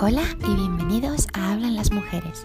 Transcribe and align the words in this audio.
Hola 0.00 0.22
y 0.46 0.54
bienvenidos 0.54 1.26
a 1.32 1.52
Hablan 1.52 1.74
las 1.74 1.90
Mujeres. 1.90 2.44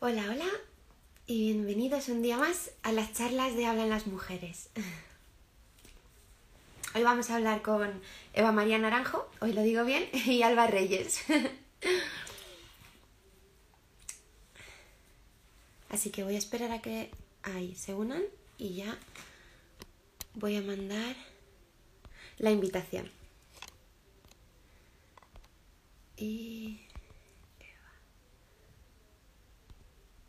Hola, 0.00 0.22
hola 0.30 0.44
y 1.26 1.54
bienvenidos 1.54 2.10
un 2.10 2.20
día 2.20 2.36
más 2.36 2.72
a 2.82 2.92
las 2.92 3.14
charlas 3.14 3.56
de 3.56 3.64
Hablan 3.64 3.88
las 3.88 4.06
Mujeres. 4.06 4.68
Hoy 6.94 7.02
vamos 7.02 7.30
a 7.30 7.36
hablar 7.36 7.62
con 7.62 8.02
Eva 8.34 8.52
María 8.52 8.76
Naranjo, 8.76 9.30
hoy 9.40 9.54
lo 9.54 9.62
digo 9.62 9.86
bien, 9.86 10.06
y 10.12 10.42
Alba 10.42 10.66
Reyes. 10.66 11.22
Así 15.88 16.10
que 16.10 16.22
voy 16.22 16.34
a 16.34 16.38
esperar 16.38 16.70
a 16.70 16.82
que 16.82 17.10
ahí 17.44 17.74
se 17.76 17.94
unan 17.94 18.22
y 18.58 18.74
ya 18.74 18.98
voy 20.34 20.56
a 20.56 20.60
mandar 20.60 21.16
la 22.38 22.50
invitación. 22.50 23.10
Y... 26.16 26.86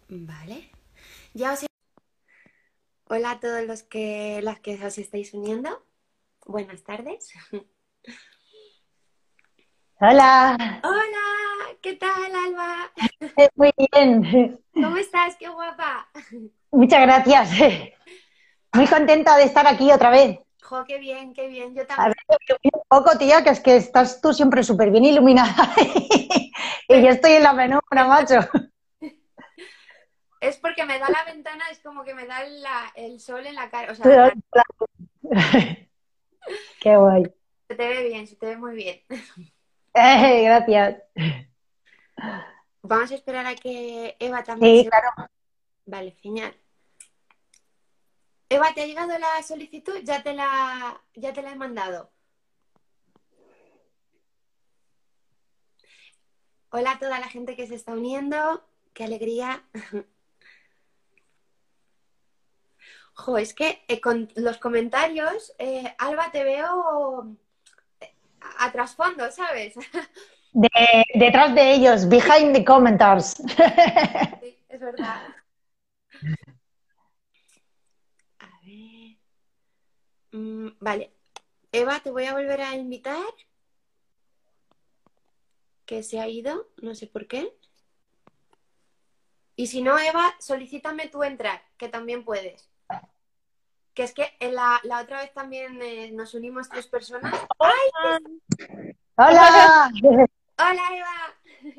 Vale. 0.08 0.70
Ya 1.34 1.54
os... 1.54 1.66
Hola 3.06 3.32
a 3.32 3.40
todos 3.40 3.66
los 3.66 3.84
que, 3.84 4.42
las 4.42 4.60
que 4.60 4.84
os 4.84 4.98
estáis 4.98 5.34
uniendo. 5.34 5.86
Buenas 6.46 6.84
tardes. 6.84 7.32
Hola. 10.00 10.82
Hola, 10.84 11.78
¿qué 11.82 11.94
tal, 11.94 12.36
Alba? 12.36 12.92
Muy 13.56 13.72
bien. 13.78 14.60
¿Cómo 14.74 14.98
estás? 14.98 15.36
¡Qué 15.38 15.48
guapa! 15.48 16.10
Muchas 16.72 17.02
gracias. 17.02 17.50
Muy 18.74 18.88
contenta 18.88 19.38
de 19.38 19.44
estar 19.44 19.66
aquí 19.68 19.92
otra 19.92 20.10
vez. 20.10 20.40
Jo, 20.74 20.86
qué 20.86 20.98
bien, 20.98 21.34
qué 21.34 21.48
bien. 21.48 21.76
Yo 21.76 21.84
A 21.84 21.86
también. 21.88 22.08
ver, 22.08 22.58
un 22.74 22.82
poco, 22.88 23.18
tía, 23.18 23.44
que 23.44 23.52
es 23.52 23.60
que 23.60 23.76
estás 23.76 24.20
tú 24.22 24.34
siempre 24.34 24.64
súper 24.64 24.90
bien 24.90 25.06
iluminada. 25.06 25.54
y 26.88 27.02
yo 27.04 27.10
estoy 27.10 27.34
en 27.34 27.44
la 27.44 27.56
penumbra, 27.56 28.06
macho. 28.08 28.40
Es 30.42 30.58
porque 30.58 30.86
me 30.86 31.00
da 31.00 31.10
la 31.10 31.24
ventana, 31.26 31.64
es 31.72 31.80
como 31.80 32.04
que 32.04 32.14
me 32.16 32.26
da 32.26 32.44
la- 32.46 32.92
el 32.96 33.20
sol 33.20 33.46
en 33.46 33.56
la 33.56 33.70
cara. 33.70 33.92
O 33.92 33.96
sea, 33.96 34.34
Qué 36.80 36.98
guay. 36.98 37.24
se 37.70 37.76
te 37.76 37.88
ve 37.88 38.04
bien, 38.08 38.28
se 38.28 38.36
te 38.36 38.46
ve 38.48 38.58
muy 38.58 38.76
bien. 38.76 39.02
Eh, 39.94 40.44
gracias. 40.44 40.98
Vamos 42.82 43.12
a 43.12 43.16
esperar 43.16 43.46
a 43.46 43.56
que 43.56 44.16
Eva 44.20 44.44
también 44.44 44.76
Sí, 44.76 44.84
se... 44.84 44.90
claro. 44.90 45.30
Vale, 45.86 46.12
genial. 46.22 46.56
Eva, 48.54 48.72
¿te 48.76 48.84
ha 48.84 48.86
llegado 48.86 49.18
la 49.18 49.42
solicitud? 49.42 49.96
Ya 50.04 50.22
te 50.22 50.32
la, 50.34 51.02
ya 51.16 51.34
te 51.34 51.42
la 51.42 51.54
he 51.54 51.56
mandado. 51.56 52.12
Hola 56.70 56.92
a 56.92 57.00
toda 57.00 57.20
la 57.20 57.30
gente 57.30 57.56
que 57.56 57.66
se 57.66 57.74
está 57.74 57.94
uniendo. 57.94 58.64
Qué 58.94 59.04
alegría. 59.06 59.64
Jo, 63.16 63.38
es 63.38 63.54
que 63.54 63.84
eh, 63.88 64.02
con 64.02 64.28
los 64.36 64.58
comentarios, 64.58 65.54
eh, 65.60 65.96
Alba, 66.00 66.32
te 66.32 66.44
veo 66.44 67.28
eh, 68.02 68.12
a, 68.42 68.66
a 68.66 68.72
trasfondo, 68.72 69.30
¿sabes? 69.32 69.76
De- 70.52 71.06
detrás 71.14 71.54
de 71.54 71.74
ellos, 71.76 72.10
behind 72.10 72.56
the 72.56 72.66
commentars. 72.66 73.36
Sí, 74.42 74.58
es 74.68 74.80
verdad. 74.80 75.28
A 78.40 78.46
ver. 78.66 79.18
Mm, 80.34 80.70
vale. 80.80 81.14
Eva, 81.72 82.00
te 82.02 82.12
voy 82.12 82.26
a 82.26 82.34
volver 82.34 82.62
a 82.62 82.76
invitar. 82.76 83.24
Que 85.86 86.04
se 86.04 86.20
ha 86.20 86.28
ido, 86.28 86.68
no 86.82 86.96
sé 86.96 87.08
por 87.08 87.28
qué. 87.28 87.56
Y 89.56 89.68
si 89.68 89.82
no, 89.82 89.98
Eva, 90.00 90.34
solicítame 90.40 91.08
tú 91.08 91.24
entrar, 91.24 91.62
que 91.78 91.88
también 91.88 92.26
puedes. 92.26 92.70
Que 93.94 94.04
es 94.04 94.14
que 94.14 94.34
en 94.40 94.56
la, 94.56 94.80
la 94.84 95.02
otra 95.02 95.22
vez 95.22 95.32
también 95.34 95.80
eh, 95.82 96.12
nos 96.12 96.34
unimos 96.34 96.68
tres 96.68 96.88
personas. 96.88 97.34
¡Hola! 97.58 98.20
¡Hola, 100.58 100.82
Eva! 100.92 101.36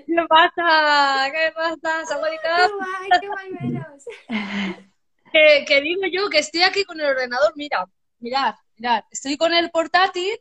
¿Qué 0.06 0.26
pasa? 0.28 1.30
¿Qué 1.32 1.52
pasa? 1.54 2.04
¡Qué 2.08 2.74
guay, 2.74 3.20
qué 3.20 3.28
guay 3.28 3.50
veros! 3.60 4.04
Que, 5.32 5.64
que 5.66 5.80
digo 5.80 6.02
yo 6.12 6.30
que 6.30 6.38
estoy 6.38 6.62
aquí 6.62 6.84
con 6.84 7.00
el 7.00 7.06
ordenador, 7.06 7.52
mira, 7.56 7.88
mirad, 8.24 8.54
mirad, 8.76 9.04
estoy 9.10 9.36
con 9.36 9.52
el 9.52 9.70
portátil 9.70 10.32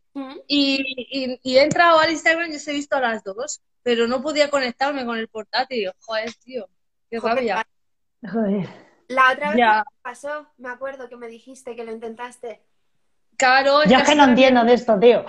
y, 0.48 0.82
y, 1.12 1.40
y 1.44 1.58
he 1.58 1.64
entrado 1.64 2.00
al 2.00 2.12
Instagram 2.12 2.50
y 2.52 2.56
os 2.56 2.68
he 2.68 2.72
visto 2.74 2.96
a 2.96 3.02
las 3.02 3.24
dos, 3.24 3.62
pero 3.84 4.08
no 4.08 4.22
podía 4.22 4.50
conectarme 4.50 5.06
con 5.06 5.18
el 5.18 5.28
portátil. 5.28 5.92
Joder, 6.00 6.34
tío, 6.36 6.68
qué 7.10 7.20
Joder, 7.20 7.36
rabia. 7.36 7.68
Joder. 8.32 8.68
La 9.10 9.32
otra 9.34 9.50
vez 9.50 9.58
Ya. 9.58 9.84
que 9.88 9.96
pasó, 10.02 10.48
me 10.58 10.70
acuerdo 10.70 11.10
que 11.10 11.18
me 11.18 11.28
dijiste 11.28 11.76
que 11.76 11.84
lo 11.84 11.92
intentaste. 11.92 12.64
Claro, 13.38 13.84
Yo 13.84 13.98
es 13.98 14.08
que 14.10 14.16
no 14.16 14.24
entiendo 14.24 14.64
de 14.64 14.74
esto, 14.74 14.98
tío. 15.00 15.26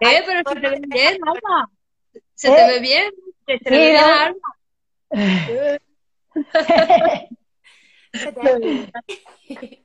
Eh, 0.00 0.22
pero 0.24 0.42
se 0.48 0.60
te 0.60 0.68
ve 0.70 0.80
bien, 0.88 1.18
Alma. 1.26 1.70
Se 2.34 2.48
Eh. 2.48 2.54
te 2.54 2.66
ve 2.68 2.78
bien, 2.80 3.10
se 3.46 3.58
te 3.58 3.70
ve 3.70 3.78
bien. 3.90 4.36
Se 8.12 8.32
te- 8.32 8.40
Mira 8.40 8.90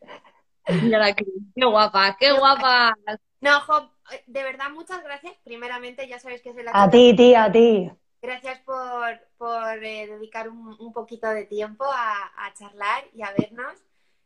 la 0.06 0.25
Cris, 0.66 1.44
qué 1.56 1.66
guapa, 1.66 2.18
qué 2.20 2.32
guapa. 2.32 2.96
No, 3.42 3.60
Jo, 3.62 3.92
de 4.28 4.44
verdad, 4.44 4.70
muchas 4.72 5.04
gracias. 5.04 5.36
Primeramente, 5.44 6.08
ya 6.08 6.20
sabéis 6.20 6.42
que 6.42 6.54
soy 6.54 6.64
la 6.64 6.72
A 6.82 6.90
ti, 6.92 7.04
tía, 7.18 7.44
a 7.46 7.52
ti. 7.52 7.68
Gracias 8.22 8.60
por, 8.62 9.20
por 9.38 9.84
eh, 9.84 10.08
dedicar 10.08 10.50
un, 10.50 10.76
un 10.80 10.94
poquito 10.94 11.28
de 11.30 11.46
tiempo 11.46 11.86
a, 11.86 12.32
a 12.46 12.54
charlar 12.56 13.04
y 13.14 13.22
a 13.22 13.32
vernos, 13.38 13.74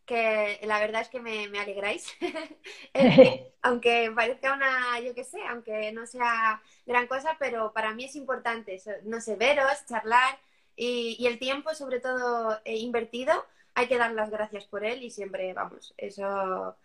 que 0.05 0.59
la 0.63 0.79
verdad 0.79 1.01
es 1.01 1.09
que 1.09 1.19
me, 1.19 1.47
me 1.49 1.59
alegráis. 1.59 2.07
Eh, 2.93 3.53
aunque 3.61 4.11
parezca 4.15 4.53
una, 4.53 4.99
yo 5.01 5.13
qué 5.13 5.23
sé, 5.23 5.39
aunque 5.47 5.91
no 5.91 6.07
sea 6.07 6.61
gran 6.85 7.07
cosa, 7.07 7.35
pero 7.39 7.71
para 7.73 7.93
mí 7.93 8.05
es 8.05 8.15
importante, 8.15 8.81
no 9.03 9.21
sé, 9.21 9.35
veros, 9.35 9.85
charlar 9.85 10.39
y, 10.75 11.15
y 11.19 11.27
el 11.27 11.37
tiempo, 11.39 11.73
sobre 11.75 11.99
todo, 11.99 12.59
eh, 12.65 12.77
invertido, 12.77 13.45
hay 13.79 13.87
que 13.87 13.97
dar 13.97 14.11
las 14.11 14.29
gracias 14.29 14.65
por 14.65 14.85
él 14.85 15.01
y 15.03 15.09
siempre, 15.09 15.53
vamos, 15.53 15.93
eso 15.97 16.75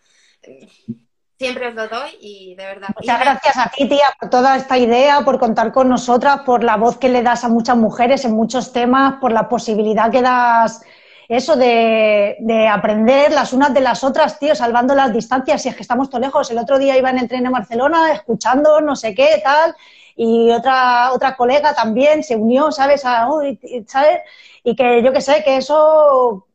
siempre 1.39 1.69
os 1.69 1.75
lo 1.75 1.89
doy 1.89 2.11
y 2.21 2.55
de 2.55 2.65
verdad. 2.65 2.89
Muchas 2.97 3.21
gracias 3.21 3.57
a 3.57 3.71
ti, 3.71 3.89
tía, 3.89 4.07
por 4.21 4.31
toda 4.31 4.57
esta 4.57 4.79
idea, 4.79 5.23
por 5.25 5.39
contar 5.39 5.73
con 5.73 5.89
nosotras, 5.89 6.41
por 6.47 6.63
la 6.63 6.77
voz 6.77 6.97
que 6.97 7.09
le 7.09 7.23
das 7.23 7.45
a 7.45 7.49
muchas 7.49 7.77
mujeres 7.77 8.25
en 8.25 8.33
muchos 8.33 8.73
temas, 8.73 9.15
por 9.21 9.33
la 9.33 9.49
posibilidad 9.49 10.11
que 10.11 10.23
das, 10.23 10.83
eso 11.29 11.57
de, 11.57 12.37
de 12.41 12.69
aprender 12.69 13.33
las 13.33 13.53
unas 13.53 13.75
de 13.75 13.81
las 13.81 14.05
otras, 14.05 14.39
tío, 14.39 14.55
salvando 14.55 14.95
las 14.95 15.13
distancias, 15.13 15.63
si 15.63 15.69
es 15.69 15.75
que 15.75 15.83
estamos 15.83 16.09
todos 16.09 16.21
lejos. 16.21 16.51
El 16.51 16.59
otro 16.59 16.79
día 16.79 16.97
iba 16.97 17.11
en 17.11 17.19
el 17.19 17.29
tren 17.29 17.47
a 17.47 17.51
Barcelona 17.51 18.13
escuchando 18.13 18.81
no 18.81 18.95
sé 18.95 19.15
qué, 19.15 19.41
tal, 19.43 19.75
y 20.15 20.51
otra, 20.53 21.13
otra 21.13 21.35
colega 21.37 21.75
también 21.75 22.23
se 22.23 22.37
unió, 22.37 22.71
¿sabes? 22.71 23.05
A, 23.05 23.29
uy, 23.29 23.59
¿sabes? 23.89 24.21
Y 24.63 24.77
que 24.77 25.03
yo 25.03 25.13
que 25.13 25.21
sé, 25.21 25.43
que 25.43 25.57
eso 25.57 26.47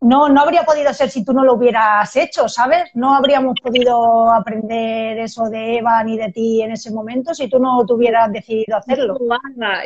no, 0.00 0.28
no 0.30 0.40
habría 0.40 0.64
podido 0.64 0.92
ser 0.94 1.10
si 1.10 1.24
tú 1.24 1.32
no 1.32 1.44
lo 1.44 1.54
hubieras 1.54 2.14
hecho, 2.16 2.48
¿sabes? 2.48 2.84
No 2.94 3.14
habríamos 3.14 3.54
podido 3.60 4.30
aprender 4.30 5.18
eso 5.18 5.44
de 5.50 5.76
Eva 5.78 6.02
ni 6.04 6.16
de 6.16 6.32
ti 6.32 6.62
en 6.62 6.72
ese 6.72 6.90
momento 6.90 7.34
si 7.34 7.48
tú 7.50 7.58
no 7.58 7.84
te 7.86 7.92
hubieras 7.92 8.32
decidido 8.32 8.76
hacerlo. 8.78 9.18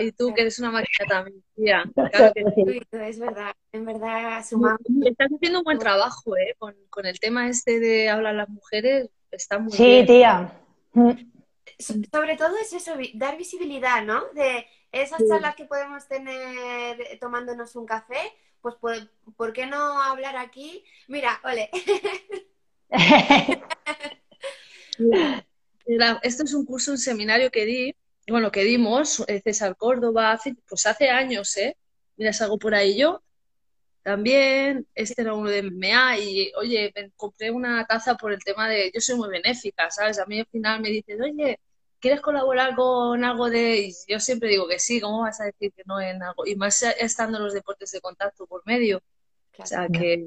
Y 0.00 0.12
tú 0.12 0.32
que 0.32 0.42
eres 0.42 0.58
una 0.60 0.70
máquina 0.70 1.06
también, 1.08 1.42
tía. 1.56 1.84
Claro 2.12 2.32
que 2.32 2.44
Uy, 2.44 2.82
Es 2.92 3.18
verdad, 3.18 3.52
en 3.72 3.84
verdad 3.84 4.44
sumamos. 4.48 4.80
Estás 5.04 5.28
haciendo 5.34 5.58
un 5.58 5.64
buen 5.64 5.78
trabajo, 5.78 6.36
¿eh? 6.36 6.54
Con, 6.58 6.74
con 6.90 7.06
el 7.06 7.18
tema 7.18 7.48
este 7.48 7.80
de 7.80 8.08
hablar 8.08 8.34
las 8.34 8.48
mujeres, 8.48 9.10
está 9.32 9.58
muy 9.58 9.72
Sí, 9.72 9.84
bien. 9.84 10.06
tía. 10.06 10.52
Mm. 10.92 11.10
So- 11.78 11.94
Sobre 12.12 12.36
todo 12.36 12.56
es 12.56 12.72
eso, 12.72 12.92
dar 13.14 13.36
visibilidad, 13.36 14.04
¿no? 14.04 14.22
De 14.32 14.64
esas 14.92 15.18
Sí. 15.18 15.24
charlas 15.28 15.56
que 15.56 15.64
podemos 15.64 16.06
tener 16.06 16.96
tomándonos 17.20 17.74
un 17.74 17.84
café, 17.84 18.20
pues 18.64 18.74
¿por, 18.76 18.96
por 19.36 19.52
qué 19.52 19.66
no 19.66 20.02
hablar 20.02 20.38
aquí? 20.38 20.82
Mira, 21.06 21.38
ole, 21.44 21.68
esto 26.22 26.44
es 26.44 26.54
un 26.54 26.64
curso, 26.64 26.92
un 26.92 26.98
seminario 26.98 27.50
que 27.50 27.66
di, 27.66 27.94
bueno, 28.26 28.50
que 28.50 28.64
dimos, 28.64 29.22
eh, 29.28 29.42
César 29.44 29.76
Córdoba, 29.76 30.32
hace, 30.32 30.54
pues 30.66 30.86
hace 30.86 31.10
años, 31.10 31.54
¿eh? 31.58 31.76
Mira, 32.16 32.32
salgo 32.32 32.58
por 32.58 32.74
ahí 32.74 32.98
yo. 32.98 33.22
También, 34.02 34.86
este 34.94 35.20
era 35.20 35.34
uno 35.34 35.50
de 35.50 35.58
MMA 35.58 36.18
y, 36.20 36.50
oye, 36.56 36.90
compré 37.16 37.50
una 37.50 37.86
taza 37.86 38.16
por 38.16 38.32
el 38.32 38.42
tema 38.42 38.66
de, 38.66 38.90
yo 38.94 39.00
soy 39.02 39.16
muy 39.16 39.28
benéfica, 39.28 39.90
¿sabes? 39.90 40.18
A 40.18 40.24
mí 40.24 40.40
al 40.40 40.46
final 40.46 40.80
me 40.80 40.88
dicen, 40.88 41.20
oye, 41.20 41.60
¿quieres 42.04 42.20
colaborar 42.20 42.74
con 42.74 43.24
algo 43.24 43.48
de...? 43.48 43.78
Y 43.86 43.94
yo 44.06 44.20
siempre 44.20 44.50
digo 44.50 44.68
que 44.68 44.78
sí, 44.78 45.00
¿cómo 45.00 45.22
vas 45.22 45.40
a 45.40 45.44
decir 45.44 45.72
que 45.74 45.84
no 45.86 45.98
en 46.02 46.22
algo? 46.22 46.46
Y 46.46 46.54
más 46.54 46.82
estando 46.82 47.38
los 47.38 47.54
deportes 47.54 47.92
de 47.92 48.02
contacto 48.02 48.46
por 48.46 48.60
medio. 48.66 49.02
O 49.56 49.64
sea, 49.64 49.88
que, 49.88 50.22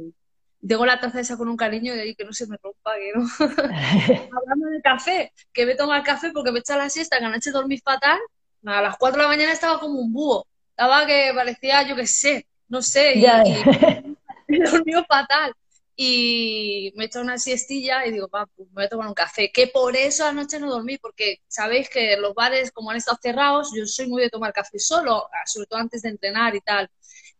Tengo 0.68 0.88
la 0.88 1.00
taza 1.00 1.20
esa 1.20 1.38
con 1.38 1.50
un 1.50 1.56
cariño 1.56 1.94
y 1.94 2.00
ahí 2.00 2.16
que 2.16 2.26
no 2.26 2.34
se 2.34 2.48
me 2.48 2.58
rompa, 2.58 2.96
que 2.96 3.12
no. 3.14 3.28
Hablando 4.40 4.70
de 4.70 4.82
café, 4.82 5.32
que 5.54 5.68
me 5.68 5.76
toma 5.76 5.98
el 5.98 6.04
café 6.04 6.32
porque 6.32 6.52
me 6.52 6.60
echa 6.60 6.78
la 6.78 6.90
siesta, 6.90 7.20
que 7.20 7.26
anoche 7.26 7.52
dormí 7.52 7.78
fatal. 7.78 8.18
A 8.66 8.82
las 8.82 8.98
4 8.98 9.18
de 9.18 9.24
la 9.24 9.30
mañana 9.30 9.52
estaba 9.52 9.80
como 9.80 10.00
un 10.00 10.12
búho. 10.12 10.48
Estaba 10.72 11.06
que 11.06 11.32
parecía, 11.36 11.84
yo 11.84 11.96
qué 11.96 12.08
sé, 12.08 12.48
no 12.70 12.82
sé, 12.82 13.20
y, 13.20 13.22
Ya. 13.22 13.44
y 13.46 14.58
dormió 14.72 15.06
fatal. 15.06 15.54
Y 16.00 16.94
me 16.96 17.04
he 17.04 17.08
hecho 17.08 17.22
una 17.22 17.40
siestilla 17.40 18.06
y 18.06 18.12
digo, 18.12 18.30
va, 18.30 18.46
pues 18.46 18.70
me 18.70 18.76
voy 18.76 18.84
a 18.84 18.90
tomar 18.90 19.08
un 19.08 19.16
café. 19.16 19.52
Que 19.52 19.66
por 19.66 19.96
eso 19.96 20.26
anoche 20.26 20.60
no 20.60 20.70
dormí, 20.70 21.00
porque 21.00 21.42
sabéis 21.48 21.90
que 21.90 22.16
los 22.18 22.36
bares, 22.36 22.72
como 22.72 22.92
han 22.92 22.98
estado 22.98 23.18
cerrados, 23.20 23.72
yo 23.76 23.84
soy 23.88 24.08
muy 24.08 24.22
de 24.22 24.30
tomar 24.30 24.54
café 24.54 24.78
solo, 24.78 25.28
sobre 25.48 25.66
todo 25.66 25.80
antes 25.80 26.04
de 26.04 26.10
entrenar 26.10 26.56
y 26.56 26.62
tal. 26.62 26.88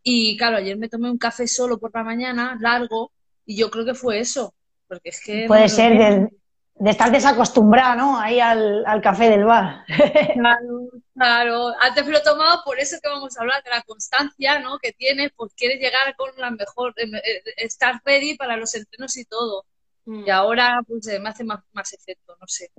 Y 0.02 0.36
claro, 0.36 0.56
ayer 0.56 0.76
me 0.76 0.88
tomé 0.88 1.08
un 1.08 1.18
café 1.18 1.46
solo 1.46 1.78
por 1.78 1.94
la 1.94 2.02
mañana, 2.02 2.58
largo, 2.60 3.12
y 3.46 3.56
yo 3.56 3.70
creo 3.70 3.84
que 3.84 3.94
fue 3.94 4.18
eso. 4.18 4.54
Porque 4.88 5.10
es 5.10 5.22
que. 5.22 5.44
Puede 5.46 5.68
ser. 5.68 6.30
De, 6.78 6.90
estar 6.90 7.10
desacostumbrada, 7.10 7.96
¿no? 7.96 8.18
Ahí 8.18 8.40
al, 8.40 8.84
al 8.86 9.00
café 9.00 9.28
del 9.30 9.44
bar. 9.44 9.84
Claro, 10.32 10.90
claro. 11.14 11.74
Antes 11.80 12.04
me 12.04 12.12
lo 12.12 12.18
he 12.18 12.22
tomado 12.22 12.62
por 12.64 12.78
eso 12.78 12.96
que 13.02 13.08
vamos 13.08 13.36
a 13.36 13.40
hablar 13.40 13.62
de 13.64 13.70
la 13.70 13.82
constancia, 13.82 14.58
¿no? 14.60 14.78
Que 14.78 14.92
tienes, 14.92 15.32
pues 15.36 15.52
quieres 15.54 15.80
llegar 15.80 16.14
con 16.16 16.30
la 16.36 16.50
mejor, 16.50 16.94
eh, 16.96 17.06
eh, 17.12 17.42
estar 17.56 18.00
ready 18.04 18.36
para 18.36 18.56
los 18.56 18.74
entrenos 18.74 19.16
y 19.16 19.24
todo. 19.24 19.66
Mm, 20.04 20.24
Y 20.26 20.30
ahora, 20.30 20.80
pues 20.86 21.06
eh, 21.08 21.18
me 21.20 21.30
hace 21.30 21.44
más, 21.44 21.60
más 21.72 21.92
efecto, 21.92 22.36
no 22.40 22.46
sé. 22.46 22.70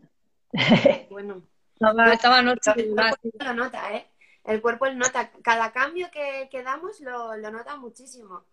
Bueno. 1.09 1.43
Estaba, 1.73 2.13
estaba 2.13 2.37
anoche 2.39 2.71
El 2.75 2.93
cuerpo 2.93 3.29
lo 3.45 3.53
nota, 3.53 3.93
¿eh? 3.93 4.11
El 4.43 4.61
cuerpo 4.61 4.85
lo 4.87 4.93
nota. 4.95 5.31
Cada 5.43 5.71
cambio 5.71 6.09
que, 6.11 6.49
que 6.51 6.63
damos 6.63 6.99
lo, 7.01 7.37
lo 7.37 7.51
nota 7.51 7.77
muchísimo. 7.77 8.45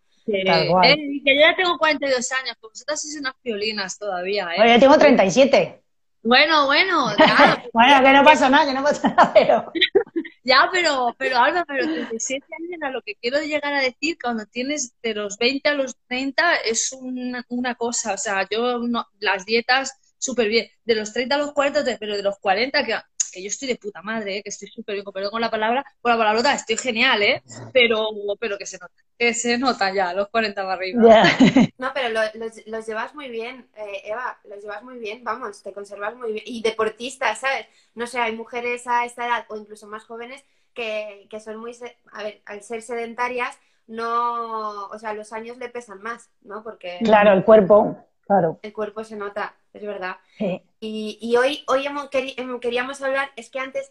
Tal 0.44 0.69
cual. 0.69 0.84
Eh, 0.87 0.96
y 0.99 1.23
que 1.23 1.34
yo 1.34 1.40
ya 1.40 1.56
tengo 1.56 1.78
42 1.78 2.32
años, 2.32 2.56
pues 2.61 2.73
vosotras 2.73 3.00
sois 3.02 3.19
unas 3.20 3.34
violinas 3.43 3.99
todavía, 3.99 4.49
¿eh? 4.56 4.61
Oye, 4.62 4.75
yo 4.75 4.81
tengo 4.81 4.99
37. 4.99 5.82
Bueno, 6.23 6.67
bueno, 6.67 7.17
ya, 7.19 7.64
Bueno, 7.73 8.02
que 8.02 8.12
no 8.12 8.25
pasa 8.25 8.49
nada, 8.50 8.67
que 8.67 8.75
no 8.75 8.82
pasa 8.82 9.08
nada, 9.08 9.32
pero... 9.32 9.73
ya, 10.43 10.69
pero, 10.73 11.14
pero 11.17 11.38
Alba, 11.38 11.64
pero 11.69 11.84
37 11.84 12.44
años 12.58 12.82
a 12.82 12.90
lo 12.90 13.00
que 13.02 13.14
quiero 13.14 13.40
llegar 13.40 13.73
a 13.73 13.81
decir, 13.81 14.19
cuando 14.20 14.44
tienes 14.46 14.94
de 15.02 15.14
los 15.14 15.38
20 15.38 15.69
a 15.69 15.75
los 15.75 15.94
30 16.08 16.56
es 16.56 16.93
una, 16.99 17.44
una 17.49 17.76
cosa, 17.76 18.14
o 18.14 18.19
sea, 18.19 18.44
yo 18.50 18.79
no, 18.79 19.06
las 19.20 19.46
dietas 19.46 19.93
súper 20.19 20.49
bien, 20.49 20.67
de 20.84 20.94
los 20.96 21.12
30 21.12 21.37
a 21.37 21.38
los 21.38 21.52
40, 21.52 21.84
te- 21.84 21.99
pero 21.99 22.17
de 22.17 22.22
los 22.25 22.38
40 22.40 22.84
que, 22.84 22.96
que 23.31 23.43
yo 23.43 23.49
estoy 23.49 23.69
de 23.69 23.76
puta 23.76 24.02
madre, 24.02 24.38
¿eh? 24.38 24.43
que 24.43 24.50
estoy 24.50 24.69
súper 24.69 24.94
bien, 24.94 25.05
con 25.05 25.12
perdón 25.14 25.31
con 25.31 25.40
la 25.40 25.50
palabra, 25.50 25.84
con 26.00 26.12
la 26.12 26.19
palabrota, 26.19 26.55
estoy 26.55 26.76
genial, 26.76 27.23
¿eh? 27.23 27.43
Pero, 27.73 28.08
pero 28.40 28.58
que 28.58 28.67
se 28.67 28.78
nota, 28.78 28.94
que 29.19 29.34
se 29.34 29.58
nota 29.58 29.93
ya, 29.93 30.12
los 30.12 30.28
40 30.28 30.62
para 30.62 30.75
arriba. 30.75 31.02
No, 31.78 31.93
pero 31.94 32.08
lo- 32.08 32.20
los, 32.34 32.67
los 32.67 32.87
llevas 32.87 33.14
muy 33.14 33.28
bien, 33.28 33.69
eh, 33.76 34.02
Eva, 34.05 34.38
los 34.44 34.62
llevas 34.62 34.82
muy 34.82 34.99
bien, 34.99 35.23
vamos, 35.25 35.62
te 35.62 35.73
conservas 35.73 36.17
muy 36.17 36.32
bien. 36.32 36.44
Y 36.46 36.62
deportistas, 36.62 37.40
¿sabes? 37.40 37.67
No 37.94 38.06
sé, 38.06 38.19
hay 38.19 38.34
mujeres 38.34 38.87
a 38.87 39.05
esta 39.05 39.26
edad 39.26 39.44
o 39.49 39.56
incluso 39.56 39.87
más 39.87 40.05
jóvenes 40.05 40.43
que, 40.75 41.26
que 41.31 41.40
son 41.40 41.56
muy, 41.58 41.76
a 42.12 42.22
ver, 42.22 42.40
al 42.46 42.62
ser 42.62 42.81
sedentarias, 42.82 43.58
no, 43.87 44.87
o 44.87 44.99
sea, 44.99 45.12
los 45.14 45.32
años 45.32 45.58
le 45.58 45.69
pesan 45.69 46.02
más, 46.02 46.31
¿no? 46.43 46.62
Porque 46.62 46.99
Claro, 47.05 47.32
el 47.32 47.44
cuerpo, 47.44 47.96
claro. 48.26 48.58
el 48.62 48.72
cuerpo 48.72 49.05
se 49.05 49.17
nota, 49.17 49.55
es 49.76 49.82
verdad. 49.87 50.17
Sí. 50.38 50.62
Y, 50.81 51.19
y 51.20 51.37
hoy, 51.37 51.64
hoy 51.69 51.87
hemos 51.87 52.11
queri- 52.11 52.34
em, 52.37 52.61
queríamos 52.61 53.00
hablar, 53.02 53.31
es 53.37 53.50
que 53.50 53.61
antes 53.61 53.90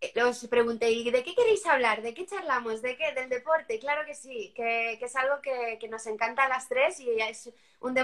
eh, 0.00 0.22
os 0.22 0.46
pregunté, 0.48 0.90
¿y 0.90 1.10
de 1.10 1.22
qué 1.24 1.34
queréis 1.34 1.66
hablar? 1.66 2.02
¿De 2.02 2.14
qué 2.14 2.24
charlamos? 2.26 2.82
¿De 2.82 2.96
qué? 2.96 3.12
¿Del 3.12 3.28
deporte? 3.28 3.78
Claro 3.78 4.06
que 4.06 4.14
sí, 4.14 4.52
que, 4.54 4.96
que 4.98 5.04
es 5.04 5.16
algo 5.16 5.40
que, 5.42 5.78
que 5.80 5.88
nos 5.88 6.06
encanta 6.06 6.44
a 6.44 6.48
las 6.48 6.68
tres 6.68 7.00
y 7.00 7.10
es 7.20 7.50
un 7.80 7.94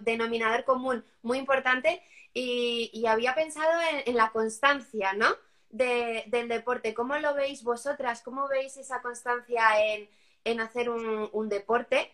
denominador 0.00 0.64
común 0.64 1.04
muy 1.22 1.38
importante. 1.38 2.02
Y, 2.32 2.90
y 2.92 3.06
había 3.06 3.34
pensado 3.34 3.80
en, 3.92 4.02
en 4.06 4.16
la 4.16 4.30
constancia, 4.30 5.12
¿no? 5.14 5.28
De- 5.70 6.24
del 6.26 6.48
deporte. 6.48 6.94
¿Cómo 6.94 7.16
lo 7.18 7.34
veis 7.34 7.62
vosotras? 7.62 8.22
¿Cómo 8.22 8.48
veis 8.48 8.76
esa 8.76 9.00
constancia 9.02 9.62
en, 9.86 10.08
en 10.44 10.60
hacer 10.60 10.90
un, 10.90 11.28
un 11.32 11.48
deporte? 11.48 12.12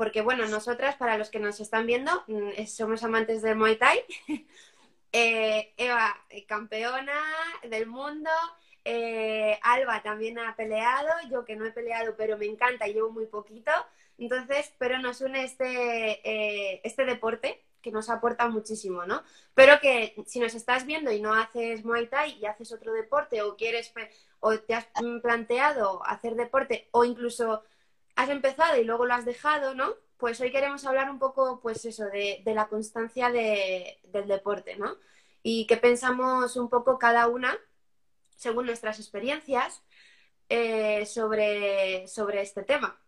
Porque, 0.00 0.22
bueno, 0.22 0.46
nosotras, 0.46 0.96
para 0.96 1.18
los 1.18 1.28
que 1.28 1.38
nos 1.38 1.60
están 1.60 1.84
viendo, 1.84 2.10
mm, 2.26 2.64
somos 2.64 3.04
amantes 3.04 3.42
del 3.42 3.56
Muay 3.56 3.76
Thai. 3.76 4.02
Eh, 5.12 5.74
Eva, 5.76 6.16
eh, 6.30 6.46
campeona 6.46 7.20
del 7.64 7.86
mundo. 7.86 8.30
Eh, 8.84 9.58
Alba 9.60 10.02
también 10.02 10.38
ha 10.38 10.54
peleado. 10.56 11.10
Yo 11.28 11.44
que 11.44 11.56
no 11.56 11.66
he 11.66 11.72
peleado, 11.72 12.14
pero 12.16 12.38
me 12.38 12.46
encanta, 12.46 12.86
llevo 12.86 13.10
muy 13.10 13.26
poquito. 13.26 13.72
Entonces, 14.16 14.72
pero 14.78 15.00
nos 15.00 15.20
une 15.20 15.42
este, 15.42 16.86
este 16.86 17.04
deporte 17.04 17.60
que 17.82 17.90
nos 17.90 18.08
aporta 18.08 18.48
muchísimo, 18.48 19.04
¿no? 19.04 19.22
Pero 19.52 19.80
que 19.80 20.14
si 20.26 20.38
nos 20.38 20.54
estás 20.54 20.86
viendo 20.86 21.10
y 21.10 21.20
no 21.20 21.34
haces 21.34 21.84
Muay 21.84 22.06
Thai 22.06 22.38
y 22.38 22.46
haces 22.46 22.72
otro 22.72 22.92
deporte 22.92 23.42
o 23.42 23.56
quieres 23.56 23.92
o 24.38 24.56
te 24.60 24.74
has 24.74 24.86
planteado 25.20 26.06
hacer 26.06 26.36
deporte 26.36 26.88
o 26.92 27.04
incluso 27.04 27.64
has 28.16 28.28
empezado 28.28 28.76
y 28.80 28.84
luego 28.84 29.06
lo 29.06 29.14
has 29.14 29.24
dejado, 29.24 29.74
¿no? 29.74 29.94
Pues 30.16 30.40
hoy 30.40 30.52
queremos 30.52 30.84
hablar 30.84 31.10
un 31.10 31.18
poco, 31.18 31.60
pues 31.60 31.84
eso, 31.84 32.04
de, 32.06 32.42
de 32.44 32.54
la 32.54 32.68
constancia 32.68 33.30
de- 33.30 34.00
del 34.04 34.28
deporte, 34.28 34.76
¿no? 34.76 34.96
Y 35.42 35.66
qué 35.66 35.76
pensamos 35.78 36.56
un 36.56 36.68
poco 36.68 36.98
cada 36.98 37.26
una, 37.28 37.56
según 38.36 38.66
nuestras 38.66 38.98
experiencias, 38.98 39.82
eh, 40.48 41.06
sobre, 41.06 42.06
sobre 42.08 42.42
este 42.42 42.62
tema. 42.64 42.98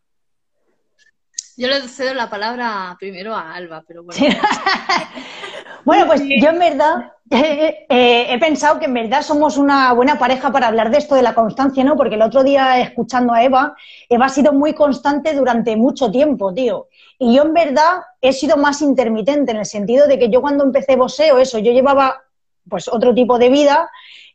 Yo 1.56 1.68
le 1.68 1.86
cedo 1.88 2.14
la 2.14 2.30
palabra 2.30 2.96
primero 2.98 3.34
a 3.34 3.54
Alba, 3.54 3.84
pero 3.86 4.02
bueno. 4.04 4.24
Bueno, 5.84 6.06
pues 6.06 6.22
yo 6.22 6.50
en 6.50 6.58
verdad 6.58 7.12
eh, 7.30 7.86
eh, 7.88 8.26
he 8.28 8.38
pensado 8.38 8.78
que 8.78 8.86
en 8.86 8.94
verdad 8.94 9.22
somos 9.22 9.56
una 9.56 9.92
buena 9.94 10.18
pareja 10.18 10.52
para 10.52 10.68
hablar 10.68 10.90
de 10.90 10.98
esto 10.98 11.14
de 11.14 11.22
la 11.22 11.34
constancia, 11.34 11.82
¿no? 11.82 11.96
Porque 11.96 12.14
el 12.14 12.22
otro 12.22 12.44
día 12.44 12.80
escuchando 12.80 13.32
a 13.32 13.42
Eva, 13.42 13.74
Eva 14.08 14.26
ha 14.26 14.28
sido 14.28 14.52
muy 14.52 14.74
constante 14.74 15.34
durante 15.34 15.76
mucho 15.76 16.10
tiempo, 16.10 16.54
tío. 16.54 16.88
Y 17.18 17.34
yo 17.34 17.42
en 17.42 17.52
verdad 17.52 18.02
he 18.20 18.32
sido 18.32 18.56
más 18.56 18.82
intermitente 18.82 19.52
en 19.52 19.58
el 19.58 19.66
sentido 19.66 20.06
de 20.06 20.18
que 20.18 20.30
yo 20.30 20.40
cuando 20.40 20.64
empecé 20.64 20.96
boxeo, 20.96 21.38
eso, 21.38 21.58
yo 21.58 21.72
llevaba 21.72 22.22
pues 22.68 22.88
otro 22.88 23.14
tipo 23.14 23.38
de 23.38 23.48
vida. 23.48 23.90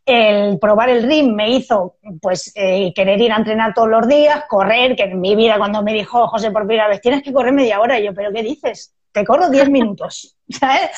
El 0.05 0.57
probar 0.57 0.89
el 0.89 1.03
ring 1.03 1.33
me 1.33 1.49
hizo 1.49 1.97
pues 2.21 2.53
eh, 2.55 2.94
querer 2.95 3.19
ir 3.19 3.33
a 3.33 3.38
entrenar 3.38 3.73
todos 3.73 3.89
los 3.89 4.07
días, 4.07 4.45
correr, 4.47 4.95
que 4.95 5.03
en 5.03 5.19
mi 5.19 5.35
vida 5.35 5.57
cuando 5.57 5.83
me 5.83 5.94
dijo 5.94 6.27
José 6.27 6.49
por 6.51 6.65
primera 6.65 6.88
vez, 6.88 7.01
tienes 7.01 7.21
que 7.23 7.33
correr 7.33 7.51
media 7.51 7.81
hora, 7.81 7.99
y 7.99 8.05
yo, 8.05 8.13
¿pero 8.13 8.31
qué 8.31 8.41
dices? 8.41 8.95
Te 9.11 9.25
corro 9.25 9.49
10 9.49 9.69
minutos, 9.77 10.37
¿sabes? 10.49 10.89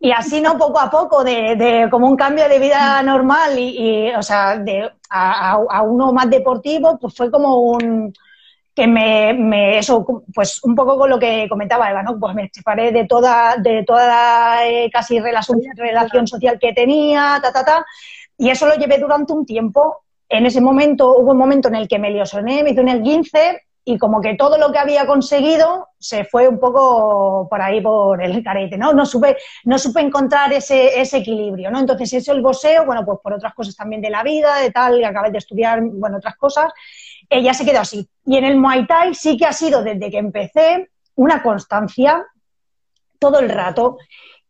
Y 0.00 0.10
así, 0.12 0.40
¿no? 0.40 0.58
Poco 0.58 0.80
a 0.80 0.90
poco, 0.90 1.24
de, 1.24 1.56
de 1.56 1.88
como 1.90 2.06
un 2.08 2.16
cambio 2.16 2.48
de 2.48 2.58
vida 2.58 3.02
normal 3.02 3.58
y, 3.58 4.08
y, 4.08 4.14
o 4.14 4.22
sea, 4.22 4.58
de, 4.58 4.90
a, 5.10 5.52
a- 5.70 5.82
uno 5.82 6.12
más 6.12 6.28
deportivo, 6.30 6.98
pues 6.98 7.14
fue 7.16 7.30
como 7.30 7.58
un 7.60 8.12
que 8.74 8.86
me, 8.86 9.34
me- 9.34 9.78
eso, 9.78 10.04
pues 10.34 10.62
un 10.64 10.74
poco 10.74 10.96
con 10.98 11.10
lo 11.10 11.18
que 11.18 11.48
comentaba 11.48 11.90
Eva, 11.90 12.02
¿no? 12.02 12.18
Pues 12.18 12.34
me 12.34 12.48
separé 12.52 12.92
de 12.92 13.06
toda, 13.06 13.56
de 13.56 13.84
toda 13.84 14.66
eh, 14.68 14.88
casi 14.92 15.18
relación, 15.20 15.60
relación 15.76 16.26
social 16.28 16.58
que 16.60 16.72
tenía, 16.72 17.40
ta, 17.42 17.52
ta, 17.52 17.64
ta, 17.64 17.86
y 18.36 18.50
eso 18.50 18.66
lo 18.66 18.74
llevé 18.76 18.98
durante 18.98 19.32
un 19.32 19.44
tiempo. 19.44 20.04
En 20.28 20.46
ese 20.46 20.60
momento, 20.60 21.16
hubo 21.18 21.32
un 21.32 21.38
momento 21.38 21.68
en 21.68 21.74
el 21.76 21.88
que 21.88 21.98
me 21.98 22.10
lesioné, 22.10 22.62
me 22.62 22.70
hice 22.70 22.80
un 22.80 22.88
esguince, 22.88 23.62
y 23.90 23.96
como 23.96 24.20
que 24.20 24.34
todo 24.34 24.58
lo 24.58 24.70
que 24.70 24.78
había 24.78 25.06
conseguido 25.06 25.88
se 25.98 26.24
fue 26.24 26.46
un 26.46 26.60
poco 26.60 27.48
por 27.48 27.62
ahí 27.62 27.80
por 27.80 28.22
el 28.22 28.44
carete, 28.44 28.76
¿no? 28.76 28.92
No 28.92 29.06
supe, 29.06 29.38
no 29.64 29.78
supe 29.78 30.02
encontrar 30.02 30.52
ese, 30.52 31.00
ese 31.00 31.16
equilibrio, 31.16 31.70
¿no? 31.70 31.78
Entonces 31.78 32.12
eso 32.12 32.32
el 32.32 32.42
boxeo, 32.42 32.84
bueno, 32.84 33.02
pues 33.06 33.18
por 33.22 33.32
otras 33.32 33.54
cosas 33.54 33.74
también 33.74 34.02
de 34.02 34.10
la 34.10 34.22
vida, 34.22 34.56
de 34.56 34.70
tal, 34.70 35.02
acabé 35.02 35.30
de 35.30 35.38
estudiar, 35.38 35.80
bueno, 35.82 36.18
otras 36.18 36.36
cosas, 36.36 36.70
ya 37.30 37.54
se 37.54 37.64
quedó 37.64 37.80
así. 37.80 38.06
Y 38.26 38.36
en 38.36 38.44
el 38.44 38.58
Muay 38.58 38.86
Thai 38.86 39.14
sí 39.14 39.38
que 39.38 39.46
ha 39.46 39.54
sido 39.54 39.82
desde 39.82 40.10
que 40.10 40.18
empecé 40.18 40.90
una 41.14 41.42
constancia 41.42 42.26
todo 43.18 43.38
el 43.38 43.48
rato. 43.48 43.96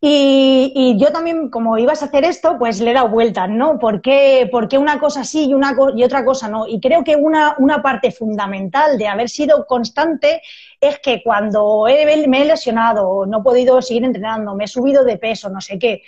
Y, 0.00 0.96
yo 0.96 1.10
también, 1.10 1.50
como 1.50 1.76
ibas 1.76 2.02
a 2.02 2.06
hacer 2.06 2.24
esto, 2.24 2.56
pues 2.56 2.80
le 2.80 2.92
he 2.92 2.94
dado 2.94 3.08
vueltas, 3.08 3.48
¿no? 3.50 3.80
¿Por 3.80 4.00
qué, 4.00 4.48
por 4.50 4.68
qué 4.68 4.78
una 4.78 5.00
cosa 5.00 5.24
sí 5.24 5.46
y, 5.48 5.54
una 5.54 5.74
y 5.96 6.04
otra 6.04 6.24
cosa 6.24 6.48
no? 6.48 6.68
Y 6.68 6.80
creo 6.80 7.02
que 7.02 7.16
una, 7.16 7.56
una 7.58 7.82
parte 7.82 8.12
fundamental 8.12 8.96
de 8.96 9.08
haber 9.08 9.28
sido 9.28 9.66
constante 9.66 10.40
es 10.80 11.00
que 11.00 11.20
cuando 11.24 11.86
me 11.86 12.42
he 12.42 12.44
lesionado, 12.44 13.26
no 13.26 13.40
he 13.40 13.42
podido 13.42 13.82
seguir 13.82 14.04
entrenando, 14.04 14.54
me 14.54 14.64
he 14.64 14.68
subido 14.68 15.02
de 15.04 15.18
peso, 15.18 15.50
no 15.50 15.60
sé 15.60 15.78
qué, 15.80 16.02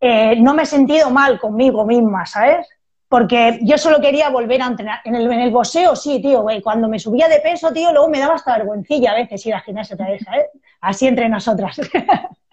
eh, 0.00 0.36
no 0.36 0.54
me 0.54 0.62
he 0.62 0.66
sentido 0.66 1.10
mal 1.10 1.40
conmigo 1.40 1.84
misma, 1.84 2.26
¿sabes? 2.26 2.68
Porque 3.08 3.58
yo 3.62 3.78
solo 3.78 4.00
quería 4.00 4.28
volver 4.30 4.62
a 4.62 4.66
entrenar. 4.66 5.00
En 5.04 5.14
el, 5.16 5.32
en 5.32 5.40
el 5.40 5.50
boxeo, 5.50 5.96
sí, 5.96 6.20
tío, 6.20 6.42
güey. 6.42 6.62
Cuando 6.62 6.88
me 6.88 6.98
subía 6.98 7.28
de 7.28 7.40
peso, 7.40 7.72
tío, 7.72 7.92
luego 7.92 8.08
me 8.08 8.18
daba 8.18 8.34
hasta 8.34 8.56
vergüencilla 8.58 9.12
a 9.12 9.14
veces 9.14 9.44
ir 9.46 9.54
al 9.54 9.62
gimnasio 9.62 9.94
otra 9.94 10.10
vez, 10.10 10.22
¿sabes? 10.24 10.46
Así 10.80 11.06
entre 11.06 11.28
nosotras. 11.28 11.80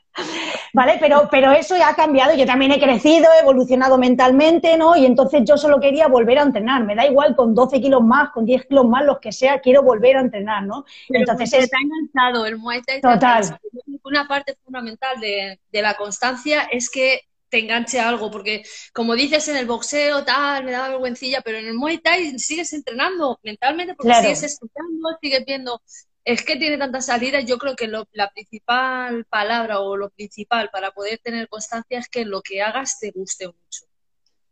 ¿Vale? 0.73 0.97
Pero, 0.99 1.27
pero 1.29 1.51
eso 1.51 1.75
ya 1.77 1.89
ha 1.89 1.95
cambiado. 1.95 2.35
Yo 2.35 2.45
también 2.45 2.71
he 2.71 2.79
crecido, 2.79 3.27
he 3.33 3.41
evolucionado 3.41 3.97
mentalmente, 3.97 4.77
¿no? 4.77 4.95
Y 4.95 5.05
entonces 5.05 5.41
yo 5.45 5.57
solo 5.57 5.79
quería 5.79 6.07
volver 6.07 6.39
a 6.39 6.43
entrenar. 6.43 6.83
Me 6.83 6.95
da 6.95 7.05
igual 7.05 7.35
con 7.35 7.53
12 7.53 7.81
kilos 7.81 8.01
más, 8.03 8.31
con 8.31 8.45
10 8.45 8.65
kilos 8.65 8.85
más, 8.85 9.05
los 9.05 9.19
que 9.19 9.31
sea, 9.31 9.59
quiero 9.59 9.83
volver 9.83 10.17
a 10.17 10.21
entrenar, 10.21 10.63
¿no? 10.63 10.85
entonces 11.09 11.53
es... 11.53 11.63
está 11.65 11.77
enganchado, 11.81 12.45
el 12.45 12.57
Muay 12.57 12.81
Total. 13.01 13.59
Una 14.03 14.27
parte 14.27 14.55
fundamental 14.63 15.19
de, 15.19 15.59
de 15.71 15.81
la 15.81 15.95
constancia 15.95 16.63
es 16.63 16.89
que 16.89 17.21
te 17.51 17.59
enganche 17.59 17.99
algo, 17.99 18.31
porque 18.31 18.63
como 18.93 19.13
dices 19.13 19.47
en 19.49 19.57
el 19.57 19.67
boxeo, 19.67 20.23
tal, 20.23 20.63
me 20.63 20.71
da 20.71 20.89
vergüencilla, 20.89 21.41
pero 21.41 21.57
en 21.57 21.67
el 21.67 21.73
Muay 21.73 21.99
Thai 21.99 22.39
sigues 22.39 22.73
entrenando 22.73 23.39
mentalmente 23.43 23.93
porque 23.93 24.15
sigues 24.15 24.43
escuchando, 24.43 25.09
sigues 25.21 25.45
viendo. 25.45 25.81
Es 26.23 26.43
que 26.43 26.55
tiene 26.55 26.77
tantas 26.77 27.07
salidas, 27.07 27.45
yo 27.45 27.57
creo 27.57 27.75
que 27.75 27.87
la 27.87 28.29
principal 28.31 29.25
palabra 29.25 29.79
o 29.79 29.97
lo 29.97 30.09
principal 30.11 30.69
para 30.71 30.91
poder 30.91 31.19
tener 31.19 31.47
constancia 31.49 31.99
es 31.99 32.09
que 32.09 32.25
lo 32.25 32.41
que 32.41 32.61
hagas 32.61 32.99
te 32.99 33.11
guste 33.11 33.47
mucho, 33.47 33.85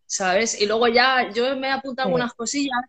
¿sabes? 0.05 0.59
Y 0.59 0.65
luego 0.65 0.87
ya 0.87 1.31
yo 1.31 1.55
me 1.55 1.67
he 1.67 1.71
apuntado 1.71 2.07
algunas 2.07 2.33
cosillas 2.33 2.79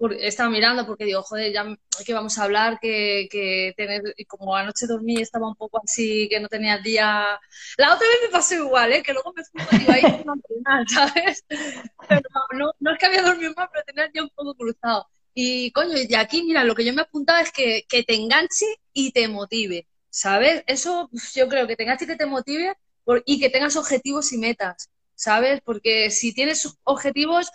he 0.00 0.26
estaba 0.26 0.50
mirando 0.50 0.86
porque 0.86 1.04
digo, 1.04 1.22
joder, 1.22 1.52
ya 1.52 1.64
que 2.04 2.14
vamos 2.14 2.38
a 2.38 2.44
hablar, 2.44 2.78
que, 2.80 3.28
que 3.30 3.72
tener, 3.76 4.02
como 4.26 4.54
anoche 4.56 4.86
dormí 4.86 5.20
estaba 5.20 5.48
un 5.48 5.54
poco 5.54 5.80
así, 5.82 6.28
que 6.28 6.40
no 6.40 6.48
tenía 6.48 6.78
día. 6.78 7.38
La 7.76 7.94
otra 7.94 8.06
vez 8.08 8.18
me 8.22 8.28
pasó 8.30 8.54
igual, 8.54 8.92
¿eh? 8.92 9.02
que 9.02 9.12
luego 9.12 9.32
me 9.34 9.44
fui 9.44 9.78
digo, 9.78 9.92
ahí 9.92 10.02
a 10.04 10.84
¿sabes? 10.88 11.44
Pero 12.08 12.22
no, 12.52 12.72
no, 12.80 12.92
es 12.92 12.98
que 12.98 13.06
había 13.06 13.22
dormido 13.22 13.52
mal, 13.56 13.68
pero 13.72 13.84
tenía 13.84 14.04
el 14.04 14.12
día 14.12 14.22
un 14.22 14.30
poco 14.30 14.54
cruzado. 14.54 15.08
Y 15.34 15.72
coño, 15.72 15.96
y 15.98 16.14
aquí, 16.14 16.42
mira, 16.44 16.64
lo 16.64 16.74
que 16.74 16.84
yo 16.84 16.92
me 16.92 17.02
he 17.02 17.04
apuntado 17.04 17.40
es 17.42 17.52
que, 17.52 17.84
que 17.88 18.04
te 18.04 18.14
enganche 18.14 18.66
y 18.92 19.12
te 19.12 19.28
motive, 19.28 19.88
¿sabes? 20.10 20.62
Eso 20.66 21.10
yo 21.34 21.48
creo 21.48 21.66
que 21.66 21.76
te 21.76 21.82
enganche 21.82 22.04
y 22.04 22.08
que 22.08 22.16
te 22.16 22.26
motive 22.26 22.74
y 23.26 23.40
que 23.40 23.50
tengas 23.50 23.76
objetivos 23.76 24.32
y 24.32 24.38
metas, 24.38 24.90
¿sabes? 25.14 25.60
Porque 25.64 26.10
si 26.10 26.32
tienes 26.34 26.78
objetivos, 26.84 27.50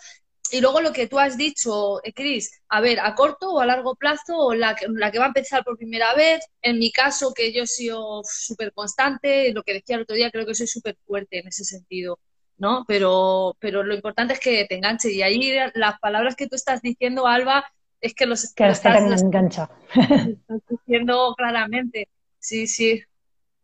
y 0.52 0.60
luego 0.60 0.80
lo 0.80 0.92
que 0.92 1.06
tú 1.06 1.18
has 1.18 1.36
dicho, 1.36 2.02
eh, 2.04 2.12
Cris, 2.12 2.50
a 2.68 2.80
ver, 2.80 3.00
a 3.00 3.14
corto 3.14 3.50
o 3.52 3.60
a 3.60 3.66
largo 3.66 3.94
plazo, 3.94 4.36
o 4.36 4.54
la 4.54 4.74
que, 4.74 4.86
la 4.88 5.10
que 5.10 5.18
va 5.18 5.26
a 5.26 5.28
empezar 5.28 5.64
por 5.64 5.76
primera 5.76 6.14
vez, 6.14 6.44
en 6.62 6.78
mi 6.78 6.90
caso, 6.90 7.32
que 7.34 7.52
yo 7.52 7.62
he 7.62 7.66
sido 7.66 8.22
súper 8.24 8.72
constante, 8.72 9.52
lo 9.52 9.62
que 9.62 9.74
decía 9.74 9.96
el 9.96 10.02
otro 10.02 10.16
día, 10.16 10.30
creo 10.30 10.46
que 10.46 10.54
soy 10.54 10.66
súper 10.66 10.96
fuerte 11.06 11.38
en 11.38 11.48
ese 11.48 11.64
sentido, 11.64 12.18
¿no? 12.60 12.84
Pero, 12.86 13.56
pero 13.58 13.82
lo 13.82 13.94
importante 13.94 14.34
es 14.34 14.40
que 14.40 14.64
te 14.66 14.76
enganche. 14.76 15.10
Y 15.10 15.22
ahí 15.22 15.58
las 15.74 15.98
palabras 15.98 16.36
que 16.36 16.46
tú 16.46 16.54
estás 16.54 16.80
diciendo, 16.80 17.26
Alba, 17.26 17.64
es 18.00 18.14
que 18.14 18.26
los 18.26 18.54
que 18.54 18.68
estás, 18.68 19.22
engancha. 19.22 19.68
estás 19.94 20.60
diciendo 20.68 21.34
claramente. 21.36 22.08
Sí, 22.38 22.68
sí. 22.68 23.02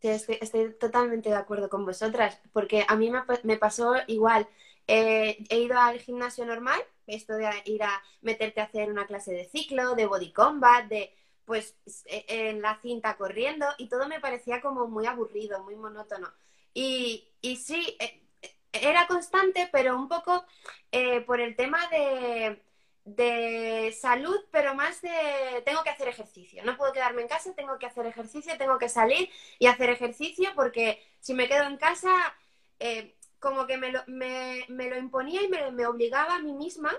Sí, 0.01 0.09
estoy, 0.09 0.39
estoy, 0.41 0.75
totalmente 0.79 1.29
de 1.29 1.37
acuerdo 1.37 1.69
con 1.69 1.87
vosotras, 1.87 2.41
porque 2.53 2.85
a 2.87 2.97
mí 2.97 3.11
me, 3.11 3.23
me 3.45 3.57
pasó 3.57 3.95
igual 4.09 4.47
eh, 4.89 5.45
he 5.49 5.61
ido 5.61 5.79
al 5.79 5.99
gimnasio 5.99 6.47
normal, 6.47 6.81
esto 7.07 7.35
de 7.35 7.49
ir 7.65 7.83
a 7.83 8.03
meterte 8.21 8.61
a 8.61 8.65
hacer 8.65 8.91
una 8.91 9.07
clase 9.07 9.33
de 9.33 9.45
ciclo, 9.45 9.95
de 9.95 10.07
body 10.07 10.33
combat, 10.33 10.87
de 10.87 11.13
pues 11.45 11.77
e, 12.07 12.25
en 12.29 12.63
la 12.63 12.79
cinta 12.81 13.17
corriendo 13.17 13.67
y 13.79 13.89
todo 13.89 14.09
me 14.09 14.21
parecía 14.21 14.61
como 14.61 14.87
muy 14.89 15.07
aburrido, 15.07 15.63
muy 15.65 15.77
monótono. 15.77 16.29
Y, 16.73 17.29
y 17.41 17.57
sí, 17.57 17.97
e, 17.99 18.05
e, 18.05 18.26
era 18.83 19.07
constante, 19.07 19.69
pero 19.73 19.97
un 19.97 20.09
poco 20.09 20.45
eh, 20.93 21.21
por 21.23 21.41
el 21.41 21.57
tema 21.57 21.87
de, 21.89 22.63
de 23.05 23.97
salud, 23.99 24.39
pero 24.51 24.75
más 24.75 25.01
de 25.01 25.63
tengo 25.65 25.83
que 25.85 25.91
hacer 25.91 26.09
ejercicio. 26.09 26.65
No 26.65 26.77
puedo 26.77 26.93
quedarme 26.93 27.23
en 27.23 27.29
casa, 27.29 27.55
tengo 27.55 27.79
que 27.79 27.87
hacer 27.87 28.07
ejercicio, 28.07 28.59
tengo 28.59 28.79
que 28.79 28.89
salir 28.89 29.31
y 29.59 29.67
hacer 29.67 29.91
ejercicio 29.91 30.51
porque 30.55 31.03
si 31.21 31.35
me 31.35 31.49
quedo 31.49 31.65
en 31.65 31.77
casa 31.77 32.11
eh, 32.79 33.15
como 33.39 33.67
que 33.67 33.79
me 33.79 33.93
lo, 33.93 34.03
me, 34.07 34.67
lo 34.69 34.97
imponía 34.97 35.43
y 35.43 35.49
me, 35.49 35.87
obligaba 35.87 36.37
a 36.37 36.41
mí 36.41 36.53
misma 36.53 36.93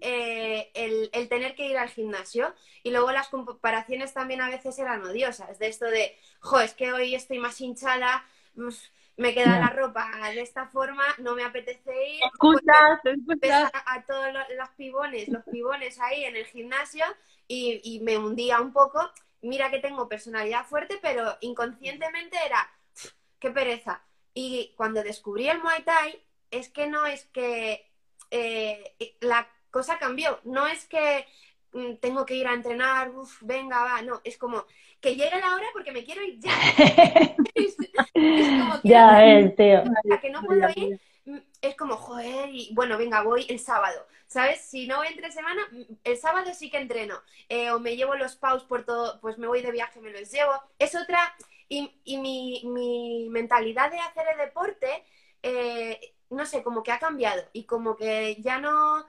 eh, 0.00 0.70
el, 0.74 1.28
tener 1.28 1.54
que 1.54 1.66
ir 1.66 1.76
al 1.76 1.88
gimnasio. 1.88 2.54
Y 2.82 2.90
luego 2.90 3.10
las 3.10 3.28
comparaciones 3.28 4.12
también 4.14 4.40
a 4.42 4.50
veces 4.50 4.78
eran 4.78 5.04
odiosas, 5.04 5.58
de 5.58 5.66
esto 5.66 5.86
de, 5.86 6.16
jo, 6.40 6.60
es 6.60 6.74
que 6.74 6.92
hoy 6.92 7.14
estoy 7.16 7.38
más 7.38 7.60
hinchada, 7.60 8.24
me 9.16 9.34
queda 9.34 9.58
la 9.58 9.68
ropa 9.68 10.10
de 10.34 10.40
esta 10.40 10.66
forma, 10.66 11.04
no 11.18 11.34
me 11.34 11.44
apetece 11.44 11.92
ir. 12.14 12.22
Escuchas, 12.32 13.70
A, 13.86 14.02
todos 14.06 14.32
los, 14.32 14.68
pibones, 14.70 15.28
los 15.28 15.44
pibones 15.44 16.00
ahí 16.00 16.24
en 16.24 16.36
el 16.36 16.46
gimnasio 16.46 17.04
y, 17.46 17.80
y 17.84 18.00
me 18.00 18.18
hundía 18.18 18.60
un 18.60 18.72
poco. 18.72 19.10
Mira 19.42 19.70
que 19.70 19.80
tengo 19.80 20.08
personalidad 20.08 20.64
fuerte, 20.66 20.98
pero 21.02 21.36
inconscientemente 21.40 22.36
era, 22.46 22.70
qué 23.38 23.50
pereza 23.50 24.02
y 24.34 24.72
cuando 24.76 25.02
descubrí 25.02 25.48
el 25.48 25.60
Muay 25.60 25.82
Thai, 25.82 26.22
es 26.50 26.68
que 26.68 26.86
no 26.86 27.06
es 27.06 27.24
que 27.26 27.90
eh, 28.30 29.16
la 29.20 29.48
cosa 29.70 29.98
cambió, 29.98 30.40
no 30.44 30.66
es 30.66 30.86
que 30.86 31.26
tengo 32.00 32.26
que 32.26 32.34
ir 32.34 32.46
a 32.46 32.54
entrenar, 32.54 33.10
uff, 33.10 33.42
venga, 33.42 33.82
va, 33.82 34.02
no, 34.02 34.20
es 34.24 34.36
como 34.36 34.66
que 35.00 35.16
llegue 35.16 35.40
la 35.40 35.54
hora 35.54 35.66
porque 35.72 35.92
me 35.92 36.04
quiero 36.04 36.22
ir 36.22 36.38
ya. 36.38 36.50
es, 37.54 37.76
como 37.76 38.80
que 38.82 38.88
ya 38.88 39.26
es, 39.26 39.56
tío. 39.56 39.82
que 40.20 40.30
no 40.30 40.42
puedo 40.42 40.68
ir, 40.76 41.00
mm, 41.24 41.38
es 41.60 41.76
como, 41.76 41.96
joder, 41.96 42.50
y 42.52 42.72
bueno, 42.74 42.98
venga, 42.98 43.22
voy 43.22 43.46
el 43.48 43.58
sábado, 43.58 44.06
¿sabes? 44.26 44.60
Si 44.60 44.86
no 44.86 44.98
voy 44.98 45.08
entre 45.08 45.32
semana, 45.32 45.62
mm, 45.72 45.82
el 46.04 46.16
sábado 46.16 46.52
sí 46.54 46.70
que 46.70 46.78
entreno, 46.78 47.16
eh, 47.48 47.70
o 47.70 47.80
me 47.80 47.96
llevo 47.96 48.14
los 48.14 48.36
paus 48.36 48.64
por 48.64 48.84
todo, 48.84 49.20
pues 49.20 49.38
me 49.38 49.46
voy 49.46 49.62
de 49.62 49.72
viaje, 49.72 50.00
me 50.00 50.12
los 50.12 50.30
llevo. 50.30 50.52
Es 50.78 50.94
otra, 50.94 51.34
y, 52.04 52.18
mi, 52.18 53.28
mentalidad 53.30 53.90
de 53.90 53.98
hacer 53.98 54.26
el 54.32 54.38
deporte, 54.38 55.04
eh, 55.42 56.14
no 56.30 56.46
sé, 56.46 56.62
como 56.62 56.82
que 56.82 56.92
ha 56.92 56.98
cambiado 56.98 57.42
y 57.52 57.64
como 57.64 57.96
que 57.96 58.36
ya 58.40 58.58
no, 58.58 59.04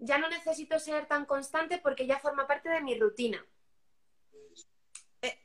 ya 0.00 0.18
no 0.18 0.28
necesito 0.28 0.78
ser 0.78 1.06
tan 1.06 1.24
constante 1.26 1.78
porque 1.82 2.06
ya 2.06 2.18
forma 2.18 2.46
parte 2.46 2.68
de 2.68 2.80
mi 2.80 2.98
rutina. 2.98 3.38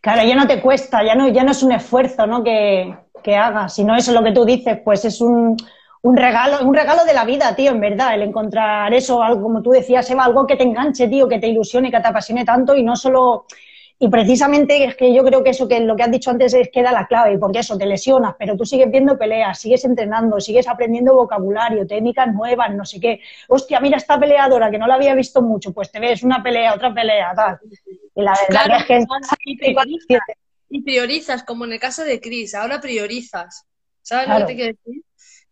Claro, 0.02 0.24
ya 0.24 0.36
no 0.36 0.48
te 0.48 0.62
cuesta, 0.62 1.04
ya 1.04 1.16
no, 1.16 1.28
ya 1.28 1.44
no 1.44 1.52
es 1.52 1.62
un 1.62 1.74
esfuerzo 1.74 2.26
¿no? 2.26 2.44
que, 2.44 2.98
que 3.22 3.36
hagas, 3.36 3.76
sino 3.76 3.96
eso 3.96 4.12
es 4.12 4.16
lo 4.16 4.24
que 4.24 4.32
tú 4.32 4.46
dices, 4.46 4.80
pues 4.84 5.04
es 5.04 5.20
un, 5.20 5.58
un 6.02 6.16
regalo, 6.16 6.66
un 6.66 6.74
regalo 6.74 7.04
de 7.04 7.14
la 7.14 7.26
vida, 7.26 7.54
tío, 7.56 7.72
en 7.72 7.82
verdad, 7.82 8.14
el 8.14 8.22
encontrar 8.22 8.94
eso, 8.94 9.22
algo 9.22 9.42
como 9.42 9.62
tú 9.62 9.72
decías, 9.72 10.10
Eva, 10.10 10.24
algo 10.24 10.48
que 10.48 10.56
te 10.56 10.64
enganche, 10.64 11.10
tío, 11.10 11.28
que 11.28 11.40
te 11.40 11.48
ilusione, 11.48 11.92
que 11.92 12.00
te 12.00 12.08
apasione 12.08 12.46
tanto 12.46 12.74
y 12.76 12.84
no 12.84 12.96
solo 12.96 13.48
y 13.98 14.10
precisamente 14.10 14.84
es 14.84 14.96
que 14.96 15.14
yo 15.14 15.24
creo 15.24 15.42
que 15.44 15.52
eso 15.52 15.68
que 15.68 15.80
lo 15.80 15.96
que 15.96 16.04
has 16.04 16.12
dicho 16.12 16.30
antes 16.30 16.54
es 16.54 16.70
que 16.70 16.84
da 16.84 16.92
la 16.92 17.08
clave, 17.08 17.38
porque 17.38 17.60
eso, 17.60 17.78
te 17.78 17.86
lesionas, 17.86 18.36
pero 18.38 18.58
tú 18.58 18.66
sigues 18.66 18.92
viendo 18.92 19.18
peleas, 19.18 19.60
sigues 19.60 19.86
entrenando, 19.86 20.40
sigues 20.42 20.68
aprendiendo 20.68 21.16
vocabulario, 21.16 21.88
técnicas 21.88 22.34
nuevas, 22.34 22.76
no 22.76 22.84
sé 22.84 23.00
qué. 23.00 23.22
Hostia, 23.48 23.80
mira 23.80 23.98
esta 23.98 24.20
peleadora 24.20 24.70
que 24.70 24.78
no 24.78 24.88
la 24.88 24.96
había 24.96 25.16
visto 25.16 25.42
mucho, 25.42 25.74
pues 25.74 25.92
te 25.92 26.02
ves 26.02 26.24
una 26.24 26.44
pelea, 26.44 26.74
otra 26.74 26.94
pelea, 26.94 27.34
tal. 27.34 27.60
Y 28.16 28.22
la 28.22 28.34
verdad 28.50 28.80
es 28.80 28.86
que... 28.86 29.06
Y 30.68 30.82
priorizas, 30.82 31.44
como 31.44 31.64
en 31.66 31.74
el 31.74 31.80
caso 31.80 32.04
de 32.04 32.20
Chris, 32.20 32.56
ahora 32.56 32.82
priorizas. 32.82 33.66
¿Sabes 34.02 34.28
lo 34.28 34.38
que 34.40 34.46
te 34.46 34.56
quiero 34.56 34.78
decir? 34.84 35.04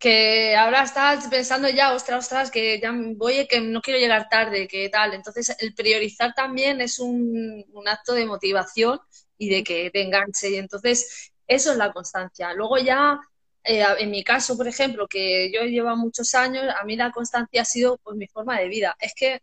Que 0.04 0.54
ahora 0.58 0.84
estás 0.84 1.28
pensando 1.30 1.70
ya, 1.70 1.94
ostras, 1.94 2.26
ostras, 2.26 2.52
que 2.52 2.78
ya 2.82 2.92
voy, 3.16 3.48
que 3.48 3.62
no 3.62 3.82
quiero 3.82 4.02
llegar 4.02 4.28
tarde, 4.28 4.68
que 4.68 4.90
tal. 4.90 5.14
Entonces, 5.14 5.56
el 5.60 5.74
priorizar 5.74 6.34
también 6.34 6.82
es 6.82 7.00
un, 7.00 7.64
acto 7.86 8.14
de 8.14 8.26
motivación 8.26 9.00
y 9.38 9.48
de 9.50 9.64
que 9.64 9.90
te 9.92 10.02
enganche. 10.02 10.50
Y 10.50 10.58
entonces, 10.58 11.32
eso 11.48 11.72
es 11.72 11.78
la 11.78 11.94
constancia. 11.94 12.54
Luego 12.54 12.78
ya, 12.80 13.18
eh, 13.64 13.82
en 14.00 14.12
mi 14.12 14.26
caso, 14.26 14.58
por 14.58 14.68
ejemplo, 14.68 15.08
que 15.08 15.50
yo 15.54 15.62
llevo 15.62 15.96
muchos 15.96 16.36
años, 16.36 16.66
a 16.78 16.84
mí 16.84 16.98
la 16.98 17.12
constancia 17.12 17.62
ha 17.62 17.66
sido 17.66 17.98
pues 18.04 18.18
mi 18.18 18.28
forma 18.28 18.60
de 18.60 18.68
vida. 18.68 18.98
Es 19.00 19.14
que 19.16 19.42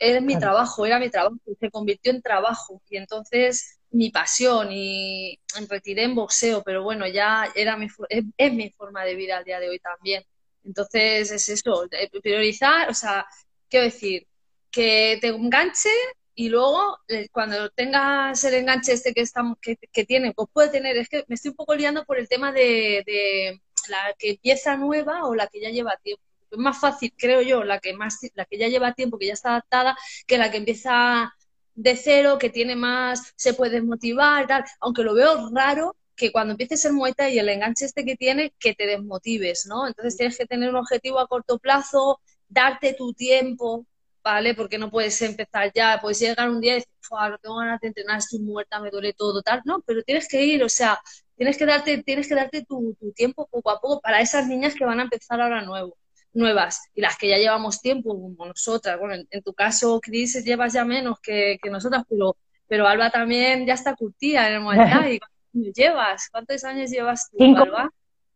es 0.00 0.20
mi 0.20 0.36
trabajo, 0.36 0.84
era 0.84 0.98
mi 0.98 1.10
trabajo, 1.10 1.36
se 1.60 1.70
convirtió 1.70 2.10
en 2.10 2.22
trabajo. 2.22 2.82
Y 2.90 2.96
entonces 2.96 3.78
mi 3.92 4.10
pasión 4.10 4.68
y 4.72 5.38
retiré 5.68 6.04
en 6.04 6.14
boxeo, 6.14 6.62
pero 6.62 6.82
bueno, 6.82 7.06
ya 7.06 7.50
era 7.54 7.76
mi, 7.76 7.88
es, 8.08 8.52
mi 8.52 8.70
forma 8.70 9.04
de 9.04 9.14
vida 9.14 9.38
al 9.38 9.44
día 9.44 9.60
de 9.60 9.68
hoy 9.68 9.78
también. 9.78 10.24
Entonces 10.64 11.30
es 11.30 11.48
eso, 11.48 11.88
priorizar, 12.22 12.88
o 12.90 12.94
sea, 12.94 13.26
quiero 13.68 13.84
decir, 13.84 14.26
que 14.70 15.18
te 15.20 15.28
enganche 15.28 15.90
y 16.34 16.48
luego 16.48 16.98
eh, 17.08 17.28
cuando 17.30 17.70
tengas 17.70 18.42
el 18.44 18.54
enganche 18.54 18.92
este 18.92 19.12
que, 19.12 19.20
estamos, 19.22 19.58
que, 19.60 20.04
tiene, 20.04 20.32
pues 20.32 20.48
puede 20.52 20.70
tener, 20.70 20.96
es 20.96 21.08
que 21.08 21.24
me 21.28 21.34
estoy 21.34 21.50
un 21.50 21.56
poco 21.56 21.74
liando 21.74 22.04
por 22.04 22.18
el 22.18 22.28
tema 22.28 22.52
de, 22.52 23.02
de 23.06 23.60
la 23.88 24.14
que 24.18 24.30
empieza 24.30 24.76
nueva 24.76 25.24
o 25.26 25.34
la 25.34 25.46
que 25.48 25.60
ya 25.60 25.70
lleva 25.70 25.96
tiempo. 26.02 26.22
Es 26.50 26.58
más 26.58 26.78
fácil, 26.80 27.12
creo 27.16 27.42
yo, 27.42 27.64
la 27.64 27.80
que 27.80 27.94
más, 27.94 28.18
la 28.34 28.44
que 28.44 28.58
ya 28.58 28.68
lleva 28.68 28.94
tiempo, 28.94 29.18
que 29.18 29.26
ya 29.26 29.32
está 29.34 29.50
adaptada, 29.50 29.96
que 30.26 30.38
la 30.38 30.50
que 30.50 30.58
empieza 30.58 31.34
de 31.74 31.96
cero, 31.96 32.38
que 32.38 32.50
tiene 32.50 32.76
más, 32.76 33.32
se 33.36 33.54
puede 33.54 33.82
motivar, 33.82 34.46
tal, 34.46 34.64
aunque 34.80 35.02
lo 35.02 35.14
veo 35.14 35.50
raro 35.54 35.96
que 36.16 36.30
cuando 36.32 36.52
empieces 36.52 36.84
el 36.84 36.92
Muay 36.92 37.14
y 37.30 37.38
el 37.38 37.48
enganche 37.48 37.86
este 37.86 38.04
que 38.04 38.16
tiene, 38.16 38.52
que 38.58 38.74
te 38.74 38.86
desmotives, 38.86 39.66
¿no? 39.66 39.86
Entonces 39.86 40.16
tienes 40.16 40.36
que 40.38 40.46
tener 40.46 40.70
un 40.70 40.76
objetivo 40.76 41.18
a 41.18 41.26
corto 41.26 41.58
plazo, 41.58 42.20
darte 42.48 42.94
tu 42.94 43.14
tiempo, 43.14 43.86
¿vale? 44.22 44.54
Porque 44.54 44.78
no 44.78 44.90
puedes 44.90 45.20
empezar 45.22 45.72
ya, 45.74 45.98
puedes 46.00 46.20
llegar 46.20 46.48
un 46.50 46.60
día 46.60 46.72
y 46.72 46.74
decir, 46.76 46.90
no 47.10 47.38
tengo 47.38 47.56
ganas 47.56 47.80
de 47.80 47.88
entrenar, 47.88 48.18
estoy 48.18 48.40
muerta, 48.40 48.80
me 48.80 48.90
duele 48.90 49.12
todo, 49.14 49.42
tal, 49.42 49.62
no, 49.64 49.80
pero 49.86 50.02
tienes 50.02 50.28
que 50.28 50.44
ir, 50.44 50.62
o 50.62 50.68
sea, 50.68 51.00
tienes 51.36 51.56
que 51.56 51.66
darte, 51.66 52.02
tienes 52.02 52.28
que 52.28 52.34
darte 52.34 52.64
tu, 52.64 52.96
tu 53.00 53.12
tiempo 53.12 53.48
poco 53.50 53.70
a 53.70 53.80
poco 53.80 54.00
para 54.00 54.20
esas 54.20 54.46
niñas 54.46 54.74
que 54.74 54.84
van 54.84 55.00
a 55.00 55.04
empezar 55.04 55.40
ahora 55.40 55.62
nuevo 55.62 55.96
nuevas 56.34 56.90
y 56.94 57.00
las 57.00 57.16
que 57.16 57.28
ya 57.28 57.36
llevamos 57.36 57.80
tiempo, 57.80 58.10
como 58.10 58.46
nosotras. 58.46 58.98
Bueno, 58.98 59.24
en, 59.30 59.42
tu 59.42 59.52
caso, 59.52 60.00
Cris, 60.00 60.44
llevas 60.44 60.72
ya 60.72 60.84
menos 60.84 61.20
que, 61.20 61.58
que, 61.62 61.70
nosotras, 61.70 62.04
pero, 62.08 62.36
pero 62.66 62.86
Alba 62.86 63.10
también 63.10 63.66
ya 63.66 63.74
está 63.74 63.94
curtida 63.94 64.48
en 64.48 64.54
el 64.54 64.60
Muay 64.60 64.78
Thai. 64.90 65.18
¿Cuántos 65.18 65.54
años 65.54 65.74
llevas? 65.74 66.28
¿Cuántos 66.30 66.64
años 66.64 66.90
llevas 66.90 67.30
tú, 67.30 67.36
cinco, 67.38 67.62
Alba? 67.62 67.90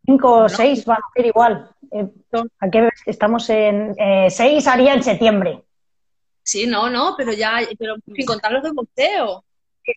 Cinco 0.04 0.32
o 0.44 0.48
seis, 0.48 0.84
van 0.84 0.98
a 0.98 1.12
ser 1.14 1.26
igual. 1.26 1.70
Eh, 1.90 2.08
¿A 2.60 2.70
qué 2.70 2.88
Estamos 3.06 3.48
en 3.50 3.94
eh, 3.98 4.28
seis, 4.30 4.66
haría 4.66 4.94
en 4.94 5.02
septiembre. 5.02 5.62
Sí, 6.42 6.66
no, 6.66 6.88
no, 6.88 7.14
pero 7.16 7.32
ya, 7.32 7.58
pero 7.78 7.96
sin 8.14 8.24
contar 8.24 8.52
los 8.52 8.62
de 8.62 8.70
boxeo. 8.70 9.44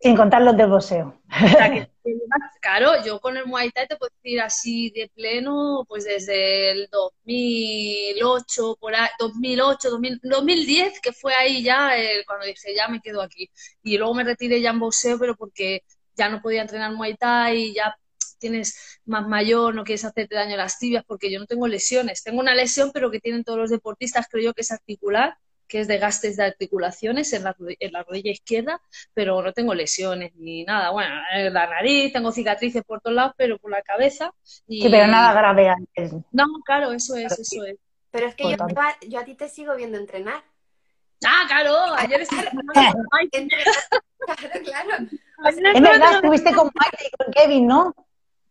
Sin 0.01 0.15
contar 0.15 0.41
los 0.43 0.55
de 0.55 0.65
boxeo. 0.65 1.19
O 1.27 1.48
sea, 1.48 1.72
que, 1.72 1.89
claro, 2.62 3.03
yo 3.03 3.19
con 3.19 3.38
el 3.38 3.46
Muay 3.46 3.72
Thai 3.72 3.88
te 3.88 3.96
puedo 3.96 4.12
decir 4.22 4.39
así 4.41 4.91
de 4.91 5.10
pleno, 5.13 5.84
pues 5.88 6.05
desde 6.05 6.72
el 6.72 6.89
2008, 6.91 8.77
por 8.79 8.93
ahí, 8.93 9.10
2008, 9.17 9.89
2010, 10.22 11.00
que 11.01 11.12
fue 11.12 11.34
ahí 11.34 11.63
ya 11.63 11.98
el, 11.98 12.24
cuando 12.25 12.46
dije, 12.46 12.75
ya 12.75 12.88
me 12.88 13.01
quedo 13.01 13.22
aquí. 13.22 13.50
Y 13.81 13.98
luego 13.98 14.13
me 14.13 14.24
retiré 14.24 14.62
ya 14.62 14.69
en 14.69 14.79
boxeo, 14.79 15.17
pero 15.17 15.36
porque 15.36 15.84
ya 16.15 16.29
no 16.29 16.41
podía 16.41 16.62
entrenar 16.62 16.93
Muay 16.93 17.15
Thai, 17.15 17.74
ya 17.74 17.96
tienes 18.39 19.00
más 19.05 19.27
mayor, 19.27 19.75
no 19.75 19.84
quieres 19.84 20.05
hacerte 20.05 20.36
daño 20.36 20.53
a 20.53 20.58
las 20.58 20.79
tibias, 20.79 21.03
porque 21.05 21.31
yo 21.31 21.39
no 21.39 21.46
tengo 21.46 21.67
lesiones. 21.67 22.24
Tengo 22.24 22.39
una 22.39 22.55
lesión, 22.55 22.91
pero 22.93 23.12
que 23.12 23.19
tienen 23.19 23.43
todos 23.43 23.60
los 23.60 23.69
deportistas, 23.69 24.27
creo 24.29 24.46
yo 24.46 24.53
que 24.53 24.62
es 24.62 24.72
articular, 24.72 25.36
que 25.69 25.79
es 25.79 25.88
de 25.88 25.99
gastes 25.99 26.35
de 26.35 26.43
articulaciones 26.43 27.31
en 27.31 27.43
la, 27.43 27.55
en 27.59 27.93
la, 27.93 28.03
rodilla 28.03 28.31
izquierda, 28.31 28.81
pero 29.13 29.41
no 29.41 29.53
tengo 29.53 29.73
lesiones 29.75 30.35
ni 30.35 30.65
nada. 30.65 30.89
Bueno, 30.89 31.15
en 31.31 31.53
la 31.53 31.67
nariz, 31.67 32.11
tengo 32.11 32.31
cicatrices 32.31 32.83
por 32.83 32.99
todos 32.99 33.15
lados, 33.15 33.33
pero 33.38 33.59
por 33.59 33.71
la 33.71 33.83
cabeza. 33.83 34.33
Y... 34.67 34.81
Sí, 34.81 34.89
pero 34.89 35.07
nada 35.07 35.31
grave 35.33 35.69
antes. 35.69 36.11
No, 36.31 36.45
claro, 36.65 36.91
eso 36.91 37.15
es, 37.15 37.31
eso 37.39 37.63
es. 37.63 37.77
Pero 38.11 38.27
es 38.27 38.35
que 38.35 38.43
yo, 38.43 38.57
a, 38.59 38.97
yo 39.07 39.19
a 39.19 39.23
ti 39.23 39.35
te 39.35 39.47
sigo 39.47 39.75
viendo 39.75 39.97
entrenar. 39.97 40.43
Ah, 41.25 41.45
claro, 41.47 41.75
ayer 41.97 42.21
estuviste 42.21 42.51
Claro, 42.63 42.99
claro. 44.63 45.07
Es 45.45 45.81
verdad, 45.81 46.15
estuviste 46.15 46.53
con 46.53 46.69
Mike 46.73 47.05
y 47.05 47.23
con 47.23 47.33
Kevin, 47.33 47.67
¿no? 47.67 47.95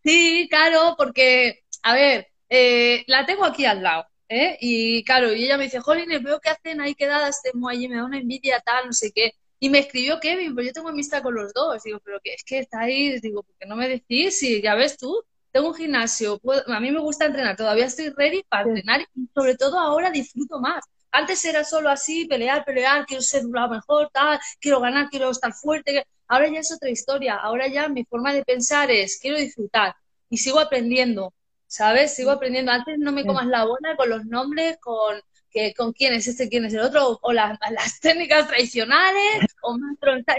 Sí, 0.05 0.47
claro, 0.49 0.95
porque, 0.97 1.65
a 1.83 1.95
ver, 1.95 2.29
eh, 2.49 3.05
la 3.09 3.27
tengo 3.27 3.45
aquí 3.45 3.67
al 3.67 3.83
lado. 3.83 4.07
¿Eh? 4.29 4.57
Y 4.61 5.05
claro, 5.05 5.33
y 5.33 5.45
ella 5.45 5.57
me 5.59 5.65
dice, 5.65 5.81
Jolines, 5.81 6.23
veo 6.23 6.41
que 6.41 6.51
hacen 6.51 6.81
ahí 6.81 6.95
quedadas 6.95 7.43
de 7.43 7.53
allí, 7.69 7.89
me 7.89 7.97
da 7.97 8.05
una 8.05 8.19
envidia 8.19 8.61
tal, 8.61 8.87
no 8.87 8.93
sé 8.93 9.13
qué. 9.15 9.33
Y 9.61 9.71
me 9.71 9.81
escribió 9.81 10.21
Kevin, 10.21 10.55
pues 10.55 10.67
yo 10.67 10.73
tengo 10.73 10.89
amistad 10.89 11.23
con 11.23 11.35
los 11.35 11.53
dos. 11.53 11.83
Digo, 11.83 12.01
pero 12.05 12.21
que 12.23 12.35
es 12.35 12.45
que 12.45 12.61
estáis, 12.61 13.23
digo, 13.23 13.43
¿por 13.43 13.57
qué 13.59 13.67
no 13.67 13.77
me 13.77 13.89
decís? 13.89 14.43
Y 14.43 14.63
ya 14.63 14.75
ves 14.75 14.97
tú, 14.97 15.23
tengo 15.51 15.69
un 15.69 15.75
gimnasio, 15.75 16.41
a 16.67 16.81
mí 16.81 16.91
me 16.93 17.01
gusta 17.01 17.25
entrenar, 17.27 17.57
todavía 17.57 17.87
estoy 17.87 18.11
ready 18.11 18.43
para 18.49 18.69
entrenar 18.69 19.01
y 19.15 19.29
sobre 19.35 19.57
todo 19.57 19.79
ahora 19.79 20.11
disfruto 20.11 20.61
más. 20.61 20.85
Antes 21.11 21.45
era 21.45 21.65
solo 21.65 21.89
así, 21.89 22.27
pelear, 22.27 22.65
pelear, 22.65 23.07
quiero 23.07 23.23
ser 23.23 23.47
un 23.47 23.53
lado 23.53 23.71
mejor, 23.71 24.11
tal, 24.13 24.39
quiero 24.61 24.81
ganar, 24.81 25.09
quiero 25.09 25.31
estar 25.31 25.53
fuerte. 25.55 26.05
Ahora 26.29 26.49
ya 26.49 26.61
es 26.61 26.73
otra 26.73 26.91
historia, 26.91 27.37
ahora 27.37 27.67
ya 27.67 27.89
mi 27.89 28.05
forma 28.05 28.33
de 28.33 28.45
pensar 28.45 28.91
es, 28.91 29.19
quiero 29.21 29.39
disfrutar 29.39 29.95
y 30.29 30.37
sigo 30.39 30.61
aprendiendo. 30.61 31.33
¿Sabes? 31.69 32.15
Sigo 32.15 32.33
aprendiendo. 32.33 32.73
Antes 32.73 32.99
no 32.99 33.13
me 33.13 33.25
comas 33.25 33.47
la 33.47 33.65
bola 33.65 33.95
con 33.97 34.09
los 34.11 34.25
nombres, 34.27 34.79
con 34.81 35.21
que, 35.51 35.73
con 35.75 35.93
quién 35.93 36.13
es 36.15 36.27
este, 36.27 36.49
quién 36.49 36.65
es 36.65 36.75
el 36.75 36.81
otro, 36.81 37.19
o, 37.23 37.33
las, 37.33 37.59
las, 37.71 38.01
técnicas 38.01 38.49
tradicionales, 38.49 39.55
o 39.63 39.77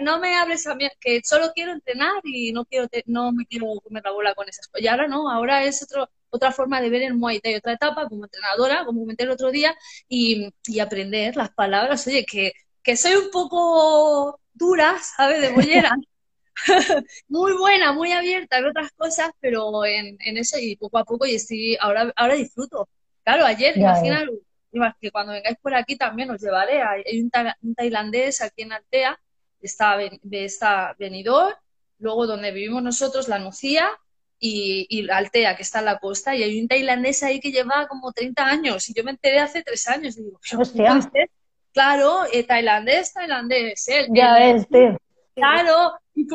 no 0.01 0.19
me 0.19 0.35
hables 0.35 0.67
a 0.67 0.75
mí, 0.75 0.87
que 0.99 1.21
solo 1.23 1.51
quiero 1.53 1.71
entrenar 1.71 2.21
y 2.23 2.51
no 2.51 2.65
quiero 2.65 2.87
no 3.05 3.31
me 3.31 3.45
quiero 3.45 3.67
comer 3.83 4.03
la 4.03 4.11
bola 4.11 4.35
con 4.35 4.49
esas 4.49 4.67
cosas. 4.67 4.83
Y 4.83 4.87
ahora 4.87 5.07
no, 5.07 5.31
ahora 5.31 5.63
es 5.63 5.81
otro, 5.83 6.09
otra 6.29 6.51
forma 6.51 6.81
de 6.81 6.89
ver 6.89 7.03
el 7.03 7.15
Muay 7.15 7.39
Thai, 7.39 7.55
otra 7.55 7.73
etapa 7.73 8.07
como 8.07 8.25
entrenadora, 8.25 8.85
como 8.85 9.01
comenté 9.01 9.23
el 9.23 9.31
otro 9.31 9.51
día, 9.51 9.75
y, 10.07 10.53
y 10.67 10.79
aprender 10.79 11.35
las 11.35 11.51
palabras. 11.51 12.05
Oye, 12.07 12.25
que, 12.25 12.53
que 12.83 12.97
soy 12.97 13.15
un 13.15 13.31
poco 13.31 14.39
dura, 14.53 14.97
¿sabes? 14.99 15.41
De 15.41 15.49
bollera. 15.51 15.95
muy 17.27 17.53
buena, 17.53 17.93
muy 17.93 18.11
abierta 18.11 18.57
en 18.57 18.65
otras 18.65 18.91
cosas, 18.91 19.31
pero 19.39 19.85
en, 19.85 20.17
en 20.19 20.37
eso 20.37 20.57
y 20.59 20.75
poco 20.75 20.97
a 20.97 21.05
poco 21.05 21.25
y 21.25 21.35
estoy, 21.35 21.77
ahora, 21.79 22.11
ahora 22.15 22.35
disfruto. 22.35 22.89
Claro, 23.23 23.45
ayer, 23.45 23.77
imagina, 23.77 24.25
que 24.99 25.11
cuando 25.11 25.33
vengáis 25.33 25.57
por 25.61 25.73
aquí 25.75 25.95
también 25.97 26.31
os 26.31 26.41
llevaré. 26.41 26.81
Hay 26.81 27.21
un, 27.21 27.31
un 27.61 27.75
tailandés 27.75 28.41
aquí 28.41 28.63
en 28.63 28.73
Altea, 28.73 29.19
está, 29.61 29.97
está 30.31 30.95
venidor, 30.97 31.57
luego 31.99 32.27
donde 32.27 32.51
vivimos 32.51 32.81
nosotros, 32.81 33.27
la 33.27 33.39
Nucía, 33.39 33.89
y, 34.39 34.87
y, 34.89 35.09
Altea, 35.09 35.55
que 35.55 35.63
está 35.63 35.79
en 35.79 35.85
la 35.85 35.99
costa, 35.99 36.35
y 36.35 36.43
hay 36.43 36.61
un 36.61 36.67
tailandés 36.67 37.23
ahí 37.23 37.39
que 37.39 37.51
lleva 37.51 37.87
como 37.87 38.13
30 38.13 38.45
años, 38.45 38.89
y 38.89 38.93
yo 38.93 39.03
me 39.03 39.11
enteré 39.11 39.39
hace 39.39 39.63
tres 39.63 39.87
años, 39.87 40.17
y 40.17 40.23
digo, 40.23 40.39
Claro, 41.71 42.23
eh, 42.31 42.43
tailandés, 42.43 43.13
tailandés, 43.13 43.87
él. 43.89 44.07
Ya 44.09 44.33
ves, 44.33 44.67
tío. 44.67 44.97
Claro, 45.35 45.93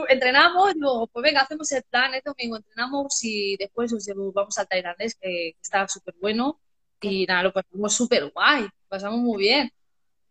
entrenamos, 0.09 0.75
digo, 0.75 1.07
pues 1.09 1.23
venga, 1.23 1.40
hacemos 1.42 1.70
el 1.73 1.83
plan, 1.85 2.14
este 2.14 2.31
domingo 2.31 2.57
entrenamos 2.57 3.23
y 3.23 3.57
después 3.57 3.92
os 3.92 4.07
vamos 4.33 4.59
al 4.59 4.68
tailandés, 4.68 5.14
que, 5.14 5.57
está 5.61 5.87
súper 5.88 6.14
bueno. 6.20 6.61
Y 7.01 7.27
nada, 7.27 7.42
lo 7.42 7.53
pasamos 7.53 7.92
súper 7.92 8.31
guay, 8.33 8.66
pasamos 8.88 9.20
muy 9.20 9.38
bien. 9.38 9.70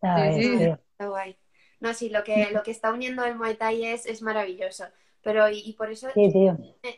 Está 0.02 1.08
guay. 1.08 1.38
No, 1.80 1.94
sí, 1.94 2.10
lo 2.10 2.24
que, 2.24 2.50
lo 2.52 2.64
que 2.64 2.72
está 2.72 2.94
uniendo 2.94 3.26
el 3.26 3.36
Muay 3.36 3.56
Thai 3.56 3.86
es, 3.86 4.06
es 4.06 4.22
maravilloso. 4.22 4.86
Pero 5.22 5.50
y, 5.50 5.74
por 5.74 5.92
eso 5.92 6.08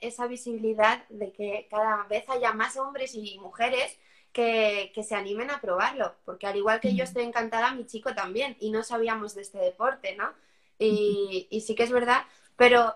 esa 0.02 0.28
visibilidad 0.28 1.08
de 1.10 1.32
que 1.32 1.68
cada 1.70 2.04
vez 2.08 2.28
haya 2.30 2.54
más 2.54 2.78
hombres 2.78 3.16
y 3.16 3.38
mujeres 3.40 4.00
que, 4.32 4.92
que, 4.94 5.04
se 5.04 5.16
animen 5.16 5.50
a 5.50 5.60
probarlo. 5.60 6.14
Porque 6.24 6.46
al 6.48 6.56
igual 6.56 6.80
que 6.80 6.94
yo 6.94 7.04
estoy 7.04 7.24
encantada, 7.24 7.74
mi 7.74 7.86
chico 7.86 8.14
también. 8.14 8.58
Y 8.60 8.70
no 8.70 8.84
sabíamos 8.84 9.34
de 9.34 9.42
este 9.42 9.58
deporte, 9.58 10.16
¿no? 10.16 10.32
Y, 10.78 11.48
y 11.50 11.62
sí 11.62 11.74
que 11.74 11.84
es 11.84 11.92
verdad, 11.92 12.24
pero 12.56 12.96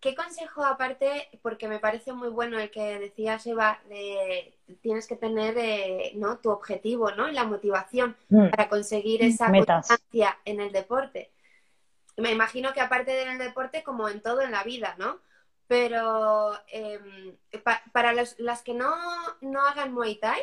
¿qué 0.00 0.14
consejo 0.14 0.64
aparte, 0.64 1.28
porque 1.42 1.68
me 1.68 1.78
parece 1.78 2.12
muy 2.12 2.28
bueno 2.28 2.58
el 2.58 2.70
que 2.70 2.98
decías, 2.98 3.46
Eva, 3.46 3.80
de 3.88 4.56
tienes 4.80 5.06
que 5.06 5.16
tener 5.16 5.56
eh, 5.58 6.12
¿no? 6.14 6.38
tu 6.38 6.50
objetivo 6.50 7.10
¿no? 7.12 7.28
y 7.28 7.32
la 7.32 7.44
motivación 7.44 8.16
mm. 8.28 8.50
para 8.50 8.68
conseguir 8.68 9.22
esa 9.22 9.50
constancia 9.50 10.38
en 10.44 10.60
el 10.60 10.72
deporte? 10.72 11.32
Me 12.16 12.32
imagino 12.32 12.72
que 12.72 12.80
aparte 12.80 13.12
del 13.12 13.38
deporte, 13.38 13.82
como 13.82 14.08
en 14.08 14.20
todo 14.20 14.40
en 14.40 14.50
la 14.50 14.64
vida, 14.64 14.96
¿no? 14.98 15.20
Pero 15.68 16.54
em, 16.68 17.36
para 17.92 18.12
las 18.12 18.62
que 18.62 18.74
no, 18.74 18.90
no 19.40 19.66
hagan 19.66 19.92
Muay 19.92 20.16
Thai 20.16 20.40